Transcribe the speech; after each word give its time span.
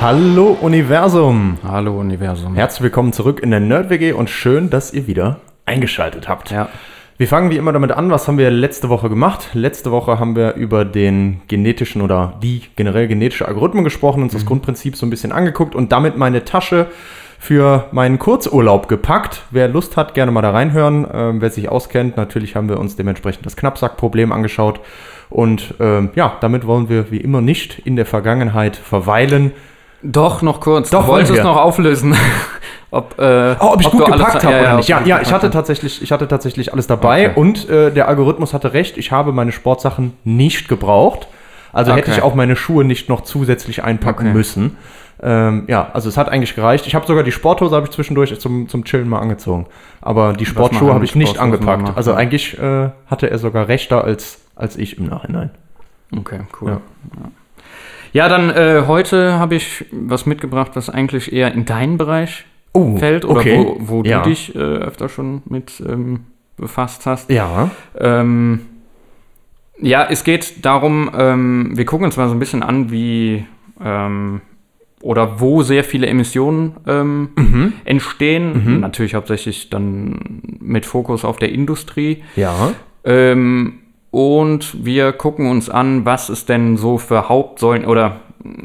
Hallo 0.00 0.56
Universum. 0.60 1.58
Hallo 1.64 1.98
Universum. 1.98 2.54
Herzlich 2.54 2.82
willkommen 2.82 3.12
zurück 3.12 3.40
in 3.40 3.50
der 3.50 3.58
Nerd-WG 3.58 4.12
und 4.12 4.30
schön, 4.30 4.70
dass 4.70 4.92
ihr 4.92 5.08
wieder 5.08 5.40
eingeschaltet 5.66 6.28
habt. 6.28 6.52
Ja. 6.52 6.68
Wir 7.16 7.26
fangen 7.26 7.50
wie 7.50 7.56
immer 7.56 7.72
damit 7.72 7.90
an, 7.90 8.08
was 8.12 8.28
haben 8.28 8.38
wir 8.38 8.48
letzte 8.52 8.90
Woche 8.90 9.08
gemacht? 9.08 9.50
Letzte 9.54 9.90
Woche 9.90 10.20
haben 10.20 10.36
wir 10.36 10.54
über 10.54 10.84
den 10.84 11.40
genetischen 11.48 12.00
oder 12.00 12.38
die 12.40 12.62
generell 12.76 13.08
genetische 13.08 13.48
Algorithmen 13.48 13.82
gesprochen, 13.82 14.22
uns 14.22 14.34
das 14.34 14.46
Grundprinzip 14.46 14.94
so 14.94 15.04
ein 15.04 15.10
bisschen 15.10 15.32
angeguckt 15.32 15.74
und 15.74 15.90
damit 15.90 16.16
meine 16.16 16.44
Tasche 16.44 16.86
für 17.40 17.88
meinen 17.90 18.20
Kurzurlaub 18.20 18.86
gepackt. 18.86 19.42
Wer 19.50 19.66
Lust 19.66 19.96
hat, 19.96 20.14
gerne 20.14 20.30
mal 20.30 20.42
da 20.42 20.50
reinhören. 20.50 21.08
Ähm, 21.12 21.40
wer 21.40 21.50
sich 21.50 21.68
auskennt, 21.68 22.16
natürlich 22.16 22.54
haben 22.54 22.68
wir 22.68 22.78
uns 22.78 22.94
dementsprechend 22.94 23.44
das 23.46 23.56
Knappsackproblem 23.56 24.30
angeschaut. 24.30 24.78
Und 25.28 25.74
ähm, 25.80 26.10
ja, 26.14 26.36
damit 26.40 26.68
wollen 26.68 26.88
wir 26.88 27.10
wie 27.10 27.18
immer 27.18 27.40
nicht 27.40 27.80
in 27.80 27.96
der 27.96 28.06
Vergangenheit 28.06 28.76
verweilen. 28.76 29.52
Doch, 30.02 30.42
noch 30.42 30.60
kurz. 30.60 30.90
Doch, 30.90 31.02
du 31.02 31.08
wolltest 31.08 31.34
wir. 31.34 31.42
noch 31.42 31.56
auflösen. 31.56 32.14
ob, 32.90 33.18
äh, 33.18 33.56
Oh, 33.60 33.72
ob 33.74 33.80
ich 33.80 33.90
gut 33.90 34.00
du 34.00 34.04
alles- 34.04 34.18
gepackt 34.26 34.44
habe 34.44 34.60
oder 34.60 34.76
nicht. 34.76 34.88
Ja, 34.88 34.98
ob 35.00 35.06
ja, 35.06 35.18
gut 35.18 35.26
ich 35.26 35.32
hatte 35.32 35.50
tatsächlich, 35.50 36.02
ich 36.02 36.12
hatte 36.12 36.28
tatsächlich 36.28 36.72
alles 36.72 36.86
dabei 36.86 37.30
Okay. 37.30 37.40
und 37.40 37.68
äh, 37.68 37.90
der 37.90 38.06
Algorithmus 38.08 38.54
hatte 38.54 38.72
recht. 38.72 38.96
Ich 38.96 39.10
habe 39.12 39.32
meine 39.32 39.50
Sportsachen 39.52 40.16
nicht 40.24 40.68
gebraucht. 40.68 41.26
Also 41.72 41.92
hätte 41.92 42.10
Okay. 42.10 42.18
ich 42.18 42.22
auch 42.22 42.34
meine 42.34 42.56
Schuhe 42.56 42.84
nicht 42.84 43.08
noch 43.08 43.22
zusätzlich 43.22 43.82
einpacken 43.84 44.26
Okay. 44.28 44.36
müssen. 44.36 44.76
Ähm, 45.20 45.64
ja, 45.66 45.88
also 45.92 46.08
es 46.08 46.16
hat 46.16 46.28
eigentlich 46.28 46.54
gereicht. 46.54 46.86
Ich 46.86 46.94
habe 46.94 47.04
sogar 47.06 47.24
die 47.24 47.32
Sporthose 47.32 47.74
habe 47.74 47.86
ich 47.86 47.90
zwischendurch 47.92 48.38
zum, 48.38 48.68
zum 48.68 48.84
Chillen 48.84 49.08
mal 49.08 49.18
angezogen. 49.18 49.66
Aber 50.00 50.32
die 50.32 50.46
Sportschuhe 50.46 50.94
habe 50.94 51.04
ich 51.04 51.16
nicht 51.16 51.30
Sporthosen 51.34 51.54
angepackt. 51.54 51.82
machen? 51.82 51.96
Also 51.96 52.14
eigentlich 52.14 52.56
äh, 52.58 52.90
hatte 53.08 53.28
er 53.28 53.38
sogar 53.38 53.66
rechter 53.66 54.04
als, 54.04 54.38
als 54.54 54.76
ich 54.76 54.96
im 54.96 55.06
Nachhinein. 55.06 55.50
Okay, 56.16 56.40
cool. 56.60 56.70
Ja. 56.70 56.80
Ja, 58.12 58.28
dann 58.28 58.50
äh, 58.50 58.84
heute 58.86 59.34
habe 59.38 59.54
ich 59.56 59.84
was 59.92 60.26
mitgebracht, 60.26 60.72
was 60.74 60.88
eigentlich 60.90 61.32
eher 61.32 61.52
in 61.52 61.64
deinen 61.64 61.98
Bereich 61.98 62.44
Oh, 62.72 62.96
fällt 62.96 63.24
oder 63.24 63.40
okay. 63.40 63.56
wo, 63.58 63.76
wo 63.80 64.02
Ja. 64.04 64.22
du 64.22 64.28
dich 64.30 64.54
äh, 64.54 64.58
öfter 64.58 65.08
schon 65.08 65.42
mit 65.46 65.82
ähm, 65.86 66.20
befasst 66.56 67.06
hast. 67.06 67.30
Ja. 67.30 67.70
Ähm, 67.98 68.60
ja, 69.80 70.06
es 70.10 70.24
geht 70.24 70.64
darum, 70.64 71.10
ähm, 71.16 71.70
wir 71.74 71.84
gucken 71.84 72.04
uns 72.06 72.16
mal 72.16 72.28
so 72.28 72.34
ein 72.34 72.38
bisschen 72.40 72.62
an, 72.62 72.90
wie 72.90 73.46
ähm, 73.82 74.40
oder 75.00 75.40
wo 75.40 75.62
sehr 75.62 75.84
viele 75.84 76.08
Emissionen 76.08 76.74
ähm, 76.86 77.28
Mhm. 77.36 77.72
entstehen. 77.84 78.80
Natürlich 78.80 79.14
hauptsächlich 79.14 79.70
dann 79.70 80.42
mit 80.60 80.84
Fokus 80.84 81.24
auf 81.24 81.36
der 81.38 81.52
Industrie. 81.52 82.24
Ja. 82.34 82.72
Ähm, 83.04 83.74
und 84.10 84.84
wir 84.84 85.12
gucken 85.12 85.50
uns 85.50 85.68
an, 85.68 86.04
was 86.04 86.28
es 86.28 86.46
denn 86.46 86.76
so 86.76 86.98
für 86.98 87.28
Hauptsäulen 87.28 87.84
oder 87.84 88.20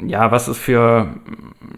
ja, 0.05 0.31
was 0.31 0.47
es 0.47 0.57
für 0.57 1.07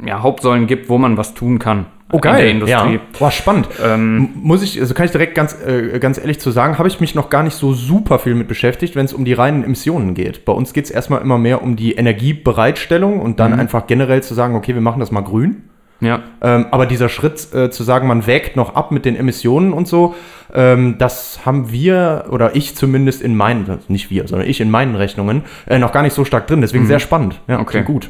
ja, 0.05 0.21
Hauptsäulen 0.21 0.67
gibt, 0.67 0.89
wo 0.89 0.97
man 0.97 1.17
was 1.17 1.33
tun 1.33 1.59
kann 1.59 1.85
Oh, 2.11 2.17
in 2.17 2.21
der 2.21 2.31
geil. 2.33 2.49
Industrie. 2.49 2.93
Ja. 2.93 3.01
Boah, 3.17 3.31
spannend. 3.31 3.67
Ähm, 3.83 4.29
Muss 4.35 4.61
ich, 4.61 4.79
also 4.79 4.93
kann 4.93 5.05
ich 5.05 5.11
direkt 5.11 5.33
ganz, 5.33 5.57
äh, 5.65 5.97
ganz 5.99 6.19
ehrlich 6.19 6.39
zu 6.39 6.51
sagen, 6.51 6.77
habe 6.77 6.87
ich 6.87 6.99
mich 7.01 7.15
noch 7.15 7.31
gar 7.31 7.41
nicht 7.41 7.55
so 7.55 7.73
super 7.73 8.19
viel 8.19 8.35
mit 8.35 8.47
beschäftigt, 8.47 8.95
wenn 8.95 9.05
es 9.05 9.13
um 9.13 9.25
die 9.25 9.33
reinen 9.33 9.63
Emissionen 9.63 10.13
geht. 10.13 10.45
Bei 10.45 10.53
uns 10.53 10.73
geht 10.73 10.85
es 10.85 10.91
erstmal 10.91 11.21
immer 11.21 11.39
mehr 11.39 11.63
um 11.63 11.75
die 11.75 11.93
Energiebereitstellung 11.93 13.19
und 13.19 13.39
dann 13.39 13.59
einfach 13.59 13.87
generell 13.87 14.21
zu 14.21 14.35
sagen, 14.35 14.55
okay, 14.55 14.75
wir 14.75 14.81
machen 14.81 14.99
das 14.99 15.11
mal 15.11 15.21
grün. 15.21 15.63
Ja, 16.01 16.21
Ähm, 16.41 16.65
aber 16.71 16.85
dieser 16.85 17.09
Schritt 17.09 17.53
äh, 17.53 17.69
zu 17.71 17.83
sagen, 17.83 18.07
man 18.07 18.27
wägt 18.27 18.55
noch 18.55 18.75
ab 18.75 18.91
mit 18.91 19.05
den 19.05 19.15
Emissionen 19.15 19.73
und 19.73 19.87
so, 19.87 20.13
ähm, 20.53 20.95
das 20.99 21.45
haben 21.45 21.71
wir 21.71 22.25
oder 22.31 22.55
ich 22.55 22.75
zumindest 22.75 23.21
in 23.21 23.35
meinen, 23.35 23.69
also 23.69 23.83
nicht 23.87 24.09
wir, 24.09 24.27
sondern 24.27 24.47
ich 24.47 24.61
in 24.61 24.69
meinen 24.69 24.95
Rechnungen 24.95 25.43
äh, 25.67 25.79
noch 25.79 25.91
gar 25.91 26.03
nicht 26.03 26.13
so 26.13 26.25
stark 26.25 26.47
drin. 26.47 26.61
Deswegen 26.61 26.85
sehr 26.85 26.99
spannend. 26.99 27.39
Ja, 27.47 27.59
Okay. 27.59 27.83
gut. 27.83 28.09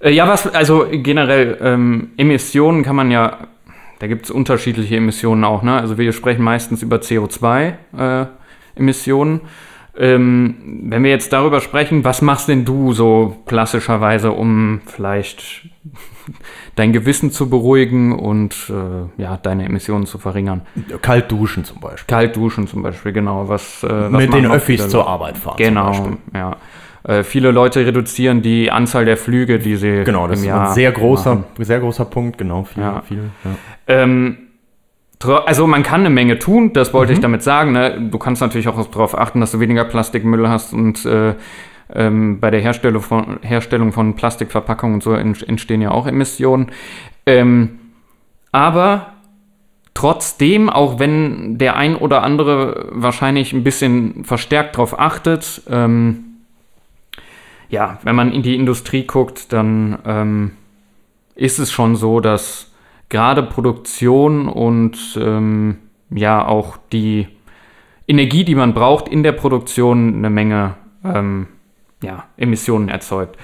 Äh, 0.00 0.10
Ja, 0.10 0.28
was, 0.28 0.52
also 0.54 0.86
generell, 0.90 1.56
ähm, 1.62 2.10
Emissionen 2.16 2.82
kann 2.82 2.96
man 2.96 3.10
ja, 3.10 3.38
da 4.00 4.06
gibt 4.08 4.24
es 4.26 4.30
unterschiedliche 4.30 4.96
Emissionen 4.96 5.44
auch, 5.44 5.62
ne? 5.62 5.80
Also 5.80 5.96
wir 5.98 6.12
sprechen 6.12 6.42
meistens 6.42 6.82
über 6.82 6.96
CO2-Emissionen. 6.98 9.40
ähm, 9.98 10.54
wenn 10.90 11.02
wir 11.02 11.10
jetzt 11.10 11.32
darüber 11.32 11.60
sprechen, 11.60 12.04
was 12.04 12.20
machst 12.20 12.48
denn 12.48 12.66
du 12.66 12.92
so 12.92 13.36
klassischerweise, 13.46 14.32
um 14.32 14.82
vielleicht 14.84 15.68
dein 16.74 16.92
Gewissen 16.92 17.30
zu 17.30 17.48
beruhigen 17.48 18.12
und 18.18 18.70
äh, 18.70 19.22
ja, 19.22 19.36
deine 19.36 19.64
Emissionen 19.64 20.06
zu 20.06 20.18
verringern? 20.18 20.62
Kalt 21.02 21.30
duschen 21.30 21.64
zum 21.64 21.80
Beispiel. 21.80 22.06
Kalt 22.14 22.36
duschen 22.36 22.66
zum 22.66 22.82
Beispiel, 22.82 23.12
genau. 23.12 23.48
Was, 23.48 23.82
äh, 23.82 23.88
was 23.88 24.10
mit 24.12 24.32
den 24.34 24.46
Öffis 24.50 24.88
zur? 24.88 25.06
Arbeit 25.06 25.36
fahren. 25.38 25.56
Genau, 25.58 26.10
ja. 26.34 26.56
Äh, 27.04 27.22
viele 27.22 27.52
Leute 27.52 27.86
reduzieren 27.86 28.42
die 28.42 28.70
Anzahl 28.70 29.04
der 29.04 29.16
Flüge, 29.16 29.58
die 29.60 29.76
sie 29.76 30.02
Genau, 30.04 30.26
das 30.26 30.38
im 30.38 30.44
ist 30.44 30.48
Jahr 30.48 30.68
ein 30.68 30.74
sehr 30.74 30.90
großer, 30.92 31.34
machen. 31.36 31.44
sehr 31.60 31.78
großer 31.80 32.04
Punkt, 32.04 32.36
genau, 32.38 32.64
viel, 32.64 32.82
Ja. 32.82 33.00
viel. 33.02 33.30
Ja. 33.44 33.50
Ähm, 33.86 34.38
also 35.46 35.66
man 35.66 35.82
kann 35.82 36.00
eine 36.00 36.10
Menge 36.10 36.38
tun, 36.38 36.72
das 36.72 36.92
wollte 36.92 37.12
Mhm. 37.12 37.16
ich 37.16 37.20
damit 37.22 37.42
sagen. 37.42 37.72
Ne? 37.72 38.08
Du 38.10 38.18
kannst 38.18 38.42
natürlich 38.42 38.68
auch 38.68 38.84
darauf 38.90 39.16
achten, 39.16 39.40
dass 39.40 39.52
du 39.52 39.60
weniger 39.60 39.84
Plastikmüll 39.84 40.48
hast 40.48 40.72
und 40.74 41.06
äh, 41.06 41.34
ähm, 41.94 42.40
bei 42.40 42.50
der 42.50 42.60
Herstellung 42.60 43.02
von, 43.02 43.38
Herstellung 43.42 43.92
von 43.92 44.14
Plastikverpackungen 44.16 44.94
und 44.94 45.02
so 45.02 45.12
ent- 45.12 45.48
entstehen 45.48 45.82
ja 45.82 45.90
auch 45.90 46.06
Emissionen. 46.06 46.72
Ähm, 47.26 47.78
aber 48.52 49.12
trotzdem, 49.94 50.68
auch 50.68 50.98
wenn 50.98 51.58
der 51.58 51.76
ein 51.76 51.96
oder 51.96 52.22
andere 52.22 52.88
wahrscheinlich 52.92 53.52
ein 53.52 53.64
bisschen 53.64 54.24
verstärkt 54.24 54.76
darauf 54.76 54.98
achtet, 54.98 55.62
ähm, 55.70 56.24
ja, 57.68 57.98
wenn 58.02 58.14
man 58.14 58.32
in 58.32 58.42
die 58.42 58.54
Industrie 58.54 59.06
guckt, 59.06 59.52
dann 59.52 59.98
ähm, 60.04 60.52
ist 61.34 61.58
es 61.58 61.72
schon 61.72 61.96
so, 61.96 62.20
dass 62.20 62.72
gerade 63.08 63.42
Produktion 63.42 64.48
und 64.48 65.18
ähm, 65.20 65.78
ja 66.10 66.46
auch 66.46 66.76
die 66.92 67.26
Energie, 68.08 68.44
die 68.44 68.54
man 68.54 68.72
braucht 68.72 69.08
in 69.08 69.22
der 69.22 69.32
Produktion, 69.32 70.16
eine 70.16 70.30
Menge 70.30 70.74
ähm, 71.04 71.48
ja, 72.02 72.24
Emissionen 72.36 72.88
erzeugt. 72.88 73.36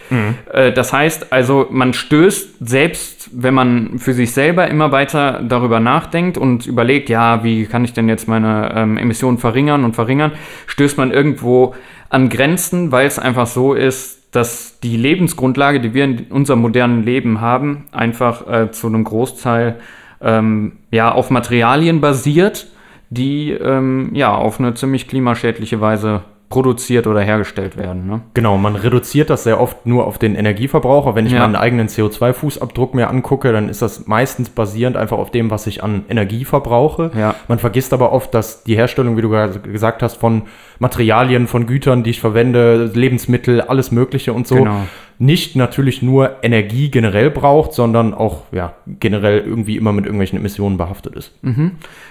Äh, 0.53 0.73
das 0.73 0.93
heißt 0.93 1.33
also, 1.33 1.67
man 1.71 1.95
stößt 1.95 2.57
selbst, 2.61 3.31
wenn 3.33 3.55
man 3.55 3.99
für 3.99 4.13
sich 4.13 4.33
selber 4.33 4.69
immer 4.69 4.93
weiter 4.93 5.43
darüber 5.43 5.81
nachdenkt 5.81 6.37
und 6.37 6.67
überlegt, 6.67 7.09
ja, 7.09 7.45
wie 7.45 7.65
kann 7.65 7.85
ich 7.85 7.93
denn 7.93 8.09
jetzt 8.09 8.29
meine 8.29 8.73
ähm, 8.75 8.99
Emissionen 8.99 9.39
verringern 9.39 9.85
und 9.85 9.95
verringern, 9.95 10.33
stößt 10.67 10.99
man 10.99 11.12
irgendwo 11.12 11.75
an 12.11 12.29
Grenzen, 12.29 12.93
weil 12.93 13.07
es 13.07 13.19
einfach 13.19 13.47
so 13.47 13.73
ist, 13.73 14.35
dass 14.35 14.81
die 14.81 14.97
Lebensgrundlage, 14.97 15.81
die 15.81 15.95
wir 15.95 16.05
in 16.05 16.27
unserem 16.31 16.61
modernen 16.61 17.03
Leben 17.03 17.41
haben, 17.41 17.87
einfach 17.93 18.47
äh, 18.49 18.71
zu 18.71 18.87
einem 18.87 19.05
Großteil 19.05 19.77
ähm, 20.21 20.73
ja, 20.91 21.12
auf 21.12 21.31
Materialien 21.31 22.01
basiert, 22.01 22.67
die 23.11 23.51
ähm, 23.51 24.11
ja 24.15 24.35
auf 24.35 24.59
eine 24.59 24.75
ziemlich 24.75 25.09
klimaschädliche 25.09 25.81
Weise 25.81 26.23
produziert 26.53 27.07
oder 27.07 27.23
hergestellt 27.23 27.79
werden. 27.79 28.07
Ne? 28.07 28.21
Genau, 28.35 28.59
man 28.59 28.77
reduziert 28.77 29.31
das 29.31 29.45
sehr 29.45 29.59
oft 29.59 29.87
nur 29.87 30.07
auf 30.07 30.19
den 30.19 30.35
Energieverbraucher. 30.35 31.15
Wenn 31.15 31.25
ich 31.25 31.33
Ja. 31.33 31.41
meinen 31.41 31.57
eigenen 31.57 31.89
CO2-Fußabdruck 31.89 32.95
mir 32.95 33.09
angucke, 33.09 33.53
dann 33.53 33.71
ist 33.71 33.81
das 33.81 34.07
meistens 34.07 34.51
basierend 34.51 34.99
einfach 34.99 35.17
auf 35.17 35.31
dem, 35.31 35.51
was 35.51 35.67
ich 35.67 35.83
an 35.83 36.05
Energie 36.11 36.45
verbrauche. 36.45 37.11
Ja. 37.19 37.35
Man 37.49 37.59
vergisst 37.59 37.94
aber 37.94 38.12
oft, 38.12 38.35
dass 38.35 38.65
die 38.65 38.76
Herstellung, 38.76 39.17
wie 39.17 39.23
du 39.23 39.31
gesagt 39.31 40.03
hast, 40.03 40.17
von 40.17 40.43
Materialien, 40.79 41.47
von 41.47 41.67
Gütern, 41.67 42.03
die 42.03 42.11
ich 42.11 42.21
verwende, 42.21 42.91
Lebensmittel, 42.93 43.62
alles 43.62 43.91
Mögliche 43.91 44.35
und 44.35 44.47
so, 44.47 44.56
Genau. 44.56 44.81
Nicht 45.23 45.55
natürlich 45.55 46.03
nur 46.03 46.37
Energie 46.43 46.91
generell 46.91 47.31
braucht, 47.31 47.75
sondern 47.75 48.13
auch 48.13 48.43
ja, 48.51 48.75
generell 48.99 49.39
irgendwie 49.39 49.77
immer 49.77 49.93
mit 49.93 50.05
irgendwelchen 50.05 50.39
Emissionen 50.39 50.77
behaftet 50.77 51.15
ist. 51.15 51.33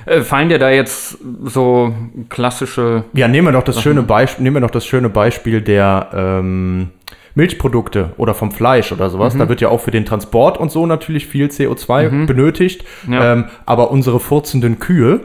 Äh, 0.06 0.22
fallen 0.22 0.48
dir 0.48 0.60
da 0.60 0.69
jetzt 0.69 1.18
so 1.44 1.94
klassische 2.30 3.04
Ja, 3.13 3.28
nehmen 3.28 3.48
wir 3.48 3.52
doch 3.52 3.63
das 3.63 3.81
schöne 3.81 4.02
Beispiel, 4.02 4.44
nehmen 4.44 4.56
wir 4.56 4.62
doch 4.62 4.72
das 4.72 4.86
schöne 4.86 5.10
Beispiel 5.10 5.62
der 5.62 6.08
ähm, 6.13 6.90
Milchprodukte 7.36 8.12
oder 8.18 8.34
vom 8.34 8.52
Fleisch 8.52 8.92
oder 8.94 9.08
Mhm. 9.08 9.12
sowas. 9.12 9.38
Da 9.38 9.50
wird 9.50 9.60
ja 9.62 9.68
auch 9.69 9.81
für 9.81 9.92
den 9.92 10.06
Transport 10.06 10.58
und 10.58 10.72
so 10.72 10.86
natürlich 10.86 11.28
viel 11.28 11.48
CO2 11.48 12.25
benötigt. 12.25 12.86
Ja. 13.10 13.34
Ähm, 13.34 13.46
aber 13.66 13.92
unsere 13.92 14.19
furzenden 14.22 14.80
Kühe 14.80 15.19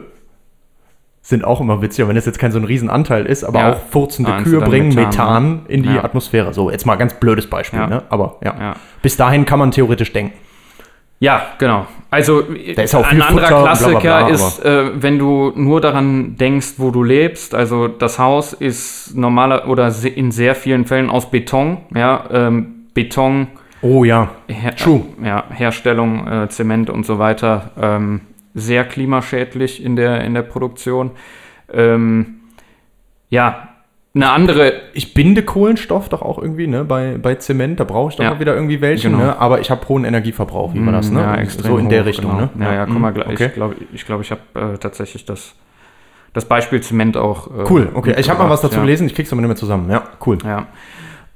sind 1.27 1.43
auch 1.43 1.59
immer 1.59 1.81
witzig, 1.81 2.07
wenn 2.07 2.15
das 2.15 2.25
jetzt 2.25 2.39
kein 2.39 2.53
so 2.53 2.57
ein 2.57 2.63
Riesenanteil 2.63 3.25
ist, 3.25 3.43
aber 3.43 3.59
Ja. 3.59 3.71
auch 3.73 3.77
furzende 3.91 4.31
du 4.37 4.43
Kühe 4.43 4.61
bringen 4.61 4.95
Methan, 4.95 5.03
Methan, 5.59 5.65
in 5.67 5.83
die 5.83 5.93
Ja. 5.95 6.03
Atmosphäre. 6.05 6.53
So, 6.53 6.71
jetzt 6.71 6.85
mal 6.85 6.95
ganz 6.95 7.15
blödes 7.15 7.47
Beispiel, 7.49 7.79
Ja. 7.79 7.87
ne? 7.87 8.03
Aber 8.07 8.37
ja. 8.41 8.55
Ja. 8.57 8.73
Bis 9.01 9.17
dahin 9.17 9.45
kann 9.45 9.59
man 9.59 9.71
theoretisch 9.71 10.13
denken. 10.13 10.33
Ja, 11.19 11.47
genau. 11.57 11.85
Also 12.11 12.43
ein 12.47 13.21
anderer 13.21 13.25
Futter, 13.25 13.47
bla, 13.47 13.47
bla, 13.47 13.61
Klassiker 13.63 13.99
bla, 13.99 14.27
ist, 14.29 14.63
äh, 14.63 15.01
wenn 15.01 15.19
du 15.19 15.51
nur 15.55 15.81
daran 15.81 16.37
denkst, 16.37 16.75
wo 16.77 16.91
du 16.91 17.03
lebst. 17.03 17.53
Also 17.55 17.89
das 17.89 18.19
Haus 18.19 18.53
ist 18.53 19.17
normaler 19.17 19.67
oder 19.67 19.91
in 20.15 20.31
sehr 20.31 20.55
vielen 20.55 20.85
Fällen 20.85 21.09
aus 21.09 21.29
Beton. 21.29 21.77
Ja, 21.93 22.23
ähm, 22.31 22.85
Beton, 22.93 23.47
Oh 23.81 24.03
ja. 24.03 24.29
Her 24.47 24.75
True. 24.75 25.01
Ja, 25.23 25.43
Herstellung, 25.49 26.25
äh, 26.27 26.49
Zement 26.49 26.89
und 26.89 27.05
so 27.05 27.19
weiter. 27.19 27.71
Ähm, 27.79 28.21
sehr 28.57 28.83
klimaschädlich 28.85 29.83
in 29.83 29.95
der, 29.95 30.23
in 30.23 30.33
der 30.33 30.41
Produktion. 30.41 31.11
Ähm, 31.71 32.41
ja, 33.29 33.69
eine 34.15 34.31
andere 34.31 34.73
Ich 34.93 35.13
binde 35.13 35.43
Kohlenstoff 35.43 36.09
doch 36.09 36.23
auch 36.23 36.39
irgendwie, 36.39 36.65
ne? 36.65 36.83
Bei, 36.83 37.17
bei 37.21 37.35
Zement, 37.35 37.79
da 37.79 37.83
brauche 37.83 38.09
ich 38.09 38.15
doch 38.15 38.23
Ja. 38.23 38.31
mal 38.31 38.39
wieder 38.39 38.55
irgendwie 38.55 38.81
welchen, 38.81 39.11
Genau. 39.11 39.25
ne? 39.25 39.39
Aber 39.39 39.59
ich 39.59 39.69
habe 39.69 39.87
hohen 39.87 40.05
Energieverbrauch, 40.05 40.73
wie 40.73 40.83
war 40.83 40.91
das, 40.91 41.11
ne? 41.11 41.21
Ja, 41.21 41.35
extrem 41.35 41.71
so 41.71 41.77
in 41.77 41.89
der 41.89 42.01
hoch, 42.01 42.07
Richtung, 42.07 42.31
genau. 42.31 42.49
ne? 42.55 42.65
Ja, 42.65 42.73
ja, 42.73 42.85
komm 42.87 43.01
mal 43.01 43.11
gleich. 43.13 43.27
Okay. 43.27 43.45
Ich 43.47 43.53
glaube, 43.53 43.75
ich, 43.93 44.05
glaub, 44.05 44.21
ich 44.21 44.31
habe 44.31 44.41
äh, 44.55 44.77
tatsächlich 44.79 45.25
das, 45.25 45.53
das 46.33 46.45
Beispiel 46.45 46.81
Zement 46.81 47.15
auch. 47.15 47.47
äh, 47.47 47.65
Cool, 47.69 47.89
okay. 47.93 48.15
Ich 48.17 48.27
habe 48.29 48.41
mal 48.41 48.49
was 48.49 48.61
dazu 48.61 48.75
ja. 48.77 48.81
gelesen, 48.81 49.05
ich 49.05 49.13
krieg's 49.13 49.31
aber 49.31 49.41
nicht 49.41 49.49
mehr 49.49 49.55
zusammen. 49.57 49.91
Ja, 49.91 50.03
cool. 50.25 50.39
Ja. 50.43 50.65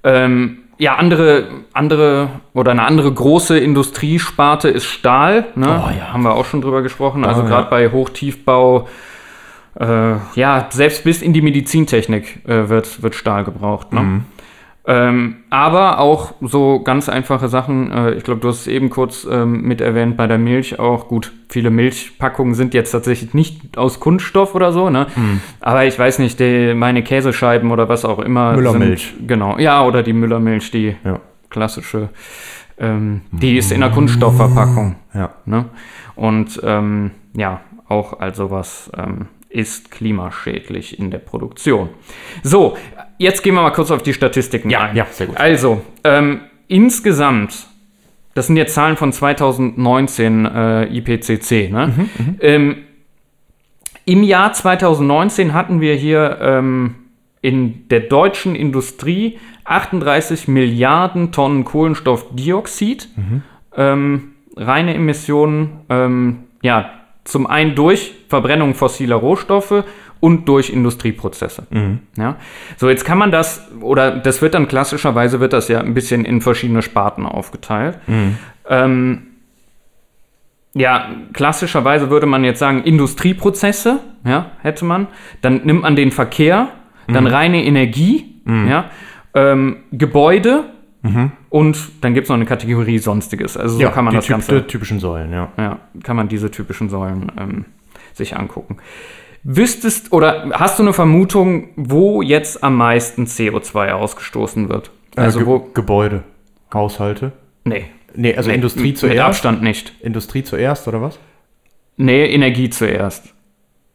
Ähm, 0.03 0.60
ja, 0.81 0.95
andere, 0.95 1.47
andere 1.73 2.29
oder 2.55 2.71
eine 2.71 2.81
andere 2.81 3.13
große 3.13 3.59
Industriesparte 3.59 4.67
ist 4.67 4.85
Stahl. 4.85 5.45
Ne? 5.53 5.67
Oh, 5.67 5.89
ja. 5.95 6.11
Haben 6.11 6.23
wir 6.23 6.33
auch 6.33 6.45
schon 6.45 6.61
drüber 6.61 6.81
gesprochen. 6.81 7.23
Also 7.23 7.43
Ah, 7.43 7.45
gerade 7.45 7.63
ja. 7.65 7.69
bei 7.69 7.91
Hochtiefbau, 7.91 8.87
äh, 9.79 10.15
ja, 10.33 10.67
selbst 10.71 11.03
bis 11.03 11.21
in 11.21 11.33
die 11.33 11.43
Medizintechnik 11.43 12.43
äh, 12.47 12.67
wird, 12.69 13.03
wird 13.03 13.13
Stahl 13.13 13.43
gebraucht. 13.43 13.93
Ne? 13.93 13.99
Mhm. 14.01 14.25
Ähm, 14.87 15.35
aber 15.51 15.99
auch 15.99 16.33
so 16.41 16.81
ganz 16.83 17.07
einfache 17.07 17.49
Sachen. 17.49 17.91
Äh, 17.91 18.13
ich 18.13 18.23
glaube, 18.23 18.41
du 18.41 18.47
hast 18.47 18.61
es 18.61 18.67
eben 18.67 18.89
kurz 18.89 19.27
ähm, 19.29 19.61
mit 19.61 19.79
erwähnt 19.79 20.17
bei 20.17 20.25
der 20.25 20.39
Milch 20.39 20.79
auch. 20.79 21.07
Gut, 21.07 21.31
viele 21.49 21.69
Milchpackungen 21.69 22.55
sind 22.55 22.73
jetzt 22.73 22.91
tatsächlich 22.91 23.35
nicht 23.35 23.77
aus 23.77 23.99
Kunststoff 23.99 24.55
oder 24.55 24.71
so, 24.71 24.89
ne? 24.89 25.05
Mhm. 25.15 25.41
Aber 25.59 25.85
ich 25.85 25.99
weiß 25.99 26.17
nicht, 26.17 26.39
die, 26.39 26.73
meine 26.73 27.03
Käsescheiben 27.03 27.69
oder 27.69 27.89
was 27.89 28.05
auch 28.05 28.19
immer. 28.19 28.53
Müllermilch. 28.53 29.13
Sind, 29.15 29.27
genau, 29.27 29.59
ja, 29.59 29.83
oder 29.85 30.01
die 30.01 30.13
Müllermilch, 30.13 30.71
die 30.71 30.95
Ja. 31.03 31.19
klassische. 31.51 32.09
Ähm, 32.79 33.21
die 33.31 33.57
ist 33.57 33.71
in 33.71 33.81
der 33.81 33.91
Kunststoffverpackung. 33.91 34.95
Ja. 35.13 35.29
Ne? 35.45 35.65
Und 36.15 36.59
ähm, 36.63 37.11
ja, 37.35 37.59
auch 37.87 38.19
also 38.19 38.49
was 38.49 38.89
ähm, 38.97 39.27
ist 39.51 39.92
klimaschädlich 39.92 40.98
in 40.98 41.12
der 41.12 41.19
Produktion. 41.19 41.89
So, 42.44 42.77
jetzt 43.18 43.44
gehen 43.44 43.53
wir 43.56 43.62
mal 43.62 43.71
kurz 43.71 43.92
auf 43.92 44.03
die 44.03 44.13
Statistiken 44.13 44.69
Ja, 44.69 44.81
ein. 44.83 44.95
ja, 44.95 45.06
sehr 45.12 45.27
gut. 45.27 45.38
Also, 45.38 45.81
ähm, 46.03 46.42
insgesamt, 46.68 47.68
das 48.33 48.48
sind 48.48 48.56
jetzt 48.57 48.74
Zahlen 48.74 48.98
von 48.98 49.12
2019 49.12 50.45
äh, 50.45 50.98
IPCC, 50.98 51.69
ne? 51.71 51.88
Mhm, 51.95 52.36
ähm, 52.39 52.77
Im 54.06 54.24
Jahr 54.24 54.53
2019 54.53 55.53
hatten 55.53 55.81
wir 55.81 55.95
hier 55.95 56.38
ähm, 56.42 56.95
in 57.42 57.88
der 57.89 58.01
deutschen 58.01 58.56
Industrie 58.56 59.38
38 59.65 60.48
Milliarden 60.48 61.31
Tonnen 61.31 61.65
Kohlenstoffdioxid, 61.65 63.09
ähm, 63.75 64.31
reine 64.56 64.94
Emissionen, 64.95 65.81
ähm, 65.89 66.39
ja, 66.62 66.89
zum 67.24 67.48
einen 67.48 67.75
durch 67.75 68.13
Verbrennung 68.31 68.73
fossiler 68.73 69.17
Rohstoffe 69.17 69.83
und 70.19 70.49
durch 70.49 70.71
Industrieprozesse. 70.71 71.67
Ja? 72.17 72.37
So, 72.77 72.89
jetzt 72.89 73.05
kann 73.05 73.19
man 73.19 73.29
das, 73.29 73.67
oder 73.81 74.09
das 74.09 74.41
wird 74.41 74.55
dann 74.55 74.67
klassischerweise, 74.67 75.39
wird 75.39 75.53
das 75.53 75.67
ja 75.67 75.81
ein 75.81 75.93
bisschen 75.93 76.25
in 76.25 76.41
verschiedene 76.41 76.81
Sparten 76.81 77.27
aufgeteilt. 77.27 77.99
Ähm, 78.67 79.27
ja, 80.73 81.09
klassischerweise 81.33 82.09
würde 82.09 82.25
man 82.25 82.43
jetzt 82.43 82.59
sagen, 82.59 82.83
Industrieprozesse, 82.83 83.99
ja, 84.25 84.51
hätte 84.61 84.85
man. 84.85 85.07
Dann 85.41 85.61
nimmt 85.65 85.81
man 85.81 85.95
den 85.95 86.11
Verkehr, 86.11 86.69
dann 87.07 87.27
reine 87.27 87.63
Energie, 87.65 88.41
ja, 88.45 88.85
ähm, 89.33 89.77
Gebäude 89.91 90.63
und 91.49 91.77
dann 92.01 92.13
gibt 92.13 92.25
es 92.25 92.29
noch 92.29 92.35
eine 92.35 92.45
Kategorie 92.45 92.99
Sonstiges. 92.99 93.57
Also 93.57 93.75
so 93.75 93.81
ja, 93.81 93.89
kann 93.89 94.05
man 94.05 94.13
das 94.13 94.27
Ganze 94.27 94.61
die 94.61 94.67
typischen 94.67 94.99
Säulen, 94.99 95.33
ja. 95.33 95.49
ja, 95.57 95.79
kann 96.03 96.15
man 96.15 96.27
diese 96.27 96.51
typischen 96.51 96.89
Säulen 96.89 97.31
ähm, 97.37 97.65
sich 98.13 98.35
angucken. 98.37 98.77
Wüsstest 99.43 100.13
oder 100.13 100.51
hast 100.53 100.77
du 100.77 100.83
eine 100.83 100.93
Vermutung, 100.93 101.69
wo 101.75 102.21
jetzt 102.21 102.63
am 102.63 102.75
meisten 102.77 103.25
CO2 103.25 103.91
ausgestoßen 103.91 104.69
wird? 104.69 104.91
Also 105.15 105.39
Äh, 105.39 105.43
Ge 105.43 105.51
wo? 105.51 105.59
Gebäude, 105.73 106.23
Haushalte. 106.73 107.31
Nee. 107.63 107.85
Nee, 108.13 108.35
also 108.35 108.49
nee, 108.49 108.55
Industrie 108.55 108.89
Mit 108.89 108.97
zuerst. 108.97 109.19
Abstand 109.19 109.63
nicht. 109.63 109.93
Industrie 110.01 110.43
zuerst, 110.43 110.87
oder 110.87 111.01
was? 111.01 111.17
Nee, 111.97 112.25
Energie 112.25 112.69
zuerst. 112.69 113.33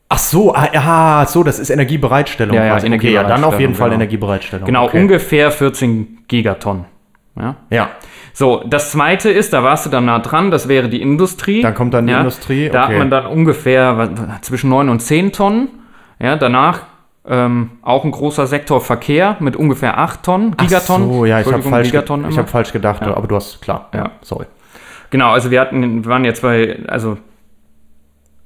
Ach 0.08 0.18
so, 0.18 0.54
ah, 0.54 0.68
ah, 0.74 1.26
so, 1.26 1.42
das 1.42 1.58
ist 1.58 1.70
Energiebereitstellung. 1.70 2.54
Ja, 2.54 2.64
ja, 2.64 2.72
quasi. 2.74 2.92
Okay, 2.92 3.12
ja, 3.12 3.24
dann 3.24 3.42
auf 3.42 3.58
jeden 3.58 3.74
Fall 3.74 3.90
genau. 3.90 3.96
Energiebereitstellung. 3.96 4.64
Genau, 4.64 4.86
okay. 4.86 5.00
ungefähr 5.00 5.50
14 5.50 6.24
Gigatonnen. 6.28 6.84
Ja. 7.38 7.56
Ja, 7.70 7.90
So, 8.32 8.62
das 8.66 8.92
zweite 8.92 9.30
ist, 9.30 9.52
da 9.52 9.62
warst 9.62 9.86
du 9.86 9.90
dann 9.90 10.06
nah 10.06 10.18
dran, 10.20 10.50
das 10.50 10.68
wäre 10.68 10.88
die 10.88 11.02
Industrie. 11.02 11.60
Dann 11.62 11.74
kommt 11.74 11.92
dann 11.94 12.06
die 12.06 12.12
ja, 12.12 12.20
Industrie, 12.20 12.68
Da 12.70 12.84
okay. 12.84 12.92
hat 12.92 12.98
man 12.98 13.10
dann 13.10 13.26
ungefähr 13.26 14.10
zwischen 14.42 14.70
9 14.70 14.88
und 14.88 15.00
10 15.00 15.32
Tonnen. 15.32 15.68
Ja, 16.18 16.36
danach 16.36 16.80
ähm, 17.28 17.72
auch 17.82 18.04
ein 18.04 18.10
großer 18.10 18.46
Sektor 18.46 18.80
Verkehr 18.80 19.36
mit 19.40 19.56
ungefähr 19.56 19.98
8 19.98 20.22
Tonnen, 20.22 20.56
Gigatonnen. 20.56 21.08
Ach 21.10 21.14
so, 21.14 21.24
ja, 21.24 21.40
ich 21.40 21.52
habe 21.52 21.62
falsch, 21.62 21.90
ge 21.90 22.02
ich 22.30 22.38
hab 22.38 22.48
falsch 22.48 22.72
gedacht, 22.72 23.02
Ja. 23.02 23.16
aber 23.16 23.26
du 23.26 23.36
hast, 23.36 23.60
klar, 23.60 23.88
ja, 23.94 24.12
sorry. 24.22 24.46
Genau, 25.10 25.32
also 25.32 25.50
wir 25.50 25.60
hatten, 25.60 26.04
wir 26.04 26.10
waren 26.10 26.24
jetzt 26.24 26.42
bei, 26.42 26.78
also 26.88 27.16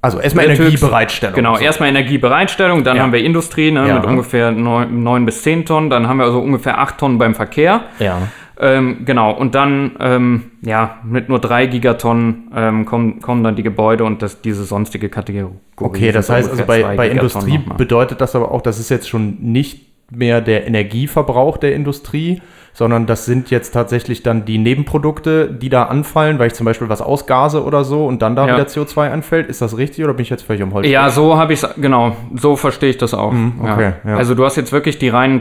Also 0.01 0.19
erstmal 0.19 0.45
Energiebereitstellung. 0.45 1.35
Genau, 1.35 1.55
so. 1.55 1.61
erstmal 1.63 1.89
Energiebereitstellung, 1.89 2.83
dann 2.83 2.97
Ja. 2.97 3.03
haben 3.03 3.13
wir 3.13 3.23
Industrie 3.23 3.71
ne, 3.71 3.87
Ja. 3.87 3.95
mit 3.95 4.05
ungefähr 4.05 4.51
9, 4.51 5.03
9 5.03 5.25
bis 5.25 5.43
10 5.43 5.65
Tonnen, 5.65 5.89
dann 5.91 6.07
haben 6.07 6.17
wir 6.17 6.25
also 6.25 6.39
ungefähr 6.39 6.79
8 6.79 6.97
Tonnen 6.97 7.17
beim 7.19 7.35
Verkehr. 7.35 7.81
Ja. 7.99 8.17
Ähm, 8.59 9.05
genau, 9.05 9.31
und 9.31 9.55
dann, 9.55 9.91
ähm, 9.99 10.51
ja, 10.61 10.97
mit 11.03 11.29
nur 11.29 11.39
3 11.39 11.65
Gigatonnen 11.67 12.51
ähm, 12.55 12.85
kommen, 12.85 13.19
kommen 13.21 13.43
dann 13.43 13.55
die 13.55 13.63
Gebäude 13.63 14.03
und 14.03 14.21
das, 14.21 14.41
diese 14.41 14.63
sonstige 14.65 15.09
Kategorie. 15.09 15.53
Okay, 15.77 16.11
das 16.11 16.29
heißt 16.29 16.49
also 16.49 16.63
bei, 16.65 16.95
bei 16.95 17.09
Industrie 17.09 17.59
bedeutet 17.77 18.21
das 18.21 18.35
aber 18.35 18.51
auch, 18.51 18.61
das 18.61 18.79
ist 18.79 18.89
jetzt 18.89 19.09
schon 19.09 19.37
nicht 19.39 19.87
mehr 20.11 20.41
der 20.41 20.67
Energieverbrauch 20.67 21.57
der 21.57 21.73
Industrie, 21.73 22.41
sondern 22.73 23.05
das 23.05 23.25
sind 23.25 23.49
jetzt 23.49 23.71
tatsächlich 23.71 24.23
dann 24.23 24.45
die 24.45 24.57
Nebenprodukte, 24.57 25.47
die 25.51 25.69
da 25.69 25.83
anfallen, 25.83 26.37
weil 26.39 26.47
ich 26.47 26.53
zum 26.53 26.65
Beispiel 26.65 26.89
was 26.89 27.01
ausgase 27.01 27.63
oder 27.63 27.83
so 27.83 28.05
und 28.05 28.21
dann 28.21 28.35
da 28.35 28.47
Ja. 28.47 28.53
wieder 28.55 28.67
CO2 28.67 29.09
anfällt. 29.09 29.47
Ist 29.47 29.61
das 29.61 29.77
richtig 29.77 30.03
oder 30.05 30.13
bin 30.13 30.23
ich 30.23 30.29
jetzt 30.29 30.43
völlig 30.43 30.61
um 30.63 30.73
Holz? 30.73 30.87
Ja, 30.87 31.09
so 31.09 31.37
habe 31.37 31.53
ich 31.53 31.63
es, 31.63 31.75
genau, 31.77 32.15
so 32.35 32.55
verstehe 32.55 32.89
ich 32.89 32.97
das 32.97 33.13
auch. 33.13 33.33
okay, 33.61 33.93
ja. 34.05 34.15
Also 34.17 34.35
du 34.35 34.45
hast 34.45 34.55
jetzt 34.57 34.71
wirklich 34.71 34.99
die 34.99 35.09
reinen 35.09 35.39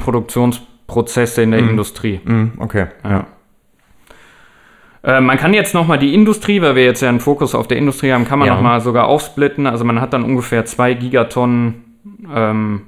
Produktionsprozesse 0.91 1.43
in 1.43 1.51
der 1.53 1.61
Industrie. 1.61 2.21
Hm, 2.25 2.53
okay. 2.59 2.87
Ja. 3.05 3.27
Äh, 5.03 5.21
man 5.21 5.39
kann 5.39 5.55
jetzt 5.55 5.73
nochmal 5.75 5.99
die 5.99 6.15
Industrie, 6.15 6.61
weil 6.61 6.75
wir 6.75 6.85
jetzt 6.85 7.01
ja 7.01 7.09
einen 7.09 7.21
Fokus 7.21 7.55
auf 7.55 7.69
der 7.69 7.79
Industrie 7.79 8.13
haben, 8.13 8.27
kann 8.27 8.39
man 8.39 8.49
Ja. 8.49 8.55
nochmal 8.55 8.81
sogar 8.81 9.07
aufsplitten. 9.07 9.67
Also 9.67 9.85
man 9.85 10.01
hat 10.01 10.13
dann 10.13 10.25
ungefähr 10.25 10.65
2 10.65 10.95
Gigatonnen 10.95 11.85
ähm, 12.35 12.83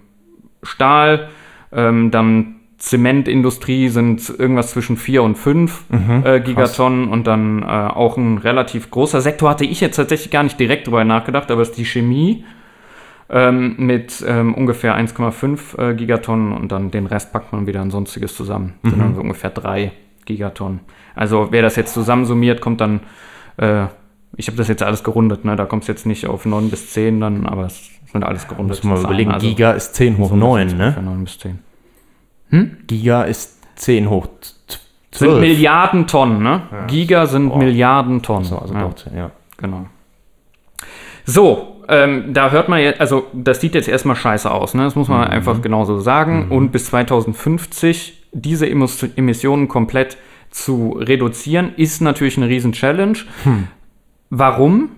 Stahl, 0.62 1.28
ähm, 1.72 2.10
dann 2.10 2.56
Zementindustrie 2.78 3.88
sind 3.88 4.28
irgendwas 4.28 4.72
zwischen 4.72 4.96
4 4.96 5.22
und 5.22 5.38
5 5.38 5.84
äh, 6.24 6.40
Gigatonnen 6.40 7.08
und 7.08 7.26
dann 7.28 7.62
äh, 7.62 7.66
auch 7.66 8.16
ein 8.16 8.38
relativ 8.38 8.90
großer 8.90 9.20
Sektor 9.20 9.50
hatte 9.50 9.64
ich 9.64 9.80
jetzt 9.80 9.96
tatsächlich 9.96 10.32
gar 10.32 10.42
nicht 10.42 10.58
direkt 10.58 10.88
drüber 10.88 11.04
nachgedacht, 11.04 11.50
aber 11.52 11.62
es 11.62 11.70
ist 11.70 11.78
die 11.78 11.84
Chemie 11.84 12.44
ähm, 13.32 13.74
mit 13.78 14.22
ähm, 14.26 14.54
ungefähr 14.54 14.96
1,5 14.96 15.78
äh, 15.78 15.94
Gigatonnen 15.94 16.52
und 16.52 16.70
dann 16.70 16.90
den 16.90 17.06
Rest 17.06 17.32
packt 17.32 17.52
man 17.52 17.66
wieder 17.66 17.80
in 17.80 17.90
sonstiges 17.90 18.36
zusammen. 18.36 18.74
Sind 18.82 18.98
dann 19.00 19.14
so 19.14 19.22
ungefähr 19.22 19.50
3 19.50 19.92
Gigatonnen. 20.26 20.80
Also 21.14 21.48
wer 21.50 21.62
das 21.62 21.76
jetzt 21.76 21.94
zusammensummiert, 21.94 22.60
kommt 22.60 22.82
dann, 22.82 23.00
äh, 23.56 23.86
ich 24.36 24.48
habe 24.48 24.58
das 24.58 24.68
jetzt 24.68 24.82
alles 24.82 25.02
gerundet, 25.02 25.46
ne? 25.46 25.56
da 25.56 25.64
kommt 25.64 25.82
es 25.84 25.88
jetzt 25.88 26.04
nicht 26.04 26.26
auf 26.26 26.44
9 26.44 26.68
bis 26.70 26.92
10 26.92 27.20
dann, 27.20 27.46
aber 27.46 27.66
es 27.66 27.90
sind 28.12 28.22
alles 28.22 28.46
gerundet. 28.46 28.76
Muss 28.76 28.84
man 28.84 28.94
mal 28.94 29.04
überlegen, 29.04 29.38
Giga 29.38 29.72
ist 29.72 29.94
10 29.94 30.18
hoch 30.18 30.32
9, 30.32 30.76
ne? 30.76 30.96
9 31.02 31.24
bis 31.24 31.38
10. 31.38 31.58
Giga 32.86 33.22
ist 33.22 33.62
10 33.76 34.10
hoch 34.10 34.26
Sind 35.10 35.30
12. 35.30 35.40
Milliarden 35.40 36.06
Tonnen, 36.06 36.42
ne? 36.42 36.62
Giga 36.86 37.26
sind 37.26 37.56
Milliarden 37.56 38.20
Tonnen. 38.22 38.44
So, 38.44 38.58
also 38.58 38.74
ja. 38.74 38.94
10, 38.94 39.16
ja. 39.16 39.30
Genau. 39.56 39.86
So, 41.24 41.71
ähm, 41.88 42.32
da 42.32 42.50
hört 42.50 42.68
man 42.68 42.80
jetzt, 42.80 43.00
also 43.00 43.26
das 43.32 43.60
sieht 43.60 43.74
jetzt 43.74 43.88
erstmal 43.88 44.16
scheiße 44.16 44.50
aus, 44.50 44.74
ne? 44.74 44.84
Das 44.84 44.94
muss 44.96 45.08
man 45.08 45.26
einfach 45.28 45.60
genauso 45.62 45.98
sagen. 46.00 46.46
Und 46.50 46.70
bis 46.72 46.86
2050 46.86 48.18
diese 48.32 48.66
Emos- 48.66 49.08
Emissionen 49.16 49.68
komplett 49.68 50.16
zu 50.50 50.96
reduzieren, 50.98 51.72
ist 51.76 52.00
natürlich 52.00 52.36
eine 52.36 52.48
riesen 52.48 52.72
Challenge. 52.72 53.18
Warum? 54.30 54.90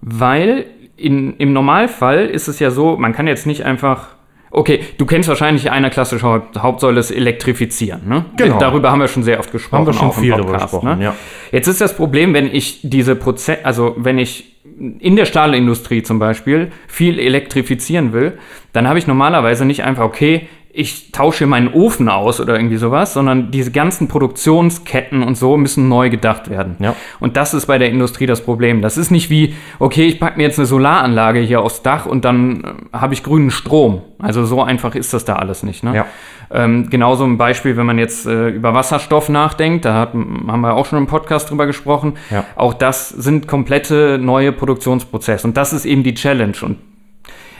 Weil 0.00 0.66
in, 0.96 1.36
im 1.36 1.52
Normalfall 1.52 2.26
ist 2.26 2.48
es 2.48 2.58
ja 2.58 2.70
so, 2.70 2.96
man 2.96 3.12
kann 3.12 3.26
jetzt 3.26 3.46
nicht 3.46 3.64
einfach, 3.64 4.08
Okay, 4.50 4.80
du 4.96 5.04
kennst 5.04 5.28
wahrscheinlich 5.28 5.70
eine 5.70 5.90
klassische 5.90 6.24
Haupt 6.26 6.56
Hauptsäule 6.58 7.00
ist 7.00 7.10
Elektrifizieren. 7.10 8.08
Ne? 8.08 8.24
Genau. 8.36 8.58
Darüber 8.58 8.90
haben 8.90 9.00
wir 9.00 9.08
schon 9.08 9.22
sehr 9.24 9.38
oft 9.38 9.52
gesprochen. 9.52 9.80
Haben 9.80 9.86
wir 9.86 9.92
schon 9.92 10.08
auch 10.08 10.16
im 10.16 10.22
viel 10.22 10.30
darüber 10.30 10.52
gesprochen, 10.54 10.98
ne? 10.98 11.04
ja. 11.04 11.14
Jetzt 11.52 11.66
ist 11.66 11.80
das 11.80 11.94
Problem, 11.96 12.32
wenn 12.32 12.46
ich 12.46 12.80
diese 12.82 13.16
Prozess, 13.16 13.58
also 13.64 13.94
wenn 13.98 14.18
ich 14.18 14.55
in 14.78 15.16
der 15.16 15.24
Stahlindustrie 15.24 16.02
zum 16.02 16.18
Beispiel 16.18 16.70
viel 16.86 17.18
elektrifizieren 17.18 18.12
will, 18.12 18.38
dann 18.72 18.88
habe 18.88 18.98
ich 18.98 19.06
normalerweise 19.06 19.64
nicht 19.64 19.84
einfach, 19.84 20.04
okay, 20.04 20.48
ich 20.76 21.10
tausche 21.10 21.46
meinen 21.46 21.72
Ofen 21.72 22.10
aus 22.10 22.38
oder 22.38 22.56
irgendwie 22.56 22.76
sowas, 22.76 23.14
sondern 23.14 23.50
diese 23.50 23.72
ganzen 23.72 24.08
Produktionsketten 24.08 25.22
und 25.22 25.36
so 25.36 25.56
müssen 25.56 25.88
neu 25.88 26.10
gedacht 26.10 26.50
werden. 26.50 26.76
Ja. 26.80 26.94
Und 27.18 27.38
das 27.38 27.54
ist 27.54 27.66
bei 27.66 27.78
der 27.78 27.88
Industrie 27.88 28.26
das 28.26 28.42
Problem. 28.42 28.82
Das 28.82 28.98
ist 28.98 29.10
nicht 29.10 29.30
wie, 29.30 29.54
okay, 29.78 30.04
ich 30.04 30.20
packe 30.20 30.36
mir 30.36 30.42
jetzt 30.42 30.58
eine 30.58 30.66
Solaranlage 30.66 31.40
hier 31.40 31.62
aufs 31.62 31.82
Dach 31.82 32.04
und 32.04 32.26
dann 32.26 32.62
äh, 32.92 32.98
habe 32.98 33.14
ich 33.14 33.22
grünen 33.22 33.50
Strom. 33.50 34.02
Also 34.18 34.44
so 34.44 34.62
einfach 34.62 34.94
ist 34.94 35.14
das 35.14 35.24
da 35.24 35.36
alles 35.36 35.62
nicht. 35.62 35.82
Ne? 35.82 35.96
Ja. 35.96 36.06
Ähm, 36.50 36.90
genauso 36.90 37.24
ein 37.24 37.38
Beispiel, 37.38 37.78
wenn 37.78 37.86
man 37.86 37.98
jetzt 37.98 38.26
äh, 38.26 38.48
über 38.50 38.74
Wasserstoff 38.74 39.30
nachdenkt, 39.30 39.86
da 39.86 39.94
hat, 39.94 40.12
haben 40.12 40.60
wir 40.60 40.74
auch 40.74 40.84
schon 40.84 40.98
im 40.98 41.06
Podcast 41.06 41.50
drüber 41.50 41.66
gesprochen. 41.66 42.14
Ja. 42.30 42.44
Auch 42.54 42.74
das 42.74 43.08
sind 43.08 43.48
komplette 43.48 44.18
neue 44.20 44.52
Produktionsprozesse. 44.52 45.46
Und 45.46 45.56
das 45.56 45.72
ist 45.72 45.86
eben 45.86 46.02
die 46.02 46.14
Challenge. 46.14 46.56
Und 46.60 46.76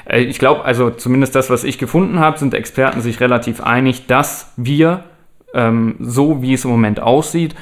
äh, 0.08 0.20
ich 0.20 0.38
glaube, 0.38 0.64
also 0.64 0.90
zumindest 0.90 1.34
das, 1.34 1.50
was 1.50 1.64
ich 1.64 1.78
gefunden 1.78 2.20
habe, 2.20 2.38
sind 2.38 2.54
Experten 2.54 3.00
sich 3.00 3.20
relativ 3.20 3.60
einig, 3.60 4.06
dass 4.06 4.52
wir, 4.56 5.04
ähm, 5.54 5.96
so 6.00 6.42
wie 6.42 6.54
es 6.54 6.64
im 6.64 6.70
Moment 6.70 7.00
aussieht, 7.00 7.54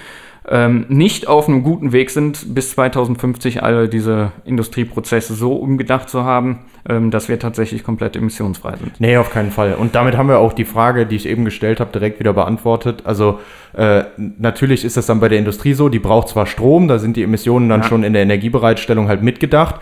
ähm, 0.47 0.85
nicht 0.89 1.27
auf 1.27 1.49
einem 1.49 1.63
guten 1.63 1.93
Weg 1.93 2.11
sind, 2.11 2.55
bis 2.55 2.73
2050 2.73 3.63
alle 3.63 3.89
diese 3.89 4.33
Industrieprozesse 4.45 5.33
so 5.33 5.55
umgedacht 5.55 6.11
zu 6.11 6.25
haben, 6.25 6.59
ähm, 6.87 7.11
dass 7.11 7.31
wir 7.31 7.39
tatsächlich 7.39 7.83
komplett 7.83 8.15
emissionsfrei 8.15 8.77
sind. 8.77 9.01
Nee, 9.01 9.17
auf 9.17 9.31
keinen 9.31 9.51
Fall. 9.51 9.75
Und 9.75 9.95
damit 9.95 10.19
haben 10.19 10.29
wir 10.29 10.39
auch 10.39 10.53
die 10.53 10.67
Frage, 10.67 11.07
die 11.07 11.17
ich 11.17 11.27
eben 11.27 11.47
gestellt 11.47 11.81
habe, 11.81 11.93
direkt 11.93 12.21
wieder 12.21 12.35
beantwortet. 12.35 13.05
Also 13.07 13.41
äh, 13.73 14.05
natürlich 14.17 14.85
ist 14.85 14.99
das 14.99 15.07
dann 15.07 15.19
bei 15.19 15.31
der 15.31 15.39
Industrie 15.39 15.73
so, 15.73 15.89
die 15.89 15.99
braucht 15.99 16.29
zwar 16.29 16.45
Strom, 16.45 16.89
da 16.89 16.99
sind 16.99 17.17
die 17.17 17.23
Emissionen 17.23 17.71
dann 17.71 17.81
Ja. 17.81 17.89
schon 17.89 18.05
in 18.05 18.13
der 18.13 18.21
Energiebereitstellung 18.23 19.09
halt 19.09 19.23
mitgedacht. 19.23 19.77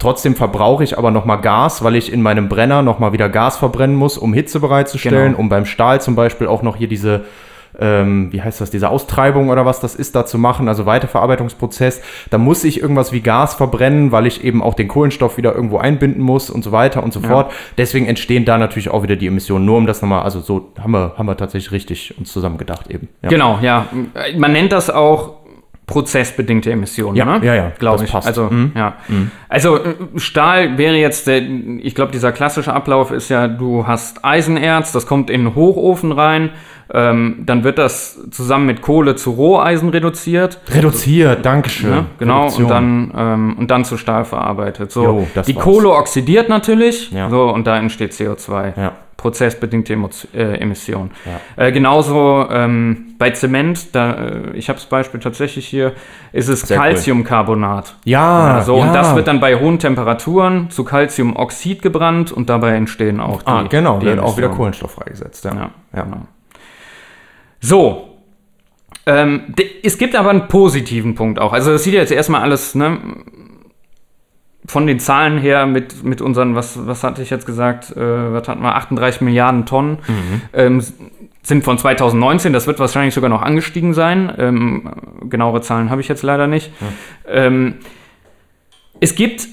Trotzdem 0.00 0.34
verbrauche 0.34 0.82
ich 0.82 0.98
aber 0.98 1.12
nochmal 1.12 1.40
Gas, 1.40 1.84
weil 1.84 1.94
ich 1.94 2.12
in 2.12 2.22
meinem 2.22 2.48
Brenner 2.48 2.82
nochmal 2.82 3.12
wieder 3.12 3.28
Gas 3.28 3.58
verbrennen 3.58 3.94
muss, 3.94 4.18
um 4.18 4.32
Hitze 4.34 4.58
bereitzustellen, 4.58 5.32
Genau. 5.32 5.38
um 5.38 5.48
beim 5.48 5.66
Stahl 5.66 6.00
zum 6.00 6.16
Beispiel 6.16 6.46
auch 6.48 6.62
noch 6.62 6.74
hier 6.76 6.88
diese, 6.88 7.20
ähm, 7.78 8.32
wie 8.32 8.42
heißt 8.42 8.60
das, 8.60 8.70
diese 8.70 8.88
Austreibung 8.88 9.48
oder 9.50 9.64
was 9.66 9.78
das 9.78 9.94
ist, 9.94 10.16
da 10.16 10.26
zu 10.26 10.38
machen, 10.38 10.68
also 10.68 10.86
Weiterverarbeitungsprozess. 10.86 12.02
Da 12.30 12.38
muss 12.38 12.64
ich 12.64 12.80
irgendwas 12.80 13.12
wie 13.12 13.20
Gas 13.20 13.54
verbrennen, 13.54 14.10
weil 14.10 14.26
ich 14.26 14.42
eben 14.42 14.62
auch 14.62 14.74
den 14.74 14.88
Kohlenstoff 14.88 15.36
wieder 15.36 15.54
irgendwo 15.54 15.78
einbinden 15.78 16.22
muss 16.22 16.50
und 16.50 16.64
so 16.64 16.72
weiter 16.72 17.02
und 17.02 17.12
so 17.12 17.20
Ja. 17.20 17.28
fort. 17.28 17.52
Deswegen 17.78 18.06
entstehen 18.06 18.44
da 18.44 18.58
natürlich 18.58 18.88
auch 18.90 19.02
wieder 19.02 19.16
die 19.16 19.26
Emissionen. 19.28 19.64
Nur 19.66 19.76
um 19.76 19.86
das 19.86 20.02
nochmal, 20.02 20.22
also 20.22 20.40
so 20.40 20.72
haben 20.82 20.92
wir, 20.92 21.12
haben 21.16 21.26
wir 21.26 21.36
tatsächlich 21.36 21.72
richtig 21.72 22.18
uns 22.18 22.32
zusammen 22.32 22.58
gedacht 22.58 22.90
eben. 22.90 23.08
Ja. 23.22 23.28
Genau, 23.28 23.58
ja. 23.62 23.86
Man 24.36 24.52
nennt 24.52 24.72
das 24.72 24.90
auch 24.90 25.39
prozessbedingte 25.90 26.70
Emissionen, 26.70 27.16
Ja, 27.16 27.24
ne? 27.26 27.44
ja, 27.44 27.54
ja, 27.54 27.72
glaube 27.78 28.04
ich. 28.04 28.12
passt. 28.12 28.28
Also, 28.28 28.44
Mhm. 28.44 28.72
ja. 28.74 28.94
Also 29.48 29.76
äh, 29.76 29.94
Stahl 30.16 30.78
wäre 30.78 30.94
jetzt, 30.96 31.26
der, 31.26 31.42
ich 31.42 31.94
glaube, 31.94 32.12
dieser 32.12 32.32
klassische 32.32 32.72
Ablauf 32.72 33.10
ist 33.10 33.28
ja, 33.28 33.46
du 33.48 33.86
hast 33.86 34.24
Eisenerz, 34.24 34.92
das 34.92 35.06
kommt 35.06 35.28
in 35.28 35.44
den 35.44 35.54
Hochofen 35.54 36.12
rein, 36.12 36.50
ähm, 36.92 37.42
dann 37.46 37.62
wird 37.62 37.78
das 37.78 38.18
zusammen 38.30 38.66
mit 38.66 38.82
Kohle 38.82 39.14
zu 39.16 39.30
Roheisen 39.32 39.90
reduziert. 39.90 40.58
Reduziert, 40.72 41.44
Dankeschön. 41.44 41.90
Ne? 41.90 42.06
Genau, 42.18 42.38
Reduktion. 42.46 42.64
und 42.64 42.70
dann, 42.70 43.12
ähm, 43.16 43.56
und 43.58 43.70
dann 43.70 43.84
zu 43.84 43.96
Stahl 43.96 44.24
verarbeitet. 44.24 44.90
So, 44.90 45.04
Jo, 45.04 45.26
die 45.46 45.54
war's. 45.54 45.64
Kohle 45.64 45.90
oxidiert 45.90 46.48
natürlich, 46.48 47.10
Ja. 47.12 47.28
so, 47.30 47.48
und 47.52 47.66
da 47.66 47.76
entsteht 47.78 48.12
CO2. 48.12 48.72
Ja. 48.76 48.92
Prozessbedingte 49.20 49.92
Emo 49.92 50.08
äh, 50.34 50.58
Emission. 50.60 51.10
Ja. 51.26 51.66
Äh, 51.66 51.72
genauso 51.72 52.46
ähm, 52.50 53.14
bei 53.18 53.30
Zement, 53.30 53.94
da, 53.94 54.12
äh, 54.14 54.56
ich 54.56 54.70
habe 54.70 54.78
das 54.78 54.86
Beispiel 54.86 55.20
tatsächlich 55.20 55.66
hier, 55.66 55.92
ist 56.32 56.48
es 56.48 56.62
Sehr 56.62 56.78
cool. 56.78 56.84
Calciumcarbonat. 56.84 57.96
Ja, 58.04 58.62
so, 58.64 58.78
ja. 58.78 58.84
und 58.84 58.94
das 58.94 59.14
wird 59.14 59.28
dann 59.28 59.38
bei 59.38 59.56
hohen 59.56 59.78
Temperaturen 59.78 60.70
zu 60.70 60.84
Calciumoxid 60.84 61.82
gebrannt 61.82 62.32
und 62.32 62.48
dabei 62.48 62.70
entstehen 62.76 63.20
auch 63.20 63.42
die. 63.42 63.50
Ah, 63.50 63.64
genau, 63.68 63.98
die 63.98 64.06
wird 64.06 64.20
auch 64.20 64.38
wieder 64.38 64.46
Emissionen. 64.46 64.56
Kohlenstoff 64.56 64.92
freigesetzt. 64.92 65.44
Ja. 65.44 65.54
Ja, 65.54 65.70
Ja. 65.94 66.02
genau. 66.04 66.26
So. 67.60 68.06
Ähm, 69.04 69.54
es 69.82 69.98
gibt 69.98 70.16
aber 70.16 70.30
einen 70.30 70.48
positiven 70.48 71.14
Punkt 71.14 71.38
auch. 71.38 71.52
Also 71.52 71.72
das 71.72 71.84
sieht 71.84 71.92
ja 71.94 72.00
jetzt 72.00 72.12
erstmal 72.12 72.40
alles, 72.42 72.74
ne, 72.74 72.98
von 74.70 74.86
den 74.86 74.98
Zahlen 75.00 75.38
her 75.38 75.66
mit, 75.66 76.02
mit 76.04 76.20
unseren, 76.22 76.54
was, 76.54 76.86
was 76.86 77.02
hatte 77.04 77.20
ich 77.22 77.30
jetzt 77.30 77.44
gesagt, 77.46 77.90
äh, 77.96 78.32
was 78.32 78.48
hatten 78.48 78.62
wir, 78.62 78.74
38 78.76 79.20
Milliarden 79.20 79.66
Tonnen, 79.66 79.98
ähm, 80.52 80.78
s- 80.78 80.94
sind 81.42 81.64
von 81.64 81.78
2019, 81.78 82.52
das 82.52 82.66
wird 82.66 82.78
wahrscheinlich 82.78 83.14
sogar 83.14 83.30
noch 83.30 83.42
angestiegen 83.42 83.94
sein. 83.94 84.32
Ähm, 84.38 84.90
genauere 85.28 85.60
Zahlen 85.62 85.90
habe 85.90 86.00
ich 86.02 86.08
jetzt 86.08 86.22
leider 86.22 86.46
nicht. 86.46 86.70
Ähm, 87.26 87.76
es 89.00 89.14
gibt 89.14 89.48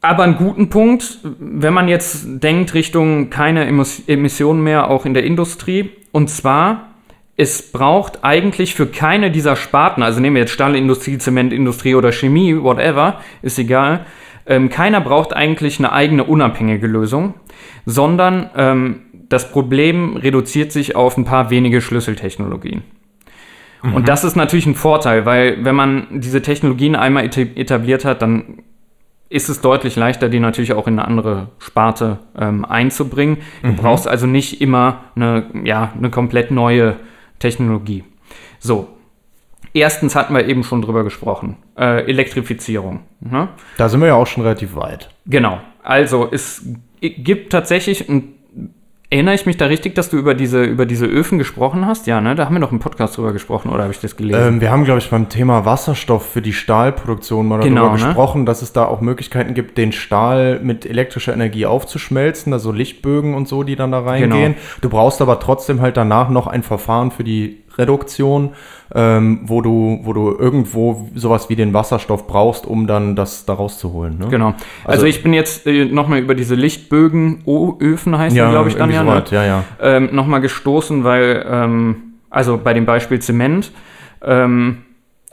aber 0.00 0.22
einen 0.24 0.36
guten 0.36 0.68
Punkt, 0.70 1.18
wenn 1.38 1.72
man 1.74 1.88
jetzt 1.88 2.24
denkt 2.42 2.74
Richtung 2.74 3.30
keine 3.30 3.66
Emissionen 3.66 4.62
mehr, 4.62 4.90
auch 4.90 5.04
in 5.06 5.14
der 5.14 5.24
Industrie. 5.24 5.90
Und 6.12 6.28
zwar, 6.30 6.93
es 7.36 7.72
braucht 7.72 8.24
eigentlich 8.24 8.74
für 8.74 8.86
keine 8.86 9.30
dieser 9.30 9.56
Sparten, 9.56 10.02
also 10.02 10.20
nehmen 10.20 10.36
wir 10.36 10.42
jetzt 10.42 10.52
Stahlindustrie, 10.52 11.18
Zementindustrie 11.18 11.94
oder 11.94 12.12
Chemie, 12.12 12.56
whatever, 12.62 13.20
ist 13.42 13.58
egal, 13.58 14.06
ähm, 14.46 14.68
keiner 14.68 15.00
braucht 15.00 15.34
eigentlich 15.34 15.78
eine 15.78 15.92
eigene 15.92 16.24
unabhängige 16.24 16.86
Lösung, 16.86 17.34
sondern 17.86 18.50
ähm, 18.56 19.00
das 19.28 19.50
Problem 19.50 20.16
reduziert 20.16 20.70
sich 20.70 20.94
auf 20.96 21.16
ein 21.16 21.24
paar 21.24 21.50
wenige 21.50 21.80
Schlüsseltechnologien. 21.80 22.82
Und 23.92 24.08
das 24.08 24.24
ist 24.24 24.34
natürlich 24.34 24.64
ein 24.64 24.76
Vorteil, 24.76 25.26
weil 25.26 25.62
wenn 25.62 25.74
man 25.74 26.06
diese 26.10 26.40
Technologien 26.40 26.96
einmal 26.96 27.24
eta- 27.24 27.42
etabliert 27.54 28.06
hat, 28.06 28.22
dann 28.22 28.62
ist 29.28 29.50
es 29.50 29.60
deutlich 29.60 29.94
leichter, 29.96 30.30
die 30.30 30.40
natürlich 30.40 30.72
auch 30.72 30.86
in 30.86 30.98
eine 30.98 31.06
andere 31.06 31.48
Sparte 31.58 32.18
ähm, 32.38 32.64
einzubringen. 32.64 33.38
Du 33.62 33.74
brauchst 33.74 34.08
also 34.08 34.26
nicht 34.26 34.62
immer 34.62 35.00
eine, 35.16 35.46
ja, 35.64 35.92
eine 35.98 36.08
komplett 36.08 36.50
neue 36.50 36.96
Technologie. 37.38 38.04
So. 38.58 38.88
Erstens 39.72 40.14
hatten 40.14 40.34
wir 40.34 40.46
eben 40.46 40.62
schon 40.62 40.82
drüber 40.82 41.02
gesprochen. 41.02 41.56
Äh, 41.76 42.08
Elektrifizierung. 42.08 43.00
Ne? 43.20 43.48
Da 43.76 43.88
sind 43.88 44.00
wir 44.00 44.06
ja 44.06 44.14
auch 44.14 44.26
schon 44.26 44.44
relativ 44.44 44.76
weit. 44.76 45.10
Genau. 45.26 45.58
Also 45.82 46.28
es 46.30 46.64
gibt 47.00 47.50
tatsächlich, 47.50 48.08
und 48.08 48.33
erinnere 49.14 49.36
ich 49.36 49.46
mich 49.46 49.56
da 49.56 49.66
richtig, 49.66 49.94
dass 49.94 50.10
du 50.10 50.16
über 50.16 50.34
diese, 50.34 50.64
über 50.64 50.86
diese 50.86 51.06
Öfen 51.06 51.38
gesprochen 51.38 51.86
hast? 51.86 52.08
Ja, 52.08 52.20
ne? 52.20 52.34
Da 52.34 52.46
haben 52.46 52.54
wir 52.54 52.58
noch 52.58 52.72
im 52.72 52.80
Podcast 52.80 53.16
drüber 53.16 53.32
gesprochen, 53.32 53.70
oder 53.70 53.84
habe 53.84 53.92
ich 53.92 54.00
das 54.00 54.16
gelesen? 54.16 54.54
Ähm, 54.54 54.60
wir 54.60 54.72
haben, 54.72 54.84
glaube 54.84 54.98
ich, 54.98 55.08
beim 55.08 55.28
Thema 55.28 55.64
Wasserstoff 55.64 56.32
für 56.32 56.42
die 56.42 56.52
Stahlproduktion 56.52 57.46
mal 57.46 57.60
Genau, 57.60 57.82
darüber 57.82 57.98
ne? 57.98 58.04
gesprochen, 58.06 58.44
dass 58.44 58.60
es 58.60 58.72
da 58.72 58.86
auch 58.86 59.00
Möglichkeiten 59.00 59.54
gibt, 59.54 59.78
den 59.78 59.92
Stahl 59.92 60.58
mit 60.60 60.84
elektrischer 60.84 61.32
Energie 61.32 61.64
aufzuschmelzen, 61.64 62.52
also 62.52 62.72
Lichtbögen 62.72 63.34
und 63.34 63.46
so, 63.46 63.62
die 63.62 63.76
dann 63.76 63.92
da 63.92 64.00
reingehen. 64.00 64.54
Genau. 64.54 64.64
Du 64.80 64.88
brauchst 64.88 65.22
aber 65.22 65.38
trotzdem 65.38 65.80
halt 65.80 65.96
danach 65.96 66.28
noch 66.28 66.48
ein 66.48 66.64
Verfahren 66.64 67.12
für 67.12 67.22
die 67.22 67.62
Reduktion, 67.78 68.50
ähm, 68.94 69.40
wo, 69.44 69.60
du, 69.60 70.00
wo 70.04 70.12
du 70.12 70.36
irgendwo 70.38 71.08
sowas 71.14 71.48
wie 71.48 71.56
den 71.56 71.72
Wasserstoff 71.74 72.26
brauchst, 72.26 72.66
um 72.66 72.86
dann 72.86 73.16
das 73.16 73.44
da 73.46 73.54
rauszuholen. 73.54 74.18
Ne? 74.18 74.28
Genau. 74.28 74.48
Also, 74.48 74.58
Also- 74.84 75.06
ich 75.06 75.22
bin 75.22 75.32
jetzt 75.32 75.66
äh, 75.66 75.84
nochmal 75.84 76.20
über 76.20 76.34
diese 76.34 76.54
Lichtbögen-Öfen, 76.54 78.16
heißt 78.18 78.34
die, 78.36 78.40
glaube 78.40 78.68
ich, 78.68 78.76
dann 78.76 78.90
ja, 78.90 79.02
ne? 79.02 79.10
soweit, 79.10 79.30
ja, 79.30 79.44
ja. 79.44 79.64
ähm, 79.80 80.10
nochmal 80.12 80.40
gestoßen, 80.40 81.04
weil, 81.04 81.44
ähm, 81.48 81.96
also 82.30 82.58
bei 82.62 82.74
dem 82.74 82.86
Beispiel 82.86 83.18
Zement, 83.20 83.72
ähm, 84.22 84.78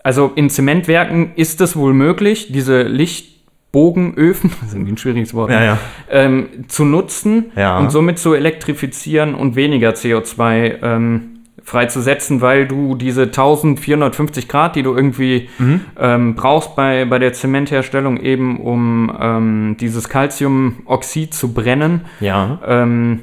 also 0.03 0.31
in 0.36 0.50
Zementwerken 0.50 1.31
ist 1.36 1.62
es 1.62 1.75
wohl 1.75 1.93
möglich, 1.93 2.51
diese 2.51 2.81
Lichtbogenöfen, 2.83 4.50
das 4.60 4.69
ist 4.69 4.74
irgendwie 4.75 4.93
ein 4.93 4.98
schwieriges 4.98 5.33
Wort, 5.33 5.51
Ja, 5.51 5.63
ja. 5.63 5.77
ähm, 6.10 6.48
zu 6.67 6.86
nutzen 6.86 7.51
Ja. 7.55 7.77
und 7.79 7.91
somit 7.91 8.17
zu 8.19 8.33
elektrifizieren 8.33 9.36
und 9.36 9.55
weniger 9.55 9.91
CO2 9.91 10.77
ähm, 10.81 11.30
freizusetzen, 11.72 12.42
weil 12.42 12.68
du 12.68 12.96
diese 12.96 13.24
1450 13.24 14.50
Grad, 14.50 14.75
die 14.75 14.84
du 14.84 14.94
irgendwie 14.94 15.48
Mhm. 15.58 15.82
ähm, 15.98 16.36
brauchst 16.36 16.75
bei, 16.75 17.06
bei 17.06 17.18
der 17.18 17.32
Zementherstellung 17.32 18.18
eben, 18.18 18.60
um 18.60 19.10
ähm, 19.20 19.78
dieses 19.80 20.10
Calciumoxid 20.10 21.34
zu 21.34 21.54
brennen, 21.54 22.01
Ja. 22.20 22.60
ähm, 22.68 23.22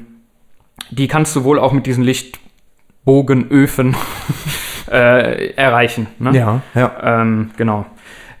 die 0.89 1.07
kannst 1.07 1.35
du 1.35 1.43
wohl 1.43 1.59
auch 1.59 1.73
mit 1.73 1.85
diesen 1.85 2.03
Lichtbogenöfen 2.03 3.95
äh, 4.91 5.51
erreichen. 5.53 6.07
Ne? 6.17 6.35
Ja, 6.35 6.61
ja. 6.73 7.21
Ähm, 7.21 7.51
genau. 7.55 7.85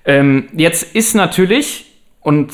Ähm, 0.05 0.47
jetzt 0.53 0.95
ist 0.95 1.13
natürlich, 1.13 1.85
und 2.21 2.51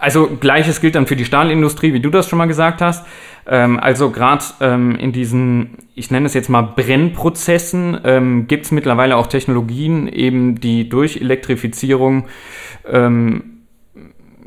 also 0.00 0.28
gleiches 0.40 0.80
gilt 0.80 0.94
dann 0.94 1.06
für 1.06 1.16
die 1.16 1.24
Stahlindustrie, 1.24 1.92
wie 1.92 2.00
du 2.00 2.10
das 2.10 2.28
schon 2.28 2.38
mal 2.38 2.46
gesagt 2.46 2.80
hast. 2.80 3.06
Ähm, 3.46 3.78
also 3.78 4.10
gerade 4.10 4.44
ähm, 4.60 4.96
in 4.96 5.12
diesen, 5.12 5.76
ich 5.94 6.10
nenne 6.10 6.26
es 6.26 6.34
jetzt 6.34 6.48
mal 6.48 6.62
Brennprozessen, 6.62 8.00
ähm, 8.04 8.46
gibt 8.46 8.64
es 8.64 8.72
mittlerweile 8.72 9.16
auch 9.16 9.26
Technologien, 9.26 10.08
eben 10.08 10.60
die 10.60 10.88
durch 10.88 11.18
Elektrifizierung 11.18 12.26
ähm, 12.88 13.58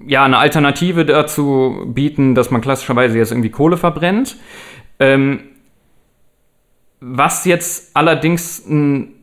ja, 0.06 0.26
eine 0.26 0.40
Alternative 0.40 1.06
dazu 1.06 1.86
bieten, 1.88 2.36
dass 2.36 2.52
man 2.52 2.60
klassischerweise 2.60 3.18
jetzt 3.18 3.32
irgendwie 3.32 3.52
Kohle 3.52 3.78
verbrennt. 3.78 4.38
Ähm, 5.00 5.40
was 7.00 7.46
jetzt 7.46 7.96
allerdings 7.96 8.66
ein 8.68 9.14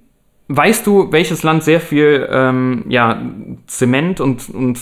Weißt 0.52 0.84
du, 0.84 1.12
welches 1.12 1.44
Land 1.44 1.62
sehr 1.62 1.80
viel 1.80 2.28
ähm, 2.28 2.84
ja, 2.88 3.22
Zement 3.68 4.20
und, 4.20 4.50
und 4.50 4.80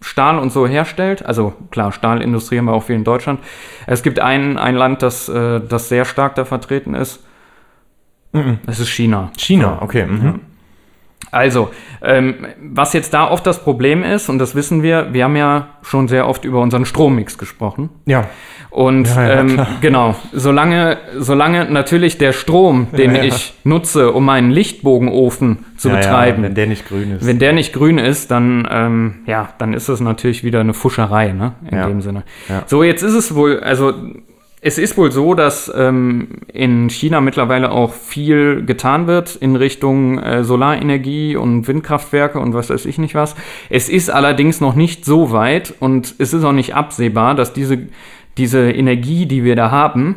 Stahl 0.00 0.38
und 0.38 0.50
so 0.50 0.66
herstellt? 0.66 1.24
Also 1.24 1.54
klar, 1.70 1.92
Stahlindustrie 1.92 2.58
haben 2.58 2.66
wir 2.66 2.72
auch 2.72 2.84
viel 2.84 2.96
in 2.96 3.04
Deutschland. 3.04 3.40
Es 3.86 4.02
gibt 4.02 4.20
ein, 4.20 4.56
ein 4.56 4.74
Land, 4.74 5.02
das, 5.02 5.28
äh, 5.28 5.60
das 5.60 5.88
sehr 5.88 6.04
stark 6.04 6.34
da 6.34 6.44
vertreten 6.44 6.94
ist. 6.94 7.24
Mhm. 8.32 8.58
Das 8.66 8.78
ist 8.78 8.88
China. 8.88 9.30
China, 9.36 9.78
okay. 9.82 10.06
Mhm. 10.06 10.40
Also, 11.30 11.70
ähm, 12.02 12.46
was 12.60 12.92
jetzt 12.92 13.12
da 13.12 13.30
oft 13.30 13.46
das 13.46 13.62
Problem 13.62 14.02
ist, 14.02 14.28
und 14.28 14.38
das 14.38 14.54
wissen 14.54 14.82
wir, 14.82 15.12
wir 15.12 15.24
haben 15.24 15.36
ja 15.36 15.68
schon 15.82 16.08
sehr 16.08 16.26
oft 16.26 16.44
über 16.44 16.60
unseren 16.60 16.84
Strommix 16.84 17.36
gesprochen. 17.36 17.90
Ja. 18.06 18.28
Und 18.70 19.08
Ja, 19.08 19.26
ja, 19.28 19.40
ähm, 19.40 19.66
genau, 19.80 20.14
solange, 20.32 20.98
solange 21.18 21.64
natürlich 21.70 22.18
der 22.18 22.32
Strom, 22.32 22.88
den 22.96 23.14
Ja, 23.14 23.22
ich 23.24 23.54
nutze, 23.64 24.12
um 24.12 24.24
meinen 24.26 24.50
Lichtbogenofen 24.50 25.64
zu 25.76 25.88
betreiben, 25.88 26.42
wenn 26.42 26.54
der 26.54 26.66
nicht 26.66 26.86
grün 26.86 27.12
ist. 27.12 27.26
wenn 27.26 27.38
der 27.38 27.52
nicht 27.52 27.72
grün 27.72 27.98
ist, 27.98 28.30
dann, 28.30 28.68
ähm, 28.70 29.14
ja, 29.26 29.48
dann 29.58 29.72
ist 29.74 29.88
das 29.88 30.00
natürlich 30.00 30.44
wieder 30.44 30.60
eine 30.60 30.74
Fuscherei, 30.74 31.32
ne? 31.32 31.52
In 31.70 31.78
dem 31.78 32.00
Sinne. 32.02 32.24
So, 32.66 32.82
jetzt 32.82 33.02
ist 33.02 33.14
es 33.14 33.34
wohl, 33.34 33.60
also 33.60 33.94
es 34.60 34.76
ist 34.76 34.96
wohl 34.96 35.12
so, 35.12 35.34
dass 35.34 35.72
ähm, 35.74 36.28
in 36.52 36.90
China 36.90 37.20
mittlerweile 37.20 37.70
auch 37.70 37.92
viel 37.92 38.64
getan 38.64 39.06
wird 39.06 39.36
in 39.36 39.54
Richtung 39.54 40.18
äh, 40.18 40.42
Solarenergie 40.42 41.36
und 41.36 41.68
Windkraftwerke 41.68 42.40
und 42.40 42.54
was 42.54 42.70
weiß 42.70 42.84
ich 42.86 42.98
nicht 42.98 43.14
was. 43.14 43.36
Es 43.70 43.88
ist 43.88 44.10
allerdings 44.10 44.60
noch 44.60 44.74
nicht 44.74 45.04
so 45.04 45.30
weit 45.30 45.74
und 45.78 46.14
es 46.18 46.34
ist 46.34 46.42
auch 46.42 46.52
nicht 46.52 46.74
absehbar, 46.74 47.36
dass 47.36 47.52
diese, 47.52 47.86
diese 48.36 48.70
Energie, 48.70 49.26
die 49.26 49.44
wir 49.44 49.54
da 49.54 49.70
haben, 49.70 50.16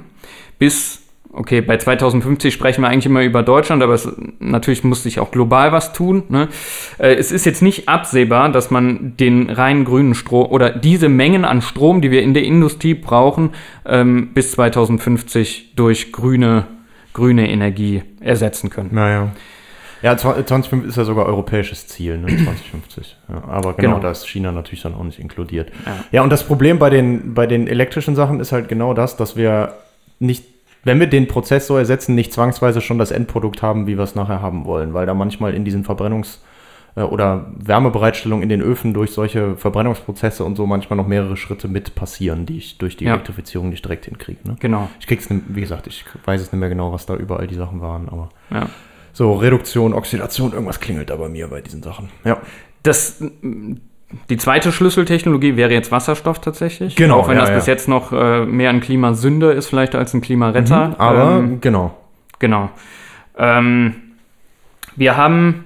bis 0.57 1.00
Okay, 1.33 1.61
bei 1.61 1.77
2050 1.77 2.53
sprechen 2.53 2.81
wir 2.81 2.89
eigentlich 2.89 3.05
immer 3.05 3.23
über 3.23 3.41
Deutschland, 3.41 3.81
aber 3.81 3.93
es, 3.93 4.07
natürlich 4.39 4.83
muss 4.83 5.03
sich 5.03 5.19
auch 5.19 5.31
global 5.31 5.71
was 5.71 5.93
tun. 5.93 6.23
Ne? 6.27 6.50
Äh, 6.97 7.13
es 7.15 7.31
ist 7.31 7.45
jetzt 7.45 7.61
nicht 7.61 7.88
absehbar, 7.88 8.51
dass 8.51 8.69
man 8.69 9.15
den 9.17 9.50
rein 9.50 9.85
grünen 9.85 10.13
Strom 10.13 10.47
oder 10.51 10.69
diese 10.71 11.07
Mengen 11.07 11.45
an 11.45 11.61
Strom, 11.61 12.01
die 12.01 12.11
wir 12.11 12.21
in 12.21 12.33
der 12.33 12.43
Industrie 12.43 12.95
brauchen, 12.95 13.51
ähm, 13.85 14.31
bis 14.33 14.51
2050 14.51 15.73
durch 15.75 16.11
grüne, 16.11 16.67
grüne 17.13 17.50
Energie 17.50 18.03
ersetzen 18.19 18.69
können. 18.69 18.89
Naja. 18.91 19.31
Ja, 20.01 20.17
2050 20.17 20.89
ist 20.89 20.97
ja 20.97 21.03
sogar 21.05 21.27
europäisches 21.27 21.88
Ziel, 21.88 22.17
ne? 22.17 22.27
2050. 22.27 23.17
Ja, 23.29 23.43
aber 23.47 23.73
genau, 23.75 23.95
Genau. 23.95 24.00
da 24.00 24.11
ist 24.11 24.27
China 24.27 24.51
natürlich 24.51 24.81
dann 24.81 24.95
auch 24.95 25.03
nicht 25.03 25.19
inkludiert. 25.19 25.71
Ja. 25.85 25.91
Ja, 26.11 26.21
und 26.23 26.31
das 26.31 26.43
Problem 26.43 26.79
bei 26.79 26.89
den, 26.89 27.35
bei 27.35 27.45
den 27.45 27.67
elektrischen 27.67 28.15
Sachen 28.15 28.39
ist 28.39 28.51
halt 28.51 28.67
genau 28.67 28.93
das, 28.95 29.15
dass 29.15 29.35
wir 29.38 29.75
nicht, 30.17 30.43
wenn 30.83 31.00
wir 31.00 31.07
den 31.07 31.27
Prozess 31.27 31.67
so 31.67 31.77
ersetzen, 31.77 32.15
nicht 32.15 32.33
zwangsweise 32.33 32.81
schon 32.81 32.97
das 32.97 33.11
Endprodukt 33.11 33.61
haben, 33.61 33.88
wie 33.88 33.97
wir 33.97 34.03
es 34.03 34.15
nachher 34.15 34.41
haben 34.41 34.65
wollen, 34.65 34.93
weil 34.93 35.05
da 35.05 35.13
manchmal 35.13 35.53
in 35.53 35.63
diesen 35.65 35.85
Verbrennungs- 35.85 36.39
äh, 36.95 37.01
oder 37.03 37.45
Wärmebereitstellung 37.57 38.41
in 38.41 38.50
den 38.50 38.61
Öfen 38.61 38.93
durch 38.93 39.11
solche 39.11 39.55
Verbrennungsprozesse 39.55 40.43
und 40.43 40.55
so 40.55 40.65
manchmal 40.65 40.97
noch 40.97 41.07
mehrere 41.07 41.38
Schritte 41.38 41.67
mit 41.67 41.95
passieren, 41.95 42.45
die 42.45 42.57
ich 42.57 42.77
durch 42.79 42.97
die 42.97 43.05
Ja. 43.05 43.13
Elektrifizierung 43.13 43.69
nicht 43.69 43.85
direkt 43.85 44.05
hinkriege. 44.05 44.39
Ne? 44.43 44.55
Genau. 44.59 44.89
Ich 45.00 45.07
krieg's, 45.07 45.27
wie 45.29 45.61
gesagt, 45.61 45.88
ich 45.88 46.03
weiß 46.25 46.41
es 46.41 46.51
nicht 46.51 46.59
mehr 46.59 46.69
genau, 46.69 46.91
was 46.91 47.05
da 47.05 47.15
überall 47.15 47.47
die 47.47 47.55
Sachen 47.55 47.79
waren, 47.81 48.09
aber 48.09 48.29
Ja. 48.50 48.67
so 49.13 49.33
Reduktion, 49.33 49.93
Oxidation, 49.93 50.51
irgendwas 50.51 50.79
klingelt 50.79 51.09
da 51.09 51.15
bei 51.15 51.29
mir 51.29 51.47
bei 51.47 51.61
diesen 51.61 51.81
Sachen. 51.83 52.09
Ja. 52.25 52.38
Das, 52.83 53.23
die 54.30 54.38
zweite 54.38 54.72
Schlüsseltechnologie 54.72 55.56
wäre 55.56 55.72
jetzt 55.72 55.91
Wasserstoff 55.91 56.39
tatsächlich. 56.39 56.96
Genau, 56.96 57.20
Auch 57.20 57.27
wenn 57.27 57.36
ja, 57.36 57.41
das 57.41 57.50
ja. 57.50 57.56
bis 57.56 57.65
jetzt 57.65 57.88
noch 57.88 58.12
äh, 58.12 58.46
mehr 58.46 58.70
ein 58.70 58.82
Klimasünder 58.82 59.53
ist, 59.53 59.68
vielleicht 59.68 59.96
als 59.96 60.13
ein 60.13 60.22
Klimaretter. 60.22 60.96
Aber 60.98 61.38
Ähm, 61.39 61.62
genau. 61.62 61.96
Genau. 62.39 62.70
Ähm, 63.38 63.96
wir 64.96 65.15
haben, 65.15 65.65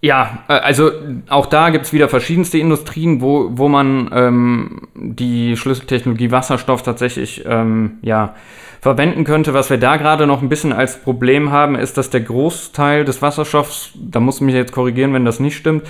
ja, 0.00 0.38
äh, 0.48 0.54
also 0.54 0.90
auch 1.28 1.46
da 1.46 1.70
gibt 1.70 1.86
es 1.86 1.92
wieder 1.92 2.08
verschiedenste 2.08 2.58
Industrien, 2.58 3.20
wo, 3.20 3.50
wo 3.52 3.68
man 3.68 4.10
ähm, 4.12 4.88
die 4.94 5.56
Schlüsseltechnologie 5.56 6.30
Wasserstoff 6.30 6.82
tatsächlich 6.82 7.44
ähm, 7.46 7.98
ja, 8.02 8.34
verwenden 8.80 9.24
könnte. 9.24 9.54
Was 9.54 9.70
wir 9.70 9.78
da 9.78 9.96
gerade 9.96 10.26
noch 10.26 10.42
ein 10.42 10.48
bisschen 10.48 10.72
als 10.72 11.00
Problem 11.00 11.50
haben, 11.50 11.76
ist, 11.76 11.98
dass 11.98 12.10
der 12.10 12.22
Großteil 12.22 13.04
des 13.04 13.22
Wasserstoffs, 13.22 13.92
da 13.94 14.20
muss 14.20 14.36
ich 14.36 14.42
mich 14.42 14.54
jetzt 14.54 14.72
korrigieren, 14.72 15.12
wenn 15.14 15.24
das 15.24 15.38
nicht 15.38 15.56
stimmt, 15.56 15.86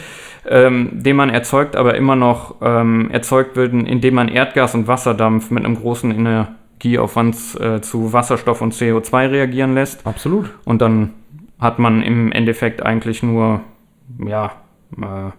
ähm, 0.47 0.91
den 0.93 1.17
man 1.17 1.31
erzeugt, 1.31 1.77
aber 1.77 1.95
immer 1.95 2.17
noch 2.17 2.57
ähm, 2.61 3.11
erzeugt 3.11 3.57
wird, 3.57 3.73
indem 3.73 4.15
man 4.15 4.29
Erdgas 4.29 4.75
und 4.75 4.89
Wasserdampf 4.89 5.51
mit 5.51 5.65
einem 5.65 5.77
großen 5.77 6.11
Energieaufwand 6.11 7.37
äh, 7.61 7.81
zu 7.81 8.13
Wasserstoff 8.13 8.61
und 8.61 8.75
CO2 8.75 9.31
reagieren 9.31 9.75
lässt. 9.75 10.07
Absolut. 10.07 10.51
Und 10.65 10.83
dann 10.83 11.11
hat 11.61 11.79
man 11.79 12.03
im 12.03 12.33
Endeffekt 12.33 12.83
eigentlich 12.85 13.23
nur, 13.23 13.61
ja, 14.19 14.53
äh, 15.01 15.31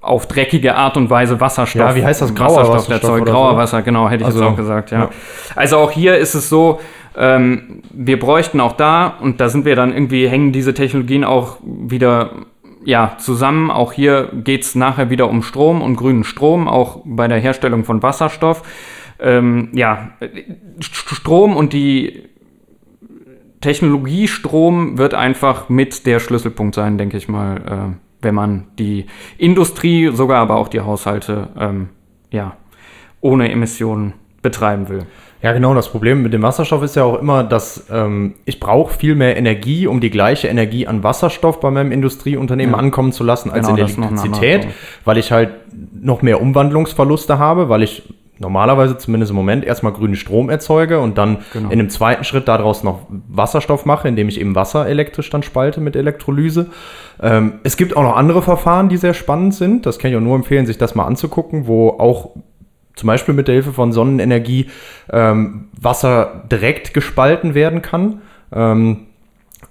auf 0.00 0.26
dreckige 0.26 0.74
Art 0.74 0.96
und 0.96 1.10
Weise 1.10 1.40
Wasserstoff. 1.40 1.80
Ja, 1.80 1.94
wie 1.94 2.04
heißt 2.04 2.22
das? 2.22 2.34
Grauer 2.34 2.68
Wasserstoff 2.68 2.88
erzeugt. 2.88 3.22
oder 3.22 3.32
Grauer 3.32 3.50
so? 3.52 3.56
Wasser, 3.56 3.82
genau, 3.82 4.08
hätte 4.08 4.22
ich 4.22 4.26
Also, 4.26 4.40
jetzt 4.40 4.52
auch 4.52 4.56
gesagt, 4.56 4.90
ja. 4.90 5.00
ja. 5.00 5.10
Also 5.54 5.76
auch 5.76 5.92
hier 5.92 6.18
ist 6.18 6.34
es 6.34 6.48
so, 6.48 6.80
ähm, 7.16 7.82
wir 7.92 8.18
bräuchten 8.18 8.60
auch 8.60 8.72
da, 8.72 9.06
und 9.20 9.40
da 9.40 9.48
sind 9.48 9.64
wir 9.64 9.76
dann 9.76 9.92
irgendwie, 9.92 10.28
hängen 10.28 10.52
diese 10.52 10.74
Technologien 10.74 11.24
auch 11.24 11.58
wieder 11.62 12.46
ja, 12.84 13.16
zusammen. 13.18 13.70
Auch 13.70 13.92
hier 13.92 14.30
geht 14.32 14.62
es 14.62 14.74
nachher 14.74 15.08
wieder 15.10 15.28
um 15.28 15.42
Strom 15.42 15.82
und 15.82 15.96
grünen 15.96 16.24
Strom, 16.24 16.68
auch 16.68 17.02
bei 17.04 17.28
der 17.28 17.38
Herstellung 17.38 17.84
von 17.84 18.02
Wasserstoff. 18.02 18.62
Ähm, 19.20 19.68
ja, 19.72 20.10
St- 20.80 21.14
Strom 21.14 21.56
und 21.56 21.72
die 21.72 22.24
Technologie 23.60 24.26
Strom 24.26 24.98
wird 24.98 25.14
einfach 25.14 25.68
mit 25.68 26.06
der 26.06 26.18
Schlüsselpunkt 26.18 26.74
sein, 26.74 26.98
denke 26.98 27.16
ich 27.16 27.28
mal, 27.28 27.56
äh, 27.56 27.96
wenn 28.20 28.34
man 28.34 28.66
die 28.78 29.06
Industrie, 29.38 30.10
sogar 30.12 30.40
aber 30.40 30.56
auch 30.56 30.68
die 30.68 30.80
Haushalte, 30.80 31.50
ähm, 31.56 31.88
ja, 32.32 32.56
ohne 33.20 33.52
Emissionen 33.52 34.14
betreiben 34.42 34.88
will. 34.88 35.06
Ja, 35.42 35.52
genau. 35.52 35.74
Das 35.74 35.88
Problem 35.88 36.22
mit 36.22 36.32
dem 36.32 36.42
Wasserstoff 36.42 36.82
ist 36.84 36.94
ja 36.94 37.02
auch 37.04 37.18
immer, 37.20 37.42
dass 37.42 37.86
ähm, 37.90 38.34
ich 38.44 38.60
brauche 38.60 38.94
viel 38.94 39.14
mehr 39.16 39.36
Energie, 39.36 39.86
um 39.88 40.00
die 40.00 40.10
gleiche 40.10 40.46
Energie 40.48 40.86
an 40.86 41.02
Wasserstoff 41.02 41.58
bei 41.60 41.70
meinem 41.70 41.90
Industrieunternehmen 41.90 42.74
Ja. 42.74 42.78
ankommen 42.78 43.10
zu 43.12 43.24
lassen, 43.24 43.50
als 43.50 43.66
Genau, 43.66 43.78
in 43.78 43.84
Elektrizität, 43.84 44.68
weil 45.04 45.18
ich 45.18 45.32
halt 45.32 45.50
noch 46.00 46.22
mehr 46.22 46.40
Umwandlungsverluste 46.40 47.38
habe, 47.38 47.68
weil 47.68 47.82
ich 47.82 48.04
normalerweise 48.38 48.98
zumindest 48.98 49.30
im 49.30 49.36
Moment 49.36 49.64
erstmal 49.64 49.92
grünen 49.92 50.16
Strom 50.16 50.48
erzeuge 50.50 51.00
und 51.00 51.16
dann 51.18 51.38
Genau. 51.52 51.66
in 51.70 51.78
einem 51.78 51.90
zweiten 51.90 52.24
Schritt 52.24 52.48
daraus 52.48 52.82
noch 52.82 53.00
Wasserstoff 53.28 53.84
mache, 53.84 54.08
indem 54.08 54.28
ich 54.28 54.40
eben 54.40 54.54
Wasser 54.54 54.86
elektrisch 54.86 55.30
dann 55.30 55.42
spalte 55.42 55.80
mit 55.80 55.94
Elektrolyse. 55.96 56.66
Ähm, 57.20 57.54
es 57.62 57.76
gibt 57.76 57.96
auch 57.96 58.02
noch 58.02 58.16
andere 58.16 58.42
Verfahren, 58.42 58.88
die 58.88 58.96
sehr 58.96 59.14
spannend 59.14 59.54
sind. 59.54 59.86
Das 59.86 59.98
kann 59.98 60.10
ich 60.10 60.16
auch 60.16 60.20
nur 60.20 60.34
empfehlen, 60.36 60.66
sich 60.66 60.78
das 60.78 60.94
mal 60.94 61.04
anzugucken, 61.04 61.66
wo 61.66 61.90
auch 61.90 62.30
zum 62.94 63.06
Beispiel 63.06 63.34
mit 63.34 63.48
der 63.48 63.54
Hilfe 63.54 63.72
von 63.72 63.92
Sonnenenergie 63.92 64.68
ähm, 65.10 65.68
Wasser 65.80 66.44
direkt 66.50 66.94
gespalten 66.94 67.54
werden 67.54 67.82
kann. 67.82 68.22
Ähm, 68.52 69.06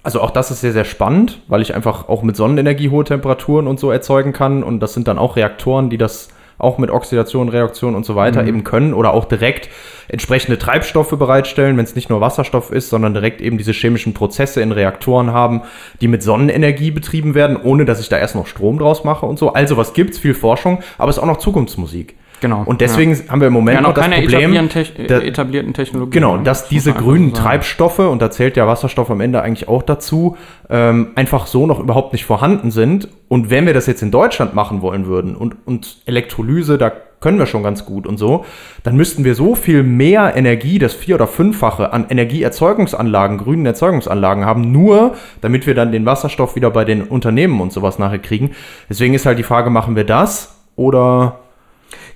also 0.02 0.20
auch 0.20 0.30
das 0.30 0.50
ist 0.50 0.60
sehr, 0.60 0.72
sehr 0.72 0.84
spannend, 0.84 1.40
weil 1.46 1.62
ich 1.62 1.74
einfach 1.74 2.08
auch 2.08 2.22
mit 2.22 2.36
Sonnenenergie 2.36 2.90
hohe 2.90 3.04
Temperaturen 3.04 3.66
und 3.66 3.78
so 3.78 3.90
erzeugen 3.90 4.32
kann. 4.32 4.62
Und 4.62 4.80
das 4.80 4.94
sind 4.94 5.06
dann 5.06 5.18
auch 5.18 5.36
Reaktoren, 5.36 5.90
die 5.90 5.98
das 5.98 6.28
auch 6.58 6.78
mit 6.78 6.90
Oxidation, 6.90 7.48
Reaktion 7.48 7.94
und 7.94 8.06
so 8.06 8.14
weiter 8.14 8.46
eben 8.46 8.62
können 8.62 8.94
oder 8.94 9.14
auch 9.14 9.24
direkt 9.24 9.68
entsprechende 10.08 10.58
Treibstoffe 10.58 11.10
bereitstellen, 11.10 11.76
wenn 11.76 11.84
es 11.84 11.96
nicht 11.96 12.08
nur 12.08 12.20
Wasserstoff 12.20 12.70
ist, 12.70 12.88
sondern 12.88 13.14
direkt 13.14 13.40
eben 13.40 13.58
diese 13.58 13.72
chemischen 13.72 14.14
Prozesse 14.14 14.60
in 14.60 14.70
Reaktoren 14.70 15.32
haben, 15.32 15.62
die 16.00 16.08
mit 16.08 16.22
Sonnenenergie 16.22 16.92
betrieben 16.92 17.34
werden, 17.34 17.56
ohne 17.56 17.84
dass 17.84 18.00
ich 18.00 18.08
da 18.08 18.18
erst 18.18 18.36
noch 18.36 18.46
Strom 18.46 18.78
draus 18.78 19.02
mache 19.02 19.26
und 19.26 19.38
so. 19.38 19.52
Also 19.52 19.76
was 19.76 19.92
gibt's? 19.92 20.18
Viel 20.18 20.34
Forschung, 20.34 20.82
aber 20.98 21.10
es 21.10 21.16
ist 21.16 21.22
auch 21.22 21.26
noch 21.26 21.38
Zukunftsmusik. 21.38 22.14
Genau. 22.42 22.64
Und 22.66 22.80
deswegen 22.82 23.16
haben 23.30 23.40
wir 23.40 23.46
im 23.46 23.54
Moment 23.54 23.76
ja, 23.76 23.80
noch 23.82 23.94
das 23.94 24.04
keine 24.04 24.16
Problem, 24.20 24.52
etablierten, 24.52 24.68
Tech- 24.68 25.06
da- 25.06 25.20
etablierten 25.20 25.72
Technologien. 25.72 26.10
Genau, 26.10 26.36
dass 26.36 26.62
muss 26.62 26.68
diese 26.70 26.92
grünen 26.92 27.30
sagen. 27.34 27.42
Treibstoffe, 27.46 28.00
und 28.00 28.20
da 28.20 28.30
zählt 28.30 28.56
ja 28.56 28.66
Wasserstoff 28.66 29.10
am 29.10 29.20
Ende 29.20 29.40
eigentlich 29.40 29.68
auch 29.68 29.82
dazu, 29.82 30.36
ähm, 30.68 31.12
einfach 31.14 31.46
so 31.46 31.66
noch 31.66 31.78
überhaupt 31.80 32.12
nicht 32.12 32.24
vorhanden 32.26 32.70
sind. 32.70 33.08
Und 33.28 33.48
wenn 33.48 33.64
wir 33.64 33.72
das 33.74 33.86
jetzt 33.86 34.02
in 34.02 34.10
Deutschland 34.10 34.54
machen 34.54 34.82
wollen 34.82 35.06
würden 35.06 35.36
und, 35.36 35.54
und 35.64 35.98
Elektrolyse, 36.04 36.76
da 36.78 36.90
können 37.20 37.38
wir 37.38 37.46
schon 37.46 37.62
ganz 37.62 37.84
gut 37.86 38.08
und 38.08 38.18
so, 38.18 38.44
dann 38.82 38.96
müssten 38.96 39.24
wir 39.24 39.36
so 39.36 39.54
viel 39.54 39.84
mehr 39.84 40.34
Energie, 40.34 40.80
das 40.80 40.92
vier- 40.92 41.14
oder 41.14 41.28
fünffache 41.28 41.92
an 41.92 42.06
Energieerzeugungsanlagen, 42.08 43.38
grünen 43.38 43.64
Erzeugungsanlagen 43.64 44.44
haben, 44.44 44.72
nur 44.72 45.14
damit 45.40 45.68
wir 45.68 45.76
dann 45.76 45.92
den 45.92 46.04
Wasserstoff 46.06 46.56
wieder 46.56 46.70
bei 46.72 46.84
den 46.84 47.02
Unternehmen 47.02 47.60
und 47.60 47.72
sowas 47.72 48.00
nachher 48.00 48.18
kriegen. 48.18 48.50
Deswegen 48.90 49.14
ist 49.14 49.24
halt 49.26 49.38
die 49.38 49.44
Frage, 49.44 49.70
machen 49.70 49.94
wir 49.94 50.02
das 50.02 50.56
oder 50.74 51.38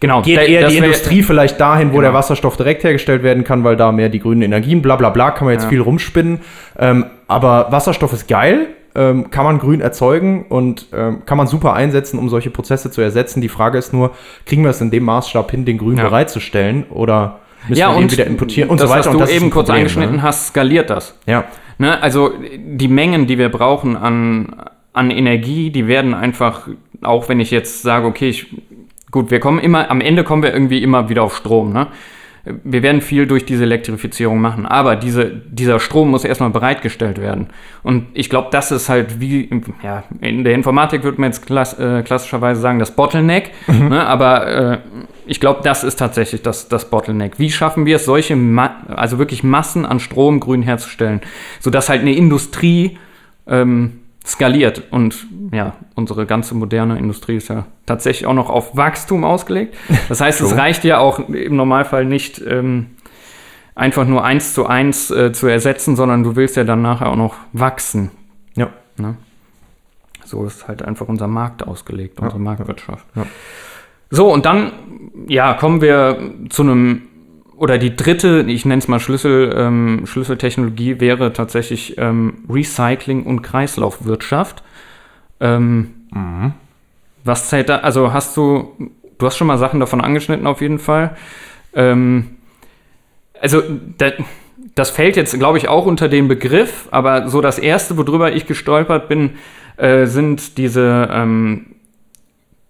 Genau, 0.00 0.22
geht 0.22 0.38
eher 0.40 0.68
die 0.68 0.76
Industrie 0.76 1.22
vielleicht 1.22 1.60
dahin, 1.60 1.88
wo 1.88 1.92
Genau. 1.92 2.02
der 2.02 2.14
Wasserstoff 2.14 2.56
direkt 2.56 2.84
hergestellt 2.84 3.22
werden 3.22 3.44
kann, 3.44 3.64
weil 3.64 3.76
da 3.76 3.92
mehr 3.92 4.08
die 4.08 4.20
grünen 4.20 4.42
Energien, 4.42 4.82
bla 4.82 4.96
bla 4.96 5.10
bla, 5.10 5.30
kann 5.30 5.46
man 5.46 5.54
jetzt 5.54 5.64
Ja. 5.64 5.68
viel 5.70 5.80
rumspinnen. 5.80 6.40
Ähm, 6.78 7.06
aber 7.28 7.68
Wasserstoff 7.70 8.12
ist 8.12 8.28
geil. 8.28 8.68
ähm, 8.98 9.30
kann 9.30 9.44
man 9.44 9.58
grün 9.58 9.82
erzeugen 9.82 10.46
und 10.48 10.86
ähm, 10.94 11.18
kann 11.26 11.36
man 11.36 11.46
super 11.46 11.74
einsetzen, 11.74 12.18
um 12.18 12.30
solche 12.30 12.48
Prozesse 12.48 12.90
zu 12.90 13.02
ersetzen. 13.02 13.42
Die 13.42 13.50
Frage 13.50 13.76
ist 13.76 13.92
nur, 13.92 14.12
kriegen 14.46 14.62
wir 14.62 14.70
es 14.70 14.80
in 14.80 14.90
dem 14.90 15.04
Maßstab 15.04 15.50
hin, 15.50 15.66
den 15.66 15.76
grün 15.76 15.98
Ja. 15.98 16.04
bereitzustellen 16.04 16.84
oder 16.88 17.40
müssen 17.68 17.78
ja, 17.78 17.88
wir 17.90 17.94
den 17.96 18.02
und 18.04 18.12
wieder 18.12 18.26
importieren 18.26 18.70
und 18.70 18.80
das, 18.80 18.88
so 18.88 18.94
weiter. 18.96 19.08
was 19.10 19.14
und 19.14 19.28
du 19.28 19.34
eben 19.34 19.50
kurz 19.50 19.66
Problem, 19.66 19.80
angeschnitten 19.82 20.16
ne? 20.16 20.22
hast, 20.22 20.46
skaliert 20.46 20.88
das. 20.88 21.14
Ja, 21.26 21.44
Ne? 21.76 22.00
Also 22.02 22.30
die 22.58 22.88
Mengen, 22.88 23.26
die 23.26 23.36
wir 23.36 23.50
brauchen 23.50 23.98
an, 23.98 24.56
an 24.94 25.10
Energie, 25.10 25.68
die 25.68 25.88
werden 25.88 26.14
einfach, 26.14 26.66
auch 27.02 27.28
wenn 27.28 27.38
ich 27.38 27.50
jetzt 27.50 27.82
sage, 27.82 28.06
okay, 28.06 28.30
ich, 28.30 28.46
gut, 29.11 29.31
wir 29.31 29.40
kommen 29.40 29.59
immer, 29.59 29.90
am 29.90 30.01
Ende 30.01 30.25
kommen 30.25 30.42
wir 30.42 30.53
irgendwie 30.53 30.83
immer 30.83 31.09
wieder 31.09 31.23
auf 31.23 31.37
Strom. 31.37 31.73
Ne? 31.73 31.88
Wir 32.62 32.83
werden 32.85 33.01
viel 33.01 33.27
durch 33.27 33.45
diese 33.45 33.64
Elektrifizierung 33.64 34.40
machen, 34.40 34.66
aber 34.66 34.95
diese, 34.95 35.27
dieser 35.29 35.81
Strom 35.81 36.11
muss 36.11 36.25
erstmal 36.25 36.51
bereitgestellt 36.51 37.21
werden. 37.21 37.49
Und 37.83 38.07
ich 38.14 38.31
glaube, 38.31 38.49
das 38.53 38.71
ist 38.71 38.88
halt 38.88 39.21
wie, 39.21 39.51
ja, 39.83 40.05
in 40.21 40.45
der 40.45 40.55
Informatik 40.55 41.03
würde 41.03 41.21
man 41.21 41.31
jetzt 41.31 41.45
klass, 41.45 41.77
äh, 41.79 42.03
klassischerweise 42.05 42.61
sagen, 42.61 42.79
das 42.79 42.92
Bottleneck, 42.92 43.51
ne? 43.66 44.07
aber 44.07 44.47
äh, 44.47 44.79
ich 45.27 45.40
glaube, 45.40 45.61
das 45.64 45.83
ist 45.83 45.97
tatsächlich 45.97 46.42
das, 46.42 46.69
das 46.69 46.88
Bottleneck. 46.88 47.40
Wie 47.40 47.51
schaffen 47.51 47.85
wir 47.85 47.97
es, 47.97 48.05
solche, 48.05 48.37
Ma 48.37 48.77
also 48.95 49.19
wirklich 49.19 49.42
Massen 49.42 49.85
an 49.85 49.99
Strom 49.99 50.38
grün 50.38 50.62
herzustellen, 50.62 51.23
sodass 51.59 51.88
halt 51.88 52.03
eine 52.03 52.14
Industrie 52.14 52.97
ähm, 53.49 54.01
skaliert. 54.26 54.82
Und 54.90 55.26
ja, 55.52 55.74
unsere 55.94 56.26
ganze 56.26 56.54
moderne 56.54 56.98
Industrie 56.98 57.36
ist 57.36 57.48
ja 57.48 57.66
tatsächlich 57.86 58.26
auch 58.26 58.34
noch 58.34 58.50
auf 58.50 58.76
Wachstum 58.76 59.24
ausgelegt. 59.24 59.76
Das 60.08 60.20
heißt, 60.20 60.40
es 60.40 60.56
reicht 60.56 60.84
ja 60.84 60.98
auch 60.98 61.20
im 61.28 61.56
Normalfall 61.56 62.04
nicht 62.04 62.42
ähm, 62.46 62.86
einfach 63.74 64.06
nur 64.06 64.24
eins 64.24 64.52
zu 64.52 64.66
eins 64.66 65.10
äh, 65.10 65.32
zu 65.32 65.46
ersetzen, 65.46 65.94
sondern 65.94 66.22
du 66.22 66.34
willst 66.34 66.56
ja 66.56 66.64
dann 66.64 66.82
nachher 66.82 67.08
auch 67.08 67.16
noch 67.16 67.36
wachsen. 67.52 68.10
ja. 68.56 68.70
Ne? 68.98 69.16
So 70.24 70.44
ist 70.44 70.66
halt 70.66 70.82
einfach 70.82 71.06
unser 71.06 71.28
Markt 71.28 71.64
ausgelegt, 71.64 72.18
unsere 72.18 72.40
Marktwirtschaft. 72.40 73.06
Ja. 73.14 73.26
So, 74.10 74.32
und 74.32 74.44
dann, 74.44 74.72
ja, 75.28 75.54
kommen 75.54 75.80
wir 75.80 76.32
zu 76.48 76.62
einem, 76.62 77.02
oder 77.57 77.79
die 77.79 77.97
dritte, 77.97 78.45
ich 78.47 78.64
nenne 78.64 78.81
es 78.81 78.88
mal 78.88 79.01
Schlüssel, 79.01 79.55
ähm, 79.57 80.03
Schlüsseltechnologie 80.05 81.01
wäre 81.01 81.33
tatsächlich 81.33 81.97
ähm, 81.99 82.45
Recycling 82.49 83.25
und 83.25 83.42
Kreislaufwirtschaft. 83.42 84.62
Ähm, 85.40 85.95
Was 87.25 87.49
zählt 87.49 87.69
da, 87.69 87.79
also 87.79 88.12
hast 88.12 88.37
du, 88.37 88.75
du 89.19 89.27
hast 89.27 89.37
schon 89.37 89.47
mal 89.47 89.59
Sachen 89.59 89.81
davon 89.81 90.01
angeschnitten 90.01 90.47
auf 90.47 90.61
jeden 90.61 90.79
Fall. 90.79 91.16
Ähm, 91.75 92.37
also, 93.40 93.62
da, 93.99 94.12
das 94.75 94.90
fällt 94.90 95.16
jetzt, 95.16 95.38
glaube 95.38 95.59
ich, 95.59 95.69
auch 95.69 95.87
unter 95.87 96.09
den 96.09 96.29
Begriff, 96.29 96.88
aber 96.90 97.29
so 97.29 97.40
das 97.40 97.59
erste, 97.59 97.97
worüber 97.97 98.33
ich 98.33 98.47
gestolpert 98.47 99.09
bin, 99.09 99.33
äh, 99.77 100.07
sind 100.07 100.59
diese 100.59 101.09
ähm, 101.12 101.75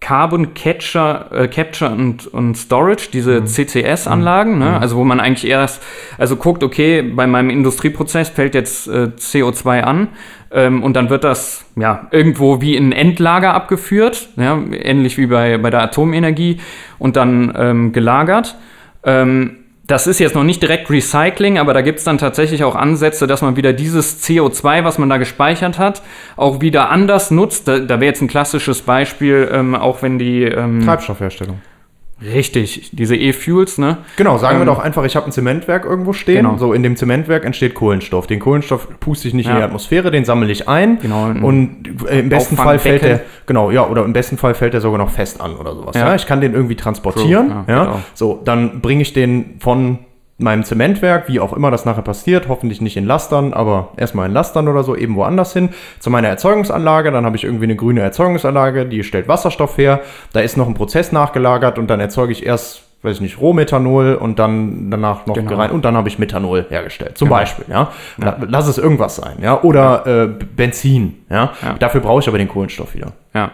Carbon 0.01 0.55
Catcher, 0.55 1.31
äh, 1.33 1.49
Capture 1.49 1.91
und, 1.91 2.27
und 2.27 2.57
Storage, 2.57 3.09
diese 3.13 3.45
CCS-Anlagen, 3.45 4.59
ne? 4.59 4.79
also 4.79 4.97
wo 4.97 5.05
man 5.05 5.21
eigentlich 5.21 5.51
erst, 5.51 5.83
also 6.19 6.37
guckt, 6.37 6.63
okay, 6.63 7.03
bei 7.03 7.27
meinem 7.27 7.51
Industrieprozess 7.51 8.29
fällt 8.29 8.55
jetzt 8.55 8.89
äh, 8.89 9.11
CO2 9.19 9.81
an 9.81 10.09
ähm, 10.53 10.83
und 10.83 10.95
dann 10.95 11.09
wird 11.09 11.25
das 11.25 11.65
ja 11.77 12.09
irgendwo 12.11 12.61
wie 12.61 12.77
in 12.77 12.91
ein 12.91 12.93
Endlager 12.93 13.55
abgeführt, 13.55 14.29
ja? 14.37 14.59
ähnlich 14.71 15.17
wie 15.19 15.27
bei, 15.27 15.59
bei 15.59 15.71
der 15.71 15.83
Atomenergie 15.83 16.61
und 16.99 17.17
dann 17.17 17.53
ähm, 17.57 17.93
gelagert. 17.93 18.55
Ähm, 19.03 19.66
das 19.87 20.07
ist 20.07 20.19
jetzt 20.19 20.35
noch 20.35 20.43
nicht 20.43 20.63
direkt 20.63 20.91
Recycling, 20.91 21.59
aber 21.59 21.73
da 21.73 21.81
gibt 21.81 21.99
es 21.99 22.05
dann 22.05 22.19
tatsächlich 22.19 22.65
auch 22.65 22.75
Ansätze, 22.75 23.27
dass 23.27 23.43
man 23.43 23.57
wieder 23.57 23.73
dieses 23.73 24.23
CO2, 24.25 24.85
was 24.85 24.99
man 24.99 25.09
da 25.09 25.17
gespeichert 25.17 25.79
hat, 25.79 26.03
auch 26.37 26.61
wieder 26.61 26.91
anders 26.91 27.31
nutzt. 27.31 27.69
Da, 27.69 27.79
da 27.79 28.01
wäre 28.01 28.07
jetzt 28.07 28.21
ein 28.21 28.29
klassisches 28.29 28.83
Beispiel, 28.83 29.49
ähm, 29.53 29.75
auch 29.75 30.03
wenn 30.03 30.19
die 30.19 30.43
ähm, 30.43 30.85
Treibstoffherstellung. 30.85 31.61
Richtig, 32.23 32.91
diese 32.93 33.15
E-Fuels, 33.17 33.79
ne? 33.79 33.99
Genau, 34.17 34.39
sagen 34.39 34.57
wir 34.59 34.63
Ähm, 34.63 34.67
doch 34.67 34.79
einfach, 34.79 35.05
ich 35.05 35.17
habe 35.17 35.27
ein 35.27 35.33
Zementwerk 35.33 35.85
irgendwo 35.85 36.13
stehen. 36.13 36.45
Genau. 36.45 36.57
So, 36.57 36.73
in 36.73 36.83
dem 36.83 36.97
Zementwerk 36.97 37.45
entsteht 37.45 37.75
Kohlenstoff. 37.75 38.27
Den 38.27 38.41
Kohlenstoff 38.41 38.89
puste 39.01 39.29
ich 39.29 39.35
nicht 39.35 39.47
in 39.47 39.53
Ja. 39.53 39.59
die 39.59 39.65
Atmosphäre, 39.65 40.11
den 40.11 40.25
sammle 40.25 40.51
ich 40.51 40.69
ein. 40.69 40.99
Genau, 41.01 41.27
Und 41.27 42.05
äh, 42.09 42.21
im 42.21 42.29
besten 42.29 42.57
Fall 42.57 42.79
fällt 42.79 43.03
der, 43.03 43.21
genau, 43.47 43.71
ja, 43.71 43.87
oder 43.87 44.05
im 44.05 44.13
besten 44.13 44.39
Fall 44.39 44.55
fällt 44.55 44.73
der 44.75 44.81
sogar 44.81 44.99
noch 44.99 45.11
fest 45.11 45.41
an 45.41 45.57
oder 45.57 45.75
sowas. 45.75 45.95
Ja. 45.95 46.09
Ja. 46.09 46.15
Ich 46.15 46.27
kann 46.27 46.41
den 46.41 46.55
irgendwie 46.55 46.77
transportieren. 46.77 47.49
True, 47.49 47.65
Ja, 47.69 47.75
ja, 47.75 47.85
genau. 47.85 48.01
So, 48.15 48.41
dann 48.45 48.81
bringe 48.81 49.03
ich 49.03 49.13
den 49.13 49.57
von 49.61 49.99
meinem 50.39 50.65
Zementwerk, 50.65 51.29
wie 51.29 51.41
auch 51.41 51.53
immer 51.55 51.71
das 51.71 51.85
nachher 51.87 52.03
passiert, 52.03 52.49
hoffentlich 52.49 52.81
nicht 52.83 52.97
in 52.99 53.07
Lastern, 53.07 53.55
aber 53.55 53.89
erstmal 53.97 54.27
in 54.29 54.33
Lastern 54.35 54.69
oder 54.69 54.83
so, 54.83 54.95
eben 54.95 55.17
woanders 55.17 55.53
hin, 55.55 55.71
zu 55.99 56.11
meiner 56.11 56.29
Erzeugungsanlage. 56.29 57.11
Dann 57.11 57.25
habe 57.25 57.37
ich 57.37 57.45
irgendwie 57.45 57.65
eine 57.65 57.77
grüne 57.77 58.03
Erzeugungsanlage, 58.03 58.85
die 58.87 59.03
stellt 59.03 59.29
Wasserstoff 59.29 59.79
her. 59.79 60.01
Da 60.35 60.41
ist 60.41 60.57
noch 60.59 60.67
ein 60.69 60.75
Prozess 60.75 61.11
nachgelagert 61.13 61.79
und 61.79 61.89
dann 61.89 62.01
erzeuge 62.01 62.33
ich 62.33 62.45
erst, 62.45 62.83
weiß 63.03 63.17
ich 63.17 63.21
nicht, 63.23 63.41
Rohmethanol 63.41 64.15
und 64.15 64.39
dann 64.39 64.91
danach 64.91 65.25
noch 65.27 65.35
Genau. 65.37 65.49
gerein 65.49 65.71
und 65.71 65.85
dann 65.87 65.97
habe 65.97 66.09
ich 66.09 66.19
Methanol 66.19 66.67
hergestellt. 66.69 67.17
Zum 67.17 67.29
Genau. 67.29 67.41
Beispiel, 67.41 67.65
ja. 67.71 67.91
La- 68.19 68.37
Lass 68.47 68.69
es 68.69 68.77
irgendwas 68.77 69.17
sein, 69.17 69.39
ja. 69.41 69.63
Oder 69.63 70.07
äh, 70.07 70.27
B- 70.27 70.45
Benzin, 70.57 71.25
ja? 71.31 71.53
Ja. 71.63 71.75
Dafür 71.79 72.01
brauche 72.03 72.21
ich 72.21 72.29
aber 72.29 72.39
den 72.39 72.49
Kohlenstoff 72.49 72.95
wieder. 72.95 73.13
Ja. 73.35 73.53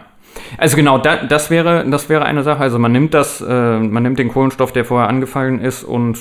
Also 0.57 0.75
genau, 0.75 0.97
da, 0.97 1.17
das, 1.17 1.49
wäre, 1.49 1.85
das 1.89 2.09
wäre 2.09 2.25
eine 2.25 2.43
Sache. 2.43 2.61
Also 2.61 2.79
man 2.79 2.91
nimmt 2.91 3.13
das, 3.13 3.41
äh, 3.41 3.79
man 3.79 4.03
nimmt 4.03 4.19
den 4.19 4.29
Kohlenstoff, 4.29 4.71
der 4.71 4.85
vorher 4.85 5.09
angefallen 5.09 5.59
ist, 5.59 5.83
und 5.83 6.17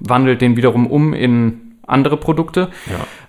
wandelt 0.00 0.40
den 0.40 0.56
wiederum 0.56 0.86
um 0.86 1.12
in 1.12 1.66
andere 1.86 2.16
Produkte. 2.16 2.68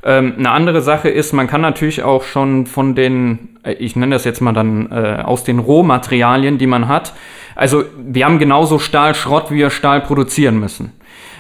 Ähm, 0.03 0.33
eine 0.37 0.49
andere 0.51 0.81
Sache 0.81 1.09
ist, 1.09 1.33
man 1.33 1.47
kann 1.47 1.61
natürlich 1.61 2.03
auch 2.03 2.23
schon 2.23 2.65
von 2.65 2.95
den, 2.95 3.57
äh, 3.63 3.73
ich 3.73 3.95
nenne 3.95 4.15
das 4.15 4.25
jetzt 4.25 4.41
mal 4.41 4.53
dann 4.53 4.91
äh, 4.91 5.21
aus 5.23 5.43
den 5.43 5.59
Rohmaterialien, 5.59 6.57
die 6.57 6.67
man 6.67 6.87
hat. 6.87 7.13
Also 7.55 7.83
wir 7.97 8.25
haben 8.25 8.39
genauso 8.39 8.79
Stahlschrott, 8.79 9.51
wie 9.51 9.57
wir 9.57 9.69
Stahl 9.69 10.01
produzieren 10.01 10.59
müssen. 10.59 10.91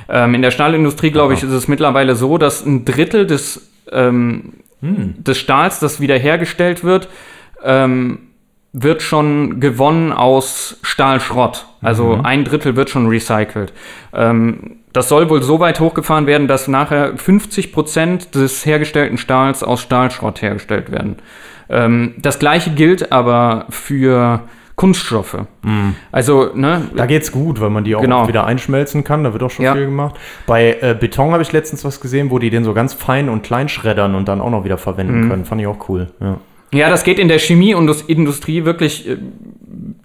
Ähm, 0.09 0.35
in 0.35 0.41
der 0.41 0.51
Stahlindustrie, 0.51 1.11
glaube 1.11 1.33
ich, 1.33 1.43
ist 1.43 1.51
es 1.51 1.67
mittlerweile 1.67 2.15
so, 2.15 2.37
dass 2.37 2.65
ein 2.65 2.85
Drittel 2.85 3.27
des, 3.27 3.71
ähm, 3.91 4.53
des 4.81 5.37
Stahls, 5.37 5.79
das 5.79 5.99
wiederhergestellt 5.99 6.83
wird, 6.83 7.09
ähm, 7.63 8.19
wird 8.79 9.01
schon 9.01 9.59
gewonnen 9.59 10.11
aus 10.11 10.77
Stahlschrott. 10.83 11.65
Also 11.81 12.19
ein 12.23 12.43
Drittel 12.43 12.75
wird 12.75 12.89
schon 12.89 13.07
recycelt. 13.07 13.73
Ähm, 14.13 14.77
das 14.93 15.09
soll 15.09 15.29
wohl 15.29 15.41
so 15.43 15.59
weit 15.59 15.79
hochgefahren 15.79 16.27
werden, 16.27 16.47
dass 16.47 16.67
nachher 16.67 17.17
50 17.17 17.71
Prozent 17.71 18.35
des 18.35 18.65
hergestellten 18.65 19.17
Stahls 19.17 19.63
aus 19.63 19.81
Stahlschrott 19.81 20.41
hergestellt 20.41 20.91
werden. 20.91 21.17
Ähm, 21.69 22.13
das 22.17 22.39
gleiche 22.39 22.71
gilt 22.71 23.11
aber 23.11 23.65
für 23.69 24.41
Kunststoffe. 24.75 25.37
Also, 26.11 26.51
ne, 26.53 26.83
Da 26.95 27.07
geht's 27.07 27.31
gut, 27.31 27.59
weil 27.59 27.71
man 27.71 27.83
die 27.83 27.95
auch 27.95 28.01
Genau. 28.01 28.27
wieder 28.27 28.45
einschmelzen 28.45 29.03
kann. 29.03 29.23
Da 29.23 29.33
wird 29.33 29.41
auch 29.41 29.49
schon 29.49 29.65
Ja. 29.65 29.73
viel 29.73 29.85
gemacht. 29.85 30.15
Bei 30.45 30.77
äh, 30.81 30.95
Beton 30.99 31.31
habe 31.31 31.41
ich 31.41 31.51
letztens 31.51 31.83
was 31.83 31.99
gesehen, 31.99 32.29
wo 32.29 32.37
die 32.37 32.51
den 32.51 32.63
so 32.63 32.73
ganz 32.75 32.93
fein 32.93 33.27
und 33.29 33.41
klein 33.41 33.69
schreddern 33.69 34.13
und 34.13 34.27
dann 34.27 34.39
auch 34.39 34.51
noch 34.51 34.63
wieder 34.65 34.77
verwenden 34.77 35.25
Mhm. 35.25 35.29
können. 35.29 35.45
Fand 35.45 35.61
ich 35.61 35.67
auch 35.67 35.89
cool. 35.89 36.07
Ja. 36.19 36.37
Ja, 36.71 36.89
das 36.89 37.03
geht 37.03 37.19
in 37.19 37.27
der 37.27 37.39
Chemie 37.39 37.73
und 37.73 37.87
das 37.87 38.01
Industrie 38.01 38.65
wirklich 38.65 39.07
äh, 39.07 39.17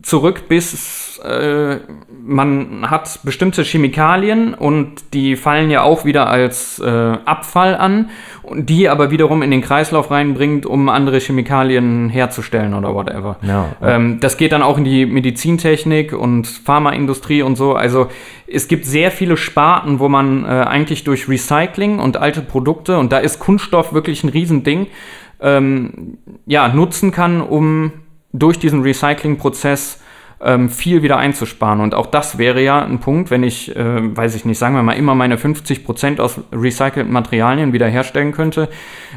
zurück, 0.03 0.44
bis 0.48 1.18
äh, 1.25 1.79
man 2.25 2.88
hat 2.88 3.20
bestimmte 3.25 3.62
Chemikalien 3.64 4.55
und 4.55 5.12
die 5.12 5.37
fallen 5.37 5.70
ja 5.70 5.83
auch 5.83 6.05
wieder 6.05 6.29
als 6.29 6.79
äh, 6.79 6.88
Abfall 6.88 7.75
an 7.75 8.11
und 8.42 8.68
die 8.68 8.88
aber 8.88 9.11
wiederum 9.11 9.42
in 9.42 9.51
den 9.51 9.61
Kreislauf 9.61 10.11
reinbringt, 10.11 10.66
um 10.66 10.88
andere 10.88 11.18
Chemikalien 11.18 12.09
herzustellen 12.09 12.75
oder 12.75 12.94
whatever. 12.94 13.37
Ja. 13.42 13.70
Ähm, 13.83 14.20
das 14.20 14.37
geht 14.37 14.53
dann 14.53 14.62
auch 14.62 14.79
in 14.79 14.85
die 14.85 15.07
Medizintechnik 15.07 16.12
und 16.12 16.46
Pharmaindustrie 16.46 17.42
und 17.42 17.57
so. 17.57 17.75
Also 17.75 18.09
es 18.46 18.68
gibt 18.68 18.85
sehr 18.85 19.11
viele 19.11 19.37
Sparten, 19.37 19.98
wo 19.98 20.09
man 20.09 20.44
äh, 20.44 20.48
eigentlich 20.48 21.05
durch 21.05 21.29
Recycling 21.29 21.98
und 21.98 22.16
alte 22.16 22.40
Produkte, 22.40 22.98
und 22.98 23.12
da 23.12 23.18
ist 23.18 23.38
Kunststoff 23.38 23.92
wirklich 23.92 24.22
ein 24.22 24.29
Riesending, 24.29 24.87
ähm, 25.42 26.18
ja, 26.46 26.68
nutzen 26.68 27.11
kann, 27.11 27.40
um 27.40 27.92
durch 28.33 28.59
diesen 28.59 28.83
Recyclingprozess 28.83 30.00
ähm, 30.44 30.70
viel 30.70 31.02
wieder 31.02 31.18
einzusparen. 31.18 31.81
Und 31.81 31.94
auch 31.94 32.07
das 32.07 32.38
wäre 32.38 32.61
ja 32.62 32.85
ein 32.85 32.98
Punkt, 32.98 33.31
wenn 33.31 33.42
ich, 33.44 33.74
äh, 33.76 34.16
weiß 34.16 34.35
ich 34.35 34.44
nicht, 34.44 34.59
sagen 34.59 34.74
wir 34.74 34.83
mal, 34.83 34.94
immer 34.94 35.14
meine 35.14 35.37
50% 35.37 36.20
aus 36.20 36.40
recycelten 36.52 37.12
Materialien 37.12 37.72
wiederherstellen 37.72 38.33
könnte, 38.33 38.68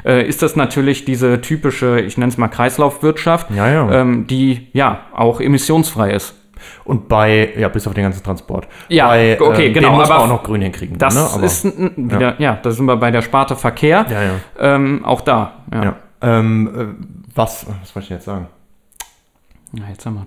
äh, 0.05 0.27
ist 0.27 0.41
das 0.41 0.55
natürlich 0.55 1.05
diese 1.05 1.41
typische, 1.41 1.99
ich 1.99 2.17
nenne 2.17 2.29
es 2.29 2.37
mal 2.37 2.47
Kreislaufwirtschaft, 2.47 3.49
Ja, 3.51 3.69
ja. 3.69 3.91
Ähm, 4.01 4.27
die 4.27 4.67
ja 4.73 5.01
auch 5.13 5.41
emissionsfrei 5.41 6.11
ist. 6.11 6.35
Und 6.83 7.07
bei, 7.07 7.53
ja, 7.57 7.67
bis 7.69 7.85
auf 7.87 7.93
den 7.93 8.03
ganzen 8.03 8.23
Transport. 8.23 8.67
Ja, 8.87 9.07
bei, 9.07 9.39
okay, 9.39 9.67
ähm, 9.67 9.73
genau, 9.73 9.89
Den 9.89 9.97
muss 9.97 10.09
man 10.09 10.17
aber 10.17 10.25
auch 10.25 10.29
noch 10.29 10.43
grün 10.43 10.61
hinkriegen. 10.61 10.97
Das 10.97 11.15
ne? 11.15 11.27
Aber- 11.33 11.43
ist 11.43 11.65
wieder, 11.95 12.39
ja. 12.39 12.57
da 12.61 12.71
sind 12.71 12.85
wir 12.85 12.95
bei 12.97 13.11
der 13.11 13.21
Sparte 13.21 13.55
Verkehr. 13.55 14.05
Ja, 14.09 14.23
ja. 14.23 14.31
Ähm, 14.59 15.03
auch 15.05 15.21
da. 15.21 15.63
Ja. 15.71 15.95
Ja. 16.21 16.39
Ähm, 16.39 16.99
äh, 16.99 17.35
was, 17.35 17.65
was 17.81 17.95
wollte 17.95 18.05
ich 18.05 18.09
jetzt 18.09 18.25
sagen? 18.25 18.47
Ja, 19.73 19.87
jetzt 19.89 20.05
haben 20.05 20.15
wir 20.15 20.25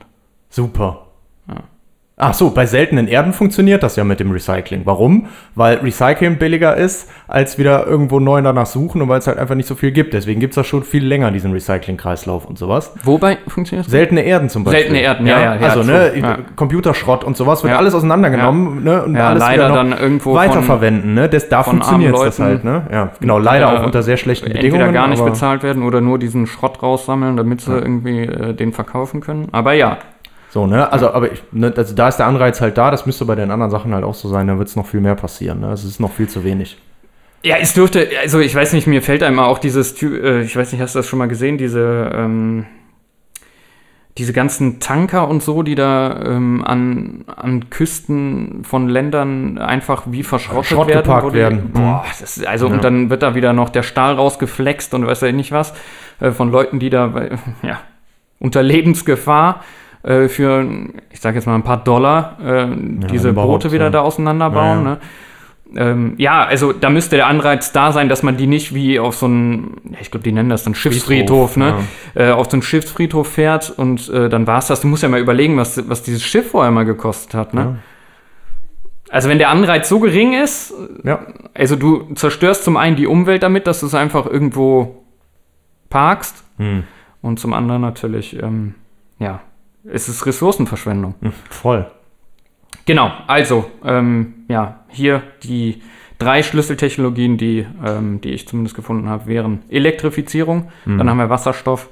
Super. 0.51 1.07
Ach 2.20 2.35
so, 2.35 2.50
bei 2.50 2.66
seltenen 2.66 3.07
Erden 3.07 3.33
funktioniert 3.33 3.85
das 3.85 3.94
ja 3.94 4.02
mit 4.02 4.18
dem 4.18 4.33
Recycling. 4.33 4.83
Warum? 4.85 5.26
Weil 5.54 5.76
Recycling 5.76 6.37
billiger 6.37 6.76
ist, 6.76 7.09
als 7.28 7.59
wieder 7.59 7.87
irgendwo 7.87 8.18
neu 8.18 8.42
danach 8.42 8.66
suchen 8.66 9.00
und 9.00 9.09
weil 9.09 9.20
es 9.20 9.28
halt 9.28 9.38
einfach 9.38 9.54
nicht 9.54 9.68
so 9.68 9.76
viel 9.76 9.92
gibt. 9.92 10.14
Deswegen 10.14 10.40
gibt 10.40 10.50
es 10.52 10.57
das 10.57 10.66
schon 10.66 10.83
viel 10.83 11.04
länger, 11.07 11.31
diesen 11.31 11.52
Recycling-Kreislauf 11.52 12.44
und 12.44 12.59
sowas. 12.59 12.92
Wobei 13.04 13.38
funktioniert 13.46 13.87
das? 13.87 13.92
Seltene 13.92 14.22
Erden 14.22 14.48
zum 14.48 14.64
Beispiel. 14.64 14.81
Seltene 14.81 15.00
Erden, 15.02 15.26
ja, 15.28 15.40
ja, 15.40 15.54
ja, 15.54 15.61
also, 15.68 15.85
ne, 15.85 16.12
ja. 16.16 16.38
Computerschrott 16.57 17.22
und 17.22 17.37
sowas 17.37 17.62
wird 17.62 17.72
Ja. 17.72 17.78
alles 17.78 17.94
auseinandergenommen 17.94 18.83
ne, 18.83 19.04
und 19.04 19.16
alles 19.16 19.38
leider 19.40 19.68
dann 19.68 19.92
irgendwo 19.92 20.35
weiterverwenden. 20.35 21.14
Ne? 21.14 21.28
Das, 21.28 21.48
da 21.48 21.62
funktioniert 21.62 22.18
das 22.18 22.40
halt. 22.40 22.64
Ne? 22.64 22.83
Ja, 22.90 23.12
genau, 23.20 23.38
leider 23.38 23.72
äh, 23.72 23.76
auch 23.76 23.85
unter 23.85 24.02
sehr 24.02 24.16
schlechten 24.16 24.46
Bedingungen. 24.52 24.81
entweder 24.81 24.92
gar 24.92 25.07
nicht 25.07 25.24
bezahlt 25.24 25.62
werden 25.62 25.85
oder 25.85 26.00
nur 26.00 26.18
diesen 26.18 26.48
Schrott 26.48 26.83
raussammeln, 26.83 27.37
damit 27.37 27.61
sie 27.61 27.72
irgendwie 27.72 28.22
äh, 28.22 28.54
den 28.54 28.72
verkaufen 28.72 29.20
können. 29.20 29.46
Aber 29.52 29.72
ja, 29.74 29.98
So, 30.50 30.66
ne? 30.66 30.90
Also, 30.92 31.11
aber 31.12 31.30
ich, 31.32 31.42
ne, 31.52 31.72
also 31.76 31.94
da 31.94 32.08
ist 32.08 32.16
der 32.16 32.26
Anreiz 32.26 32.61
halt 32.61 32.78
da, 32.78 32.90
das 32.90 33.04
müsste 33.06 33.24
bei 33.26 33.34
den 33.34 33.50
anderen 33.50 33.70
Sachen 33.70 33.92
halt 33.92 34.04
auch 34.04 34.14
so 34.14 34.28
sein, 34.28 34.46
da 34.46 34.58
wird 34.58 34.68
es 34.68 34.76
noch 34.76 34.87
viel 34.87 35.00
mehr 35.00 35.14
passieren. 35.14 35.61
Ne? 35.61 35.72
Es 35.72 35.84
ist 35.84 36.00
noch 36.00 36.12
viel 36.12 36.28
zu 36.28 36.42
wenig. 36.44 36.78
Ja, 37.44 37.56
es 37.61 37.74
dürfte, 37.74 38.08
also 38.22 38.40
ich 38.40 38.54
weiß 38.54 38.72
nicht, 38.72 38.87
mir 38.87 39.02
fällt 39.02 39.22
einmal 39.22 39.44
auch 39.46 39.58
dieses, 39.58 40.02
äh, 40.02 40.40
ich 40.40 40.56
weiß 40.56 40.72
nicht, 40.72 40.80
hast 40.80 40.94
du 40.94 41.00
das 41.00 41.06
schon 41.06 41.18
mal 41.18 41.28
gesehen, 41.28 41.56
diese, 41.58 42.11
ähm, 42.14 42.66
diese 44.16 44.32
ganzen 44.32 44.80
Tanker 44.80 45.28
und 45.28 45.44
so, 45.44 45.62
die 45.62 45.76
da 45.76 46.20
ähm, 46.26 46.64
an, 46.64 47.24
an 47.37 47.70
Küsten 47.70 48.64
von 48.64 48.88
Ländern 48.88 49.58
einfach 49.58 50.04
wie 50.06 50.24
verschrottet 50.24 50.70
Schrott 50.70 50.88
werden. 50.88 51.02
geparkt 51.04 51.30
die- 51.30 51.34
werden. 51.38 51.70
Boah, 51.72 52.04
das 52.08 52.20
ist, 52.38 52.44
also 52.46 52.66
Ja. 52.66 52.72
und 52.74 52.82
dann 52.82 53.11
wird 53.11 53.22
da 53.22 53.37
wieder 53.37 53.52
noch 53.52 53.68
der 53.68 53.84
Stahl 53.84 54.14
rausgeflext 54.14 54.92
und 54.94 55.06
weiß 55.06 55.20
ja 55.20 55.30
nicht 55.30 55.52
was, 55.52 55.72
äh, 56.18 56.32
von 56.32 56.50
Leuten, 56.50 56.80
die 56.80 56.90
da, 56.90 57.14
äh, 57.16 57.37
ja, 57.62 57.78
unter 58.40 58.62
Lebensgefahr 58.64 59.62
äh, 60.02 60.28
für, 60.28 60.66
ich 61.11 61.20
sag 61.20 61.34
jetzt 61.34 61.46
mal 61.46 61.54
ein 61.54 61.62
paar 61.64 61.82
Dollar, 61.82 62.38
äh, 62.44 62.68
diese 63.11 63.30
überhaupt, 63.30 63.64
Boote 63.64 63.72
wieder 63.72 63.84
ja. 63.87 63.90
da 63.90 64.00
auseinanderbauen. 64.00 64.84
Ja, 64.84 64.90
ja. 64.90 64.94
Ne? 64.94 64.98
Ähm, 65.76 66.14
ja, 66.16 66.44
also 66.44 66.72
da 66.72 66.88
müsste 66.88 67.16
der 67.16 67.26
Anreiz 67.26 67.72
da 67.72 67.92
sein, 67.92 68.08
dass 68.08 68.22
man 68.22 68.38
die 68.38 68.46
nicht 68.46 68.74
wie 68.74 68.98
auf 68.98 69.16
so 69.16 69.26
einen, 69.26 69.76
ja, 69.90 69.98
ich 70.00 70.11
glaube, 70.11 70.24
die 70.24 70.32
nennen 70.32 70.48
das 70.48 70.64
dann 70.64 70.74
Schiffsfriedhof, 70.74 71.52
Friedhof, 71.52 71.56
ne? 71.58 71.84
Äh, 72.14 72.30
auf 72.30 72.46
so 72.46 72.54
einen 72.54 72.62
Schiffsfriedhof 72.62 73.28
fährt 73.28 73.70
und 73.76 74.08
äh, 74.08 74.30
dann 74.30 74.46
war 74.46 74.61
es 74.61 74.68
das. 74.68 74.80
Du 74.80 74.87
musst 74.88 75.02
ja 75.02 75.11
mal 75.11 75.20
überlegen, 75.20 75.58
was, 75.58 75.87
was 75.88 76.02
dieses 76.02 76.22
Schiff 76.24 76.52
vorher 76.52 76.70
mal 76.70 76.84
gekostet 76.84 77.34
hat, 77.34 77.52
ne? 77.52 77.61
Ja. 77.61 77.74
Also 79.11 79.28
wenn 79.28 79.38
der 79.38 79.50
Anreiz 79.50 79.88
so 79.88 80.00
gering 80.00 80.32
ist, 80.34 80.72
Ja. 81.02 81.20
also 81.54 81.76
du 81.76 82.14
zerstörst 82.14 82.64
zum 82.64 82.76
einen 82.76 82.96
die 82.96 83.06
Umwelt 83.06 83.42
damit, 83.42 83.66
dass 83.66 83.80
du 83.80 83.87
es 83.87 83.94
einfach 83.94 84.26
irgendwo 84.26 85.02
parkst 85.90 86.44
Hm. 86.58 86.84
und 87.22 87.38
zum 87.40 87.52
anderen 87.52 87.82
natürlich, 87.82 88.42
ähm, 88.42 88.74
ja, 89.18 89.40
es 89.90 90.09
ist 90.09 90.27
Ressourcenverschwendung. 90.27 91.14
Hm, 91.20 91.33
Voll. 91.51 91.90
Genau, 92.85 93.12
also, 93.27 93.70
ähm, 93.85 94.44
ja, 94.48 94.85
hier 94.88 95.22
die 95.42 95.83
drei 96.18 96.42
Schlüsseltechnologien, 96.42 97.37
die, 97.37 97.66
ähm, 97.85 98.20
die 98.20 98.31
ich 98.31 98.48
zumindest 98.48 98.74
gefunden 98.74 99.09
habe, 99.09 99.27
wären 99.27 99.62
Elektrifizierung, 99.68 100.70
dann 100.85 101.09
haben 101.09 101.18
wir 101.18 101.31
Wasserstoff 101.31 101.90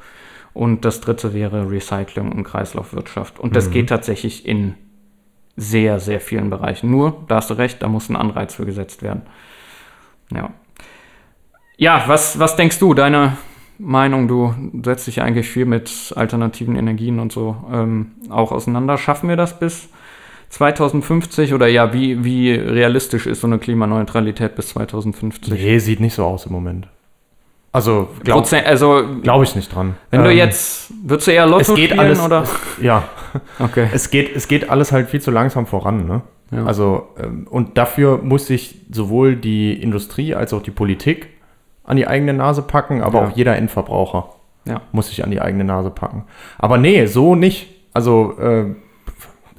und 0.54 0.84
das 0.86 1.00
dritte 1.02 1.34
wäre 1.34 1.70
Recycling 1.70 2.32
und 2.32 2.44
Kreislaufwirtschaft. 2.44 3.38
Und 3.38 3.54
das 3.54 3.70
geht 3.70 3.90
tatsächlich 3.90 4.46
in 4.46 4.74
sehr, 5.56 6.00
sehr 6.00 6.20
vielen 6.20 6.50
Bereichen. 6.50 6.90
Nur, 6.90 7.24
da 7.28 7.36
hast 7.36 7.50
du 7.50 7.54
recht, 7.54 7.82
da 7.82 7.88
muss 7.88 8.08
ein 8.08 8.16
Anreiz 8.16 8.54
für 8.54 8.64
gesetzt 8.64 9.02
werden. 9.02 9.22
Ja. 10.32 10.50
Ja, 11.76 12.04
was, 12.06 12.38
was 12.38 12.56
denkst 12.56 12.78
du, 12.78 12.94
deine 12.94 13.36
Meinung? 13.78 14.28
Du 14.28 14.54
setzt 14.84 15.06
dich 15.06 15.16
ja 15.16 15.24
eigentlich 15.24 15.48
viel 15.48 15.66
mit 15.66 16.12
alternativen 16.16 16.76
Energien 16.76 17.18
und 17.20 17.32
so 17.32 17.56
ähm, 17.72 18.12
auch 18.30 18.52
auseinander. 18.52 18.98
Schaffen 18.98 19.28
wir 19.28 19.36
das 19.36 19.58
bis 19.58 19.88
2050 20.50 21.54
oder 21.54 21.66
ja, 21.66 21.92
wie, 21.92 22.24
wie 22.24 22.52
realistisch 22.52 23.26
ist 23.26 23.40
so 23.40 23.46
eine 23.46 23.58
Klimaneutralität 23.58 24.54
bis 24.54 24.68
2050? 24.68 25.52
Nee, 25.52 25.78
sieht 25.78 26.00
nicht 26.00 26.14
so 26.14 26.24
aus 26.24 26.46
im 26.46 26.52
Moment. 26.52 26.88
Also, 27.72 28.08
glaube 28.24 28.46
also, 28.64 29.04
glaub 29.22 29.42
ich 29.42 29.54
nicht 29.54 29.74
dran. 29.74 29.96
wenn 30.10 30.24
du 30.24 30.30
Ähm, 30.30 30.38
jetzt, 30.38 30.90
würdest 31.04 31.26
du 31.26 31.32
eher 31.32 31.46
Lotto 31.46 31.60
es 31.60 31.74
geht 31.74 31.90
spielen 31.90 32.00
alles, 32.00 32.20
oder? 32.20 32.44
Ja, 32.80 33.04
Okay. 33.58 33.88
es 33.92 34.10
geht, 34.10 34.34
es 34.34 34.48
geht 34.48 34.70
alles 34.70 34.92
halt 34.92 35.10
viel 35.10 35.20
zu 35.20 35.30
langsam 35.30 35.66
voran, 35.66 36.06
ne? 36.06 36.22
Ja. 36.52 36.64
Also, 36.64 37.08
ähm, 37.22 37.46
und 37.50 37.76
dafür 37.76 38.18
muss 38.22 38.46
sich 38.46 38.76
sowohl 38.90 39.36
die 39.36 39.74
Industrie 39.74 40.34
als 40.34 40.54
auch 40.54 40.62
die 40.62 40.70
Politik 40.70 41.28
an 41.86 41.96
die 41.96 42.06
eigene 42.06 42.34
Nase 42.34 42.62
packen, 42.62 43.02
aber 43.02 43.20
Ja. 43.22 43.26
auch 43.28 43.36
jeder 43.36 43.56
Endverbraucher 43.56 44.30
Ja. 44.66 44.80
muss 44.92 45.08
sich 45.08 45.22
an 45.24 45.30
die 45.30 45.40
eigene 45.40 45.64
Nase 45.64 45.90
packen. 45.90 46.24
Aber 46.58 46.78
nee, 46.78 47.06
so 47.06 47.34
nicht. 47.34 47.68
Also, 47.94 48.36
äh, 48.38 48.64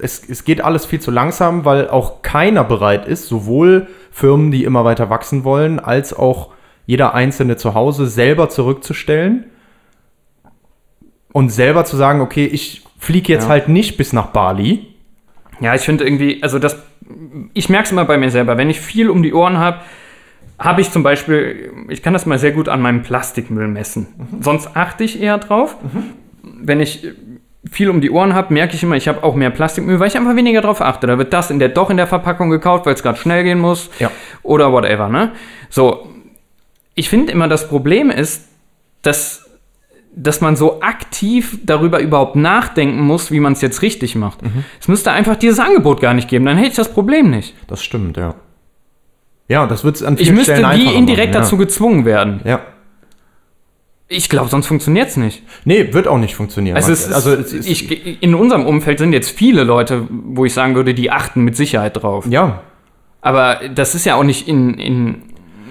es, 0.00 0.28
es 0.28 0.44
geht 0.44 0.60
alles 0.60 0.86
viel 0.86 1.00
zu 1.00 1.10
langsam, 1.10 1.64
weil 1.64 1.88
auch 1.90 2.22
keiner 2.22 2.62
bereit 2.64 3.06
ist, 3.08 3.26
sowohl 3.26 3.88
Firmen, 4.12 4.50
die 4.52 4.62
immer 4.64 4.84
weiter 4.84 5.10
wachsen 5.10 5.42
wollen, 5.44 5.80
als 5.80 6.14
auch 6.16 6.50
jeder 6.86 7.14
Einzelne 7.14 7.56
zu 7.56 7.74
Hause 7.74 8.06
selber 8.06 8.48
zurückzustellen 8.48 9.46
und 11.32 11.50
selber 11.50 11.84
zu 11.84 11.96
sagen, 11.96 12.20
okay, 12.20 12.46
ich 12.46 12.84
fliege 12.98 13.32
jetzt 13.32 13.44
Ja. 13.44 13.50
halt 13.50 13.68
nicht 13.68 13.96
bis 13.96 14.12
nach 14.12 14.28
Bali. 14.28 14.86
Ja, 15.60 15.74
ich 15.74 15.82
finde 15.82 16.04
irgendwie, 16.04 16.42
also 16.42 16.58
das, 16.58 16.78
ich 17.54 17.68
merke 17.68 17.86
es 17.86 17.92
immer 17.92 18.04
bei 18.04 18.16
mir 18.18 18.30
selber, 18.30 18.56
wenn 18.56 18.70
ich 18.70 18.80
viel 18.80 19.10
um 19.10 19.22
die 19.22 19.34
Ohren 19.34 19.58
habe, 19.58 19.78
habe 20.58 20.80
ich 20.80 20.90
zum 20.90 21.02
Beispiel, 21.02 21.72
ich 21.88 22.02
kann 22.02 22.12
das 22.12 22.26
mal 22.26 22.38
sehr 22.38 22.52
gut 22.52 22.68
an 22.68 22.82
meinem 22.82 23.02
Plastikmüll 23.02 23.68
messen. 23.68 24.08
Sonst 24.40 24.76
achte 24.76 25.04
ich 25.04 25.20
eher 25.20 25.38
drauf. 25.38 25.76
Wenn 26.42 26.80
ich 26.80 27.06
viel 27.70 27.90
um 27.90 28.00
die 28.00 28.10
Ohren 28.10 28.34
habe, 28.34 28.52
merke 28.52 28.74
ich 28.74 28.82
immer, 28.82 28.96
ich 28.96 29.08
habe 29.08 29.22
auch 29.22 29.34
mehr 29.34 29.50
Plastikmüll, 29.50 30.00
weil 30.00 30.08
ich 30.08 30.16
einfach 30.16 30.36
weniger 30.36 30.60
drauf 30.60 30.80
achte. 30.80 31.06
Da 31.06 31.18
wird 31.18 31.32
das 31.32 31.50
in 31.50 31.58
der, 31.58 31.68
doch 31.68 31.90
in 31.90 31.96
der 31.96 32.06
Verpackung 32.06 32.50
gekauft, 32.50 32.86
weil 32.86 32.94
es 32.94 33.02
gerade 33.02 33.18
schnell 33.18 33.44
gehen 33.44 33.58
muss. 33.58 33.90
Ja. 33.98 34.10
Oder 34.42 34.72
whatever, 34.72 35.08
ne? 35.08 35.32
So, 35.70 36.08
ich 36.94 37.08
finde 37.08 37.32
immer, 37.32 37.46
das 37.46 37.68
Problem 37.68 38.10
ist, 38.10 38.48
dass 39.02 39.44
dass 40.20 40.40
man 40.40 40.56
so 40.56 40.80
aktiv 40.80 41.58
darüber 41.64 42.00
überhaupt 42.00 42.34
nachdenken 42.34 43.00
muss, 43.00 43.30
wie 43.30 43.38
man 43.38 43.52
es 43.52 43.60
jetzt 43.60 43.82
richtig 43.82 44.16
macht. 44.16 44.38
Es 44.80 44.88
müsste 44.88 45.12
einfach 45.12 45.36
dieses 45.36 45.60
Angebot 45.60 46.00
gar 46.00 46.12
nicht 46.12 46.28
geben, 46.28 46.44
dann 46.44 46.56
hätte 46.56 46.70
ich 46.70 46.74
das 46.74 46.92
Problem 46.92 47.30
nicht. 47.30 47.54
Das 47.68 47.84
stimmt, 47.84 48.16
ja. 48.16 48.34
Ja, 49.48 49.62
und 49.62 49.70
das 49.70 49.82
wird 49.82 49.96
es 49.96 50.02
an 50.02 50.14
Ich 50.14 50.24
vielen 50.24 50.36
müsste 50.36 50.52
Stellen 50.52 50.70
die 50.70 50.82
einfacher 50.82 50.96
indirekt 50.96 51.32
machen, 51.32 51.42
dazu 51.42 51.56
gezwungen 51.56 52.04
werden. 52.04 52.40
Ja. 52.44 52.50
ja. 52.50 52.60
Ich 54.10 54.30
glaube, 54.30 54.48
sonst 54.48 54.66
funktioniert 54.66 55.08
es 55.08 55.16
nicht. 55.18 55.42
Nee, 55.64 55.92
wird 55.92 56.08
auch 56.08 56.16
nicht 56.16 56.34
funktionieren. 56.34 56.76
Also, 56.76 56.92
es 56.92 57.06
ist, 57.06 57.12
also 57.12 57.32
es 57.32 57.52
ist, 57.52 57.68
ich, 57.68 58.22
in 58.22 58.34
unserem 58.34 58.64
Umfeld 58.64 58.98
sind 58.98 59.12
jetzt 59.12 59.30
viele 59.30 59.64
Leute, 59.64 60.06
wo 60.08 60.46
ich 60.46 60.54
sagen 60.54 60.74
würde, 60.74 60.94
die 60.94 61.10
achten 61.10 61.42
mit 61.42 61.56
Sicherheit 61.56 62.02
drauf. 62.02 62.24
ja, 62.26 62.62
Aber 63.20 63.60
das 63.74 63.94
ist 63.94 64.06
ja 64.06 64.14
auch 64.14 64.24
nicht 64.24 64.48
in, 64.48 64.74
in, 64.78 65.22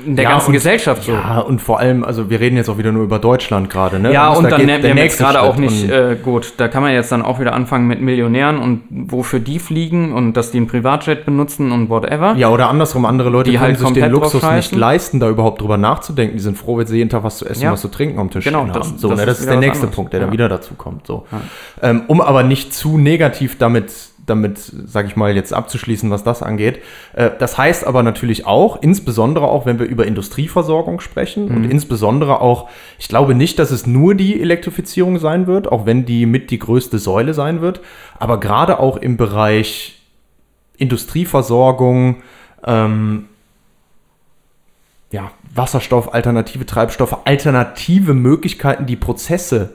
in 0.07 0.15
der 0.15 0.23
Ja, 0.23 0.31
ganzen 0.31 0.47
und- 0.47 0.53
Gesellschaft 0.53 1.03
so. 1.03 1.11
Ja, 1.11 1.39
und 1.39 1.61
vor 1.61 1.79
allem, 1.79 2.03
also 2.03 2.29
wir 2.29 2.39
reden 2.39 2.55
jetzt 2.57 2.69
auch 2.69 2.77
wieder 2.77 2.91
nur 2.91 3.03
über 3.03 3.19
Deutschland 3.19 3.69
gerade, 3.69 3.99
ne? 3.99 4.11
Ja, 4.13 4.23
Da 4.23 4.29
muss- 4.29 4.37
und 4.39 4.43
da 4.45 4.57
dann 4.57 4.67
der 4.67 4.89
haben 4.89 4.97
jetzt 4.97 5.17
gerade 5.19 5.41
auch 5.41 5.57
nicht, 5.57 5.83
und- 5.83 5.89
äh, 5.91 6.17
gut, 6.23 6.53
da 6.57 6.67
kann 6.67 6.81
man 6.81 6.93
jetzt 6.93 7.11
dann 7.11 7.21
auch 7.21 7.39
wieder 7.39 7.53
anfangen 7.53 7.87
mit 7.87 8.01
Millionären 8.01 8.57
und 8.57 8.83
wofür 8.89 9.39
die 9.39 9.59
fliegen 9.59 10.13
und 10.13 10.33
dass 10.33 10.51
die 10.51 10.57
einen 10.57 10.67
Privatjet 10.67 11.25
benutzen 11.25 11.71
und 11.71 11.89
whatever. 11.89 12.33
ja, 12.37 12.49
oder 12.49 12.69
andersrum, 12.69 13.05
andere 13.05 13.29
Leute 13.29 13.51
Die 13.51 13.57
können 13.57 13.77
halt 13.77 13.79
sich 13.79 13.91
den 13.91 14.09
Luxus 14.11 14.41
nicht 14.51 14.75
leisten, 14.75 15.19
da 15.19 15.29
überhaupt 15.29 15.61
drüber 15.61 15.77
nachzudenken. 15.77 16.37
Die 16.37 16.41
sind 16.43 16.57
froh, 16.57 16.77
wenn 16.77 16.87
sie 16.87 16.97
jeden 16.97 17.09
Tag 17.09 17.23
was 17.23 17.37
zu 17.37 17.45
essen, 17.45 17.63
Ja. 17.63 17.71
was 17.73 17.81
zu 17.81 17.89
trinken 17.89 18.17
am 18.19 18.29
Tisch 18.29 18.45
Genau, 18.45 18.61
stehen 18.63 18.73
das- 18.73 18.87
haben. 18.89 18.97
So, 18.97 19.09
das 19.09 19.17
ne, 19.17 19.23
ist 19.23 19.27
das 19.29 19.39
ist 19.41 19.49
der 19.49 19.57
nächste 19.57 19.79
anderes. 19.83 19.95
Punkt, 19.95 20.13
der 20.13 20.19
dann 20.21 20.29
Ja. 20.29 20.33
wieder 20.33 20.49
dazu 20.49 20.73
kommt. 20.75 21.05
So. 21.05 21.25
Ähm, 21.81 22.03
um 22.07 22.21
aber 22.21 22.43
nicht 22.43 22.73
zu 22.73 22.97
negativ 22.97 23.57
damit, 23.57 23.91
damit, 24.27 24.59
sag 24.85 25.07
ich 25.07 25.15
mal, 25.15 25.35
jetzt 25.35 25.53
abzuschließen, 25.53 26.11
was 26.11 26.23
das 26.23 26.43
angeht. 26.43 26.81
Äh, 27.13 27.31
das 27.39 27.57
heißt 27.57 27.87
aber 27.87 28.03
natürlich 28.03 28.45
auch, 28.45 28.81
insbesondere 28.81 29.47
auch, 29.47 29.65
wenn 29.65 29.79
wir 29.79 29.87
über 29.87 30.05
Industrieversorgung 30.05 30.99
sprechen 30.99 31.47
und 31.49 31.63
insbesondere 31.71 32.41
auch, 32.41 32.69
ich 32.99 33.07
glaube 33.07 33.33
nicht, 33.33 33.57
dass 33.57 33.71
es 33.71 33.87
nur 33.87 34.15
die 34.15 34.39
Elektrifizierung 34.39 35.17
sein 35.17 35.47
wird, 35.47 35.71
auch 35.71 35.85
wenn 35.85 36.05
die 36.05 36.25
mit 36.25 36.51
die 36.51 36.59
größte 36.59 36.99
Säule 36.99 37.33
sein 37.33 37.61
wird, 37.61 37.81
aber 38.19 38.39
gerade 38.39 38.79
auch 38.79 38.97
im 38.97 39.17
Bereich 39.17 40.01
Industrieversorgung, 40.77 42.17
ähm, 42.65 43.25
ja, 45.11 45.31
Wasserstoff, 45.55 46.13
alternative 46.13 46.65
Treibstoffe, 46.65 47.17
alternative 47.25 48.13
Möglichkeiten, 48.13 48.85
die 48.85 48.97
Prozesse 48.97 49.73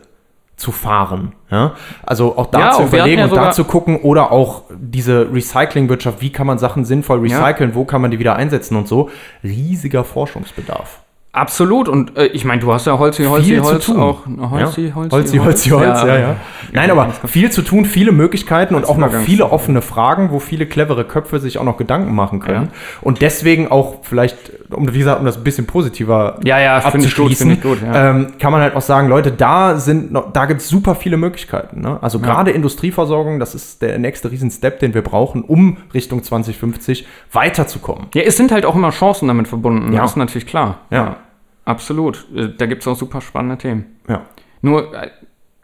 zu 0.62 0.70
fahren. 0.70 1.32
Ja? 1.50 1.74
Also 2.04 2.38
auch 2.38 2.46
da 2.46 2.60
Ja, 2.60 2.70
zu 2.70 2.84
überlegen 2.84 3.24
und 3.24 3.34
da 3.34 3.50
zu 3.50 3.64
gucken 3.64 4.00
oder 4.00 4.30
auch 4.30 4.62
diese 4.70 5.28
Recyclingwirtschaft, 5.32 6.22
wie 6.22 6.30
kann 6.30 6.46
man 6.46 6.58
Sachen 6.58 6.84
sinnvoll 6.84 7.18
recyceln, 7.18 7.74
wo 7.74 7.84
kann 7.84 8.00
man 8.00 8.12
die 8.12 8.20
wieder 8.20 8.36
einsetzen 8.36 8.76
und 8.76 8.86
so. 8.86 9.10
Riesiger 9.42 10.04
Forschungsbedarf. 10.04 11.01
Absolut. 11.34 11.88
Und 11.88 12.18
äh, 12.18 12.26
ich 12.26 12.44
meine, 12.44 12.60
du 12.60 12.70
hast 12.74 12.86
ja 12.86 12.98
Holzi, 12.98 13.24
Holzi, 13.24 13.46
Viel 13.48 13.62
zu 13.62 13.70
Holz 13.70 13.86
tun. 13.86 13.98
auch. 13.98 14.26
Holzi, 14.26 14.88
ja. 14.88 14.94
Holzi, 14.94 15.10
Holzi, 15.10 15.38
Holzi, 15.38 15.68
Holz, 15.70 16.02
ja, 16.02 16.18
ja. 16.18 16.36
Nein, 16.72 16.90
aber 16.90 17.10
viel 17.26 17.50
zu 17.50 17.62
tun, 17.62 17.86
viele 17.86 18.12
Möglichkeiten 18.12 18.74
und 18.74 18.86
auch 18.86 18.98
noch 18.98 19.10
viele 19.12 19.50
offene 19.50 19.80
Fragen, 19.80 20.30
wo 20.30 20.40
viele 20.40 20.66
clevere 20.66 21.04
Köpfe 21.04 21.38
sich 21.38 21.56
auch 21.56 21.64
noch 21.64 21.78
Gedanken 21.78 22.14
machen 22.14 22.40
können. 22.40 22.68
Ja. 22.70 22.78
Und 23.00 23.22
deswegen 23.22 23.68
auch 23.68 24.00
vielleicht, 24.02 24.36
um 24.70 24.92
wie 24.92 24.98
gesagt, 24.98 25.20
um 25.20 25.24
das 25.26 25.38
ein 25.38 25.44
bisschen 25.44 25.66
positiver 25.66 26.38
Ja, 26.44 26.60
ja, 26.60 26.80
finde 26.82 27.06
ich 27.06 27.14
gut, 27.14 27.24
abzuschließen, 27.24 27.50
ich 27.52 27.62
gut, 27.62 27.78
ja. 27.82 28.10
ähm, 28.10 28.34
kann 28.38 28.52
man 28.52 28.60
halt 28.60 28.76
auch 28.76 28.82
sagen, 28.82 29.08
Leute, 29.08 29.32
da 29.32 29.76
sind 29.76 30.12
noch, 30.12 30.34
da 30.34 30.44
gibt 30.44 30.60
es 30.60 30.68
super 30.68 30.94
viele 30.94 31.16
Möglichkeiten. 31.16 31.80
Ne? 31.80 31.98
Also 32.02 32.18
gerade 32.18 32.50
Industrieversorgung, 32.50 33.40
das 33.40 33.54
ist 33.54 33.80
der 33.80 33.98
nächste 33.98 34.30
Riesen-Step, 34.30 34.80
den 34.80 34.92
wir 34.92 35.02
brauchen, 35.02 35.44
um 35.44 35.78
Richtung 35.94 36.22
2050 36.22 37.06
weiterzukommen. 37.32 38.08
Ja, 38.12 38.20
es 38.20 38.36
sind 38.36 38.52
halt 38.52 38.66
auch 38.66 38.76
immer 38.76 38.90
Chancen 38.90 39.28
damit 39.28 39.48
verbunden. 39.48 39.94
Ja. 39.94 40.02
Das 40.02 40.10
ist 40.10 40.16
natürlich 40.16 40.46
klar. 40.46 40.80
Ja. 40.90 41.16
Absolut. 41.64 42.26
Äh, 42.34 42.48
Da 42.56 42.66
gibt 42.66 42.82
es 42.82 42.88
auch 42.88 42.96
super 42.96 43.20
spannende 43.20 43.58
Themen. 43.58 43.86
Ja. 44.08 44.26
Nur, 44.62 44.94
äh, 44.94 45.10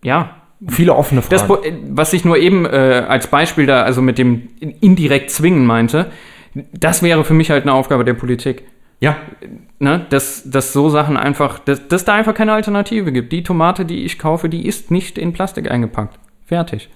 ja, 0.02 0.34
Viele 0.66 0.96
offene 0.96 1.22
Fragen. 1.22 1.46
Das, 1.48 1.64
äh, 1.64 1.72
was 1.90 2.12
ich 2.12 2.24
nur 2.24 2.37
eben 2.37 2.66
äh, 2.66 3.04
als 3.08 3.28
Beispiel 3.28 3.66
da, 3.66 3.82
also 3.84 4.02
mit 4.02 4.18
dem 4.18 4.48
indirekt 4.80 5.30
zwingen 5.30 5.64
meinte, 5.64 6.11
das 6.72 7.00
wäre 7.02 7.24
für 7.24 7.34
mich 7.34 7.50
halt 7.50 7.62
eine 7.62 7.72
Aufgabe 7.74 8.04
der 8.04 8.14
Politik. 8.14 8.64
ja, 9.00 9.16
Ne? 9.80 10.04
Dass, 10.11 10.42
dass 10.50 10.72
so 10.72 10.88
Sachen 10.88 11.16
einfach, 11.16 11.61
dass, 11.61 11.87
dass 11.87 12.04
da 12.04 12.14
einfach 12.14 12.34
keine 12.34 12.52
Alternative 12.52 13.12
gibt. 13.12 13.30
Die 13.30 13.44
Tomate, 13.44 13.84
die 13.84 14.04
ich 14.04 14.18
kaufe, 14.18 14.48
die 14.48 14.66
ist 14.66 14.90
nicht 14.90 15.16
in 15.18 15.32
Plastik 15.32 15.70
eingepackt. 15.70 16.18
Fertig. 16.46 16.88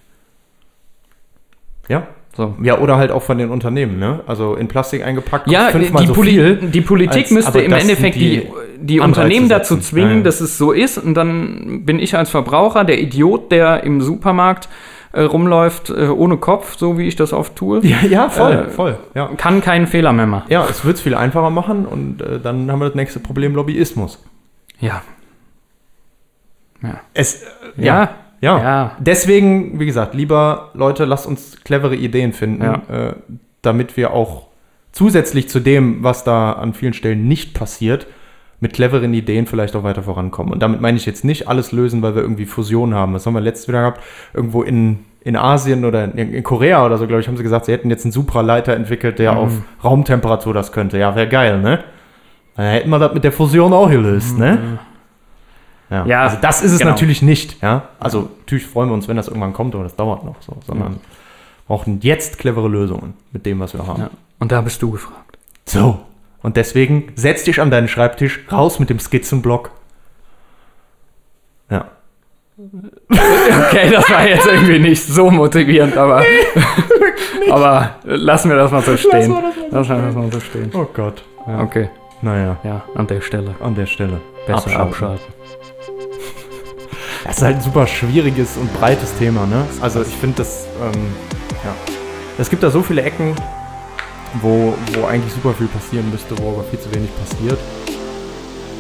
ja. 1.89 2.07
So. 2.35 2.57
Ja, 2.63 2.79
oder 2.79 2.97
halt 2.97 3.11
auch 3.11 3.23
von 3.23 3.37
den 3.37 3.51
Unternehmen, 3.51 3.99
ne? 3.99 4.21
Also 4.27 4.55
in 4.57 4.67
Plastik 4.67 5.05
eingepackt, 5.05 5.51
Ja, 5.51 5.65
kostet 5.65 5.83
die, 5.83 5.85
fünfmal 5.85 6.07
so 6.07 6.15
Poli 6.15 6.31
viel. 6.31 6.57
die 6.57 6.81
Politik 6.81 7.23
als- 7.25 7.31
müsste 7.31 7.51
aber 7.51 7.63
im 7.63 7.73
Endeffekt 7.75 8.17
die, 8.17 8.21
die 8.41 8.49
die 8.83 9.01
Anreize 9.01 9.21
Unternehmen 9.21 9.49
dazu 9.49 9.75
setzen. 9.75 9.83
zwingen, 9.89 10.11
Ja, 10.11 10.17
ja. 10.19 10.23
dass 10.25 10.41
es 10.41 10.59
so 10.59 10.73
ist. 10.73 10.99
Und 10.99 11.15
dann 11.15 11.85
bin 11.85 11.99
ich 11.99 12.17
als 12.17 12.31
Verbraucher 12.31 12.85
der 12.85 13.01
Idiot, 13.01 13.51
der 13.53 13.85
im 13.85 14.01
Supermarkt 14.01 14.69
äh, 15.13 15.23
rumläuft 15.23 15.91
äh, 15.91 16.09
ohne 16.09 16.37
Kopf, 16.39 16.77
so 16.79 16.97
wie 16.99 17.07
ich 17.07 17.17
das 17.17 17.33
oft 17.33 17.55
tue. 17.57 17.81
Ja, 17.87 17.99
ja, 18.09 18.29
voll, 18.31 18.53
Äh, 18.53 18.71
voll. 18.71 18.99
Ja. 19.15 19.29
Kann 19.37 19.61
keinen 19.61 19.87
Fehler 19.87 20.13
mehr 20.13 20.27
machen. 20.27 20.47
ja, 20.51 20.67
es 20.69 20.85
wird 20.85 20.97
es 20.97 21.03
viel 21.03 21.15
einfacher 21.15 21.51
machen 21.51 21.85
und 21.87 22.23
äh, 22.23 22.41
dann 22.41 22.71
haben 22.73 22.81
wir 22.81 22.87
das 22.87 22.95
nächste 22.95 23.21
Problem 23.21 23.55
Lobbyismus. 23.55 24.19
Ja. 24.81 25.03
Es, 27.15 27.43
äh, 27.43 27.47
Ja. 27.77 28.11
ja. 28.41 28.59
Ja. 28.59 28.97
Deswegen, 28.99 29.79
wie 29.79 29.87
gesagt, 29.87 30.15
lieber 30.15 30.71
Leute, 30.75 31.05
lasst 31.05 31.27
uns 31.27 31.59
clevere 31.65 31.95
Ideen 31.95 32.33
finden, 32.33 32.63
Ja. 32.65 32.83
äh, 32.91 33.15
damit 33.63 33.97
wir 33.97 34.13
auch 34.13 34.49
zusätzlich 34.91 35.49
zu 35.49 35.61
dem, 35.61 36.03
was 36.03 36.25
da 36.25 36.53
an 36.53 36.75
vielen 36.75 36.93
Stellen 36.93 37.29
nicht 37.29 37.55
passiert, 37.55 38.07
mit 38.63 38.73
cleveren 38.75 39.13
Ideen 39.13 39.47
vielleicht 39.49 39.75
auch 39.75 39.83
weiter 39.83 40.05
vorankommen. 40.05 40.53
Und 40.53 40.63
damit 40.63 40.81
meine 40.81 40.97
ich 40.97 41.05
jetzt 41.05 41.25
nicht 41.25 41.49
alles 41.49 41.73
lösen, 41.73 42.01
weil 42.01 42.15
wir 42.15 42.23
irgendwie 42.23 42.47
Fusion 42.47 42.95
haben. 42.95 43.13
Das 43.13 43.27
haben 43.27 43.35
wir 43.35 43.41
letztes 43.41 43.67
wieder 43.67 43.81
gehabt, 43.81 44.01
irgendwo 44.33 44.63
in, 44.63 45.01
in 45.23 45.35
Asien 45.35 45.85
oder 45.85 46.05
in, 46.05 46.33
in 46.33 46.43
Korea 46.45 46.87
oder 46.87 46.97
so, 46.97 47.09
glaube 47.09 47.21
ich, 47.21 47.27
haben 47.27 47.37
sie 47.37 47.43
gesagt, 47.43 47.65
sie 47.65 47.73
hätten 47.73 47.91
jetzt 47.91 48.05
einen 48.05 48.13
Supraleiter 48.13 48.75
entwickelt, 48.75 49.19
der 49.19 49.37
auf 49.37 49.51
Raumtemperatur 49.83 50.55
das 50.55 50.71
könnte. 50.71 50.97
Ja, 50.97 51.17
wäre 51.17 51.29
geil, 51.29 51.61
ne? 51.61 51.83
Dann 52.55 52.67
hätten 52.67 52.89
wir 52.89 53.01
das 53.01 53.13
mit 53.13 53.25
der 53.25 53.33
Fusion 53.33 53.73
auch 53.73 53.91
gelöst, 53.91 54.39
ne? 54.39 54.79
Ja, 55.91 56.07
Ja, 56.07 56.23
also 56.23 56.37
das 56.41 56.63
ist 56.63 56.71
es 56.71 56.79
genau. 56.79 56.93
natürlich 56.93 57.21
nicht, 57.21 57.61
ja. 57.63 57.89
Also 57.99 58.31
natürlich 58.43 58.65
freuen 58.65 58.91
wir 58.91 58.95
uns, 58.95 59.09
wenn 59.09 59.17
das 59.17 59.27
irgendwann 59.27 59.55
kommt, 59.55 59.75
aber 59.75 59.83
das 59.83 59.97
dauert 59.97 60.25
noch 60.25 60.37
so, 60.41 60.55
sondern 60.65 61.01
brauchen 61.67 61.99
jetzt 62.01 62.39
clevere 62.39 62.69
Lösungen 62.69 63.15
mit 63.33 63.45
dem, 63.45 63.59
was 63.59 63.75
wir 63.75 63.85
haben. 63.85 64.03
ja. 64.03 64.11
Und 64.39 64.53
da 64.53 64.61
bist 64.61 64.81
du 64.81 64.93
gefragt. 64.93 65.37
So. 65.67 65.99
Und 66.43 66.57
deswegen 66.57 67.13
setz 67.15 67.45
dich 67.45 67.61
an 67.61 67.71
deinen 67.71 67.89
Schreibtisch, 67.89 68.41
raus 68.51 68.79
mit 68.81 68.91
dem 68.91 68.99
Skizzenblock. 68.99 69.71
Ja. 71.71 71.87
Okay, 73.69 73.91
das 73.91 74.09
war 74.11 74.27
jetzt 74.29 74.47
irgendwie 74.47 74.79
nicht 74.79 75.03
so 75.03 75.31
motivierend, 75.31 75.97
aber, 75.97 76.23
aber 77.51 77.97
lassen 78.05 78.51
wir 78.51 78.57
das 78.57 78.71
mal 78.71 78.83
so 78.83 78.97
stehen. 78.97 79.35
Lassen 79.71 79.89
wir 79.97 80.03
das 80.07 80.15
mal 80.15 80.31
so 80.33 80.41
stehen. 80.41 80.71
Oh 80.75 80.87
Gott. 80.93 81.25
Ja. 81.47 81.61
Okay, 81.61 81.89
Naja, 82.21 82.57
ja, 82.63 82.83
an 82.95 83.07
der 83.07 83.21
Stelle. 83.21 83.55
an 83.61 83.75
der 83.75 83.87
Stelle. 83.87 84.21
Besser 84.47 84.79
abschalten. 84.79 85.25
Das 87.25 87.39
ist 87.39 87.43
halt 87.43 87.57
ein 87.57 87.63
super 87.63 87.87
schwieriges 87.87 88.57
und 88.57 88.73
breites 88.75 89.17
Thema, 89.17 89.47
ne? 89.47 89.65
Also 89.81 90.03
ich 90.03 90.09
finde 90.15 90.37
das, 90.39 90.67
ähm, 90.83 91.01
ja. 91.65 91.75
Es 92.39 92.51
gibt 92.51 92.63
da 92.63 92.71
so 92.71 92.83
viele 92.83 93.03
Ecken, 93.03 93.35
wo, 94.41 94.75
wo 94.95 95.07
eigentlich 95.07 95.33
super 95.33 95.53
viel 95.57 95.67
passieren 95.69 96.11
müsste, 96.11 96.35
wo 96.43 96.51
aber 96.51 96.65
viel 96.65 96.81
zu 96.81 96.93
wenig 96.95 97.11
passiert. 97.17 97.59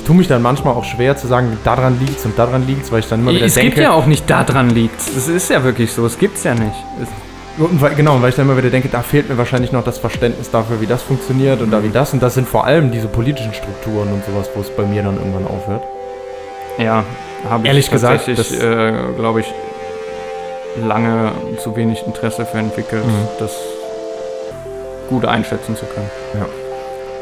Ich 0.01 0.07
tue 0.07 0.17
mich 0.17 0.27
dann 0.27 0.43
manchmal 0.43 0.75
auch 0.75 0.85
schwer 0.85 1.17
zu 1.17 1.27
sagen, 1.29 1.57
daran 1.63 1.99
liegt's 2.01 2.25
und 2.25 2.37
daran 2.39 2.67
liegt's, 2.67 2.91
weil 2.91 3.01
ich 3.01 3.09
dann 3.09 3.21
immer 3.21 3.31
wieder 3.33 3.47
Es 3.47 3.55
denke. 3.55 3.71
gibt 3.71 3.83
ja 3.83 3.93
auch 3.93 4.07
nicht 4.07 4.29
daran 4.29 4.71
liegt. 4.71 4.99
Das 5.15 5.29
ist 5.29 5.49
ja 5.51 5.63
wirklich 5.63 5.93
so. 5.93 6.05
Es 6.07 6.19
gibt's 6.19 6.43
ja 6.43 6.55
nicht. 6.55 6.75
Es, 7.01 7.09
Und 7.65 7.81
weil, 7.81 7.95
genau, 7.95 8.21
weil 8.21 8.31
ich 8.31 8.35
dann 8.35 8.47
immer 8.47 8.57
wieder 8.57 8.71
denke, 8.71 8.89
da 8.89 9.03
fehlt 9.03 9.29
mir 9.29 9.39
wahrscheinlich 9.39 9.71
noch 9.71 9.85
das 9.85 9.99
Verständnis 9.99 10.51
dafür, 10.51 10.81
wie 10.81 10.87
das 10.87 11.03
funktioniert 11.03 11.61
und 11.61 11.71
da 11.71 11.85
wie 11.85 11.91
das. 11.91 12.13
Und 12.15 12.21
das 12.23 12.35
sind 12.35 12.49
vor 12.49 12.65
allem 12.65 12.91
diese 12.91 13.07
politischen 13.07 13.55
Strukturen 13.55 14.09
und 14.13 14.25
sowas, 14.25 14.49
wo 14.55 14.61
es 14.63 14.71
bei 14.71 14.83
mir 14.85 15.03
dann 15.05 15.17
irgendwann 15.19 15.47
aufhört. 15.47 15.83
ja, 16.79 17.05
habe 17.49 17.63
ich 17.63 17.69
Ehrlich 17.69 17.91
gesagt, 17.91 18.27
das- 18.27 18.51
äh, 18.53 18.93
glaube 19.17 19.41
ich, 19.41 19.47
lange 20.85 21.33
zu 21.59 21.77
wenig 21.77 22.03
Interesse 22.07 22.47
für 22.47 22.59
entwickelt, 22.59 23.05
Mhm. 23.07 23.29
das 23.39 23.53
gut 25.09 25.25
einschätzen 25.25 25.77
zu 25.77 25.85
können. 25.87 26.11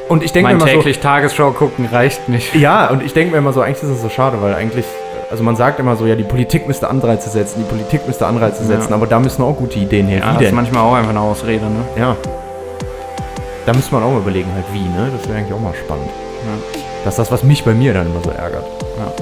Und 0.09 0.25
ich 0.25 0.33
denke 0.33 0.49
mir 0.49 0.57
immer 0.57 0.67
so, 0.67 0.79
täglich 0.79 0.99
Tagesschau 0.99 1.53
gucken 1.53 1.87
reicht 1.91 2.29
nicht. 2.29 2.55
Ja, 2.55 2.89
und 2.91 3.03
ich 3.03 3.13
denke 3.13 3.33
mir 3.33 3.39
immer 3.39 3.53
so, 3.53 3.61
eigentlich 3.61 3.83
ist 3.83 3.91
es 3.91 4.03
so 4.03 4.09
schade, 4.09 4.39
weil 4.43 4.55
eigentlich, 4.55 4.85
also 5.31 5.45
man 5.45 5.55
sagt 5.55 5.79
immer 5.79 5.95
so, 5.97 6.07
ja, 6.07 6.17
die 6.17 6.25
Politik 6.25 6.67
müsste 6.67 6.89
Anreize 6.89 7.31
setzen, 7.31 7.65
die 7.65 7.69
Politik 7.69 8.07
müsste 8.07 8.27
Anreize 8.27 8.63
Ja. 8.63 8.69
setzen, 8.69 8.93
aber 8.93 9.07
da 9.07 9.21
müssen 9.21 9.43
auch 9.45 9.57
gute 9.57 9.79
Ideen 9.79 10.09
her. 10.09 10.19
Ja, 10.21 10.31
wie 10.33 10.39
das 10.45 10.49
ist 10.49 10.55
manchmal 10.55 10.83
auch 10.83 10.95
einfach 10.95 11.11
eine 11.11 11.21
Ausrede, 11.21 11.65
ne? 11.67 11.85
Ja. 11.97 12.17
Da 13.67 13.73
müsste 13.73 13.95
man 13.95 14.03
auch 14.03 14.11
mal 14.11 14.19
überlegen, 14.19 14.51
halt 14.53 14.65
wie, 14.73 14.81
ne? 14.81 15.11
Das 15.17 15.29
wäre 15.29 15.39
eigentlich 15.39 15.55
auch 15.55 15.61
mal 15.61 15.75
spannend. 15.75 16.09
Ja. 16.09 16.81
Das 17.05 17.15
ist 17.15 17.19
das, 17.19 17.31
was 17.31 17.45
mich 17.45 17.65
bei 17.65 17.73
mir 17.73 17.95
dann 17.95 18.07
immer 18.07 18.21
so 18.23 18.31
ärgert. 18.31 18.65
Ja. 18.99 19.13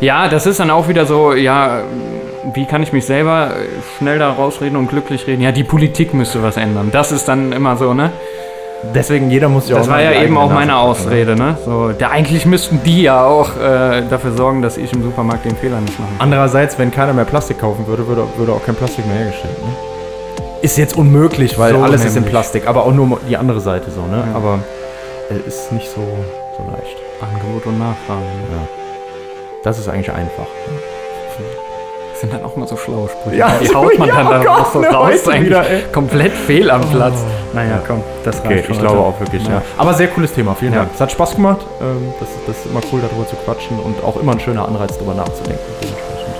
Ja, 0.00 0.28
das 0.28 0.44
ist 0.44 0.60
dann 0.60 0.70
auch 0.70 0.88
wieder 0.88 1.06
so, 1.06 1.32
ja, 1.32 1.80
wie 2.52 2.66
kann 2.66 2.82
ich 2.82 2.92
mich 2.92 3.06
selber 3.06 3.50
äh, 3.50 3.64
schnell 3.98 4.18
da 4.18 4.30
rausreden 4.30 4.76
und 4.76 4.88
glücklich 4.88 5.26
reden? 5.26 5.42
Ja, 5.42 5.52
die 5.52 5.64
Politik 5.64 6.12
müsste 6.14 6.42
was 6.42 6.56
ändern. 6.56 6.90
Das 6.92 7.12
ist 7.12 7.26
dann 7.26 7.52
immer 7.52 7.76
so, 7.76 7.94
ne? 7.94 8.10
Deswegen, 8.94 9.30
jeder 9.30 9.48
muss 9.48 9.68
ja 9.68 9.76
Das 9.76 9.86
auch 9.86 9.90
war 9.92 9.96
mal 9.96 10.04
ja 10.04 10.22
eben 10.22 10.36
auch 10.36 10.50
meine 10.50 10.72
Nase 10.72 11.04
packen, 11.04 11.06
Ausrede, 11.06 11.36
ne? 11.36 11.56
So, 11.64 11.92
da, 11.98 12.10
eigentlich 12.10 12.44
müssten 12.44 12.80
die 12.84 13.02
ja 13.02 13.24
auch 13.24 13.56
äh, 13.56 14.02
dafür 14.10 14.32
sorgen, 14.32 14.60
dass 14.60 14.76
ich 14.76 14.92
im 14.92 15.02
Supermarkt 15.02 15.46
den 15.46 15.56
Fehler 15.56 15.80
nicht 15.80 15.98
mache. 15.98 16.10
Andererseits, 16.18 16.78
wenn 16.78 16.90
keiner 16.90 17.14
mehr 17.14 17.24
Plastik 17.24 17.60
kaufen 17.60 17.86
würde, 17.86 18.06
würde, 18.06 18.26
würde 18.36 18.52
auch 18.52 18.64
kein 18.64 18.74
Plastik 18.74 19.06
mehr 19.06 19.16
hergestellt. 19.16 19.56
Ne? 19.58 19.72
Ist 20.60 20.76
jetzt 20.76 20.96
unmöglich, 20.96 21.58
weil 21.58 21.72
So 21.72 21.82
alles 21.82 22.02
ist 22.02 22.08
in 22.08 22.14
nämlich. 22.14 22.30
Plastik, 22.30 22.66
aber 22.66 22.84
auch 22.84 22.92
nur 22.92 23.18
die 23.28 23.36
andere 23.38 23.60
Seite 23.60 23.90
so, 23.90 24.02
ne? 24.02 24.22
Ja. 24.30 24.36
Aber 24.36 24.58
äh, 25.30 25.48
ist 25.48 25.72
nicht 25.72 25.88
so, 25.88 26.02
so 26.56 26.70
leicht. 26.70 26.96
Angebot 27.22 27.64
und 27.66 27.78
Nachfrage. 27.78 28.20
Ne? 28.20 28.68
Das 29.62 29.78
ist 29.78 29.88
eigentlich 29.88 30.10
einfach. 30.12 30.46
Das 30.66 30.93
sind 32.20 32.32
dann 32.32 32.44
auch 32.44 32.56
mal 32.56 32.66
so 32.68 32.76
schlaue 32.76 33.08
Sprüche. 33.08 33.36
Ja, 33.36 33.50
die 33.60 33.74
haut 33.74 33.98
man 33.98 34.08
ja, 34.08 34.14
dann 34.16 34.26
oh 34.26 34.30
da 34.30 34.38
Gott, 34.38 34.48
auch 34.60 34.72
so 34.72 34.80
ne, 34.80 34.88
raus. 34.88 35.28
eigentlich 35.28 35.46
wieder, 35.46 35.68
ey. 35.68 35.82
komplett 35.92 36.32
fehl 36.32 36.70
am 36.70 36.80
Platz. 36.90 37.14
Naja, 37.52 37.70
Ja. 37.72 37.82
komm, 37.86 38.02
das 38.24 38.36
reicht 38.36 38.46
Okay, 38.46 38.60
ich 38.60 38.68
heute. 38.70 38.78
glaube 38.80 38.98
auch 39.00 39.20
wirklich, 39.20 39.44
ja. 39.44 39.54
Ja. 39.54 39.62
Aber 39.76 39.94
sehr 39.94 40.08
cooles 40.08 40.32
Thema, 40.32 40.54
vielen 40.54 40.72
Ja. 40.72 40.80
Dank. 40.80 40.90
Es 40.94 41.00
hat 41.00 41.10
Spaß 41.12 41.34
gemacht. 41.36 41.60
Ähm, 41.80 42.12
das, 42.20 42.28
das 42.46 42.56
ist 42.58 42.66
immer 42.66 42.80
cool, 42.92 43.00
darüber 43.00 43.26
zu 43.28 43.36
quatschen 43.36 43.78
und 43.80 44.02
auch 44.04 44.16
immer 44.16 44.32
ein 44.32 44.40
schöner 44.40 44.66
Anreiz, 44.66 44.96
darüber 44.96 45.14
nachzudenken. 45.14 45.60
Dementsprechend. 45.80 46.34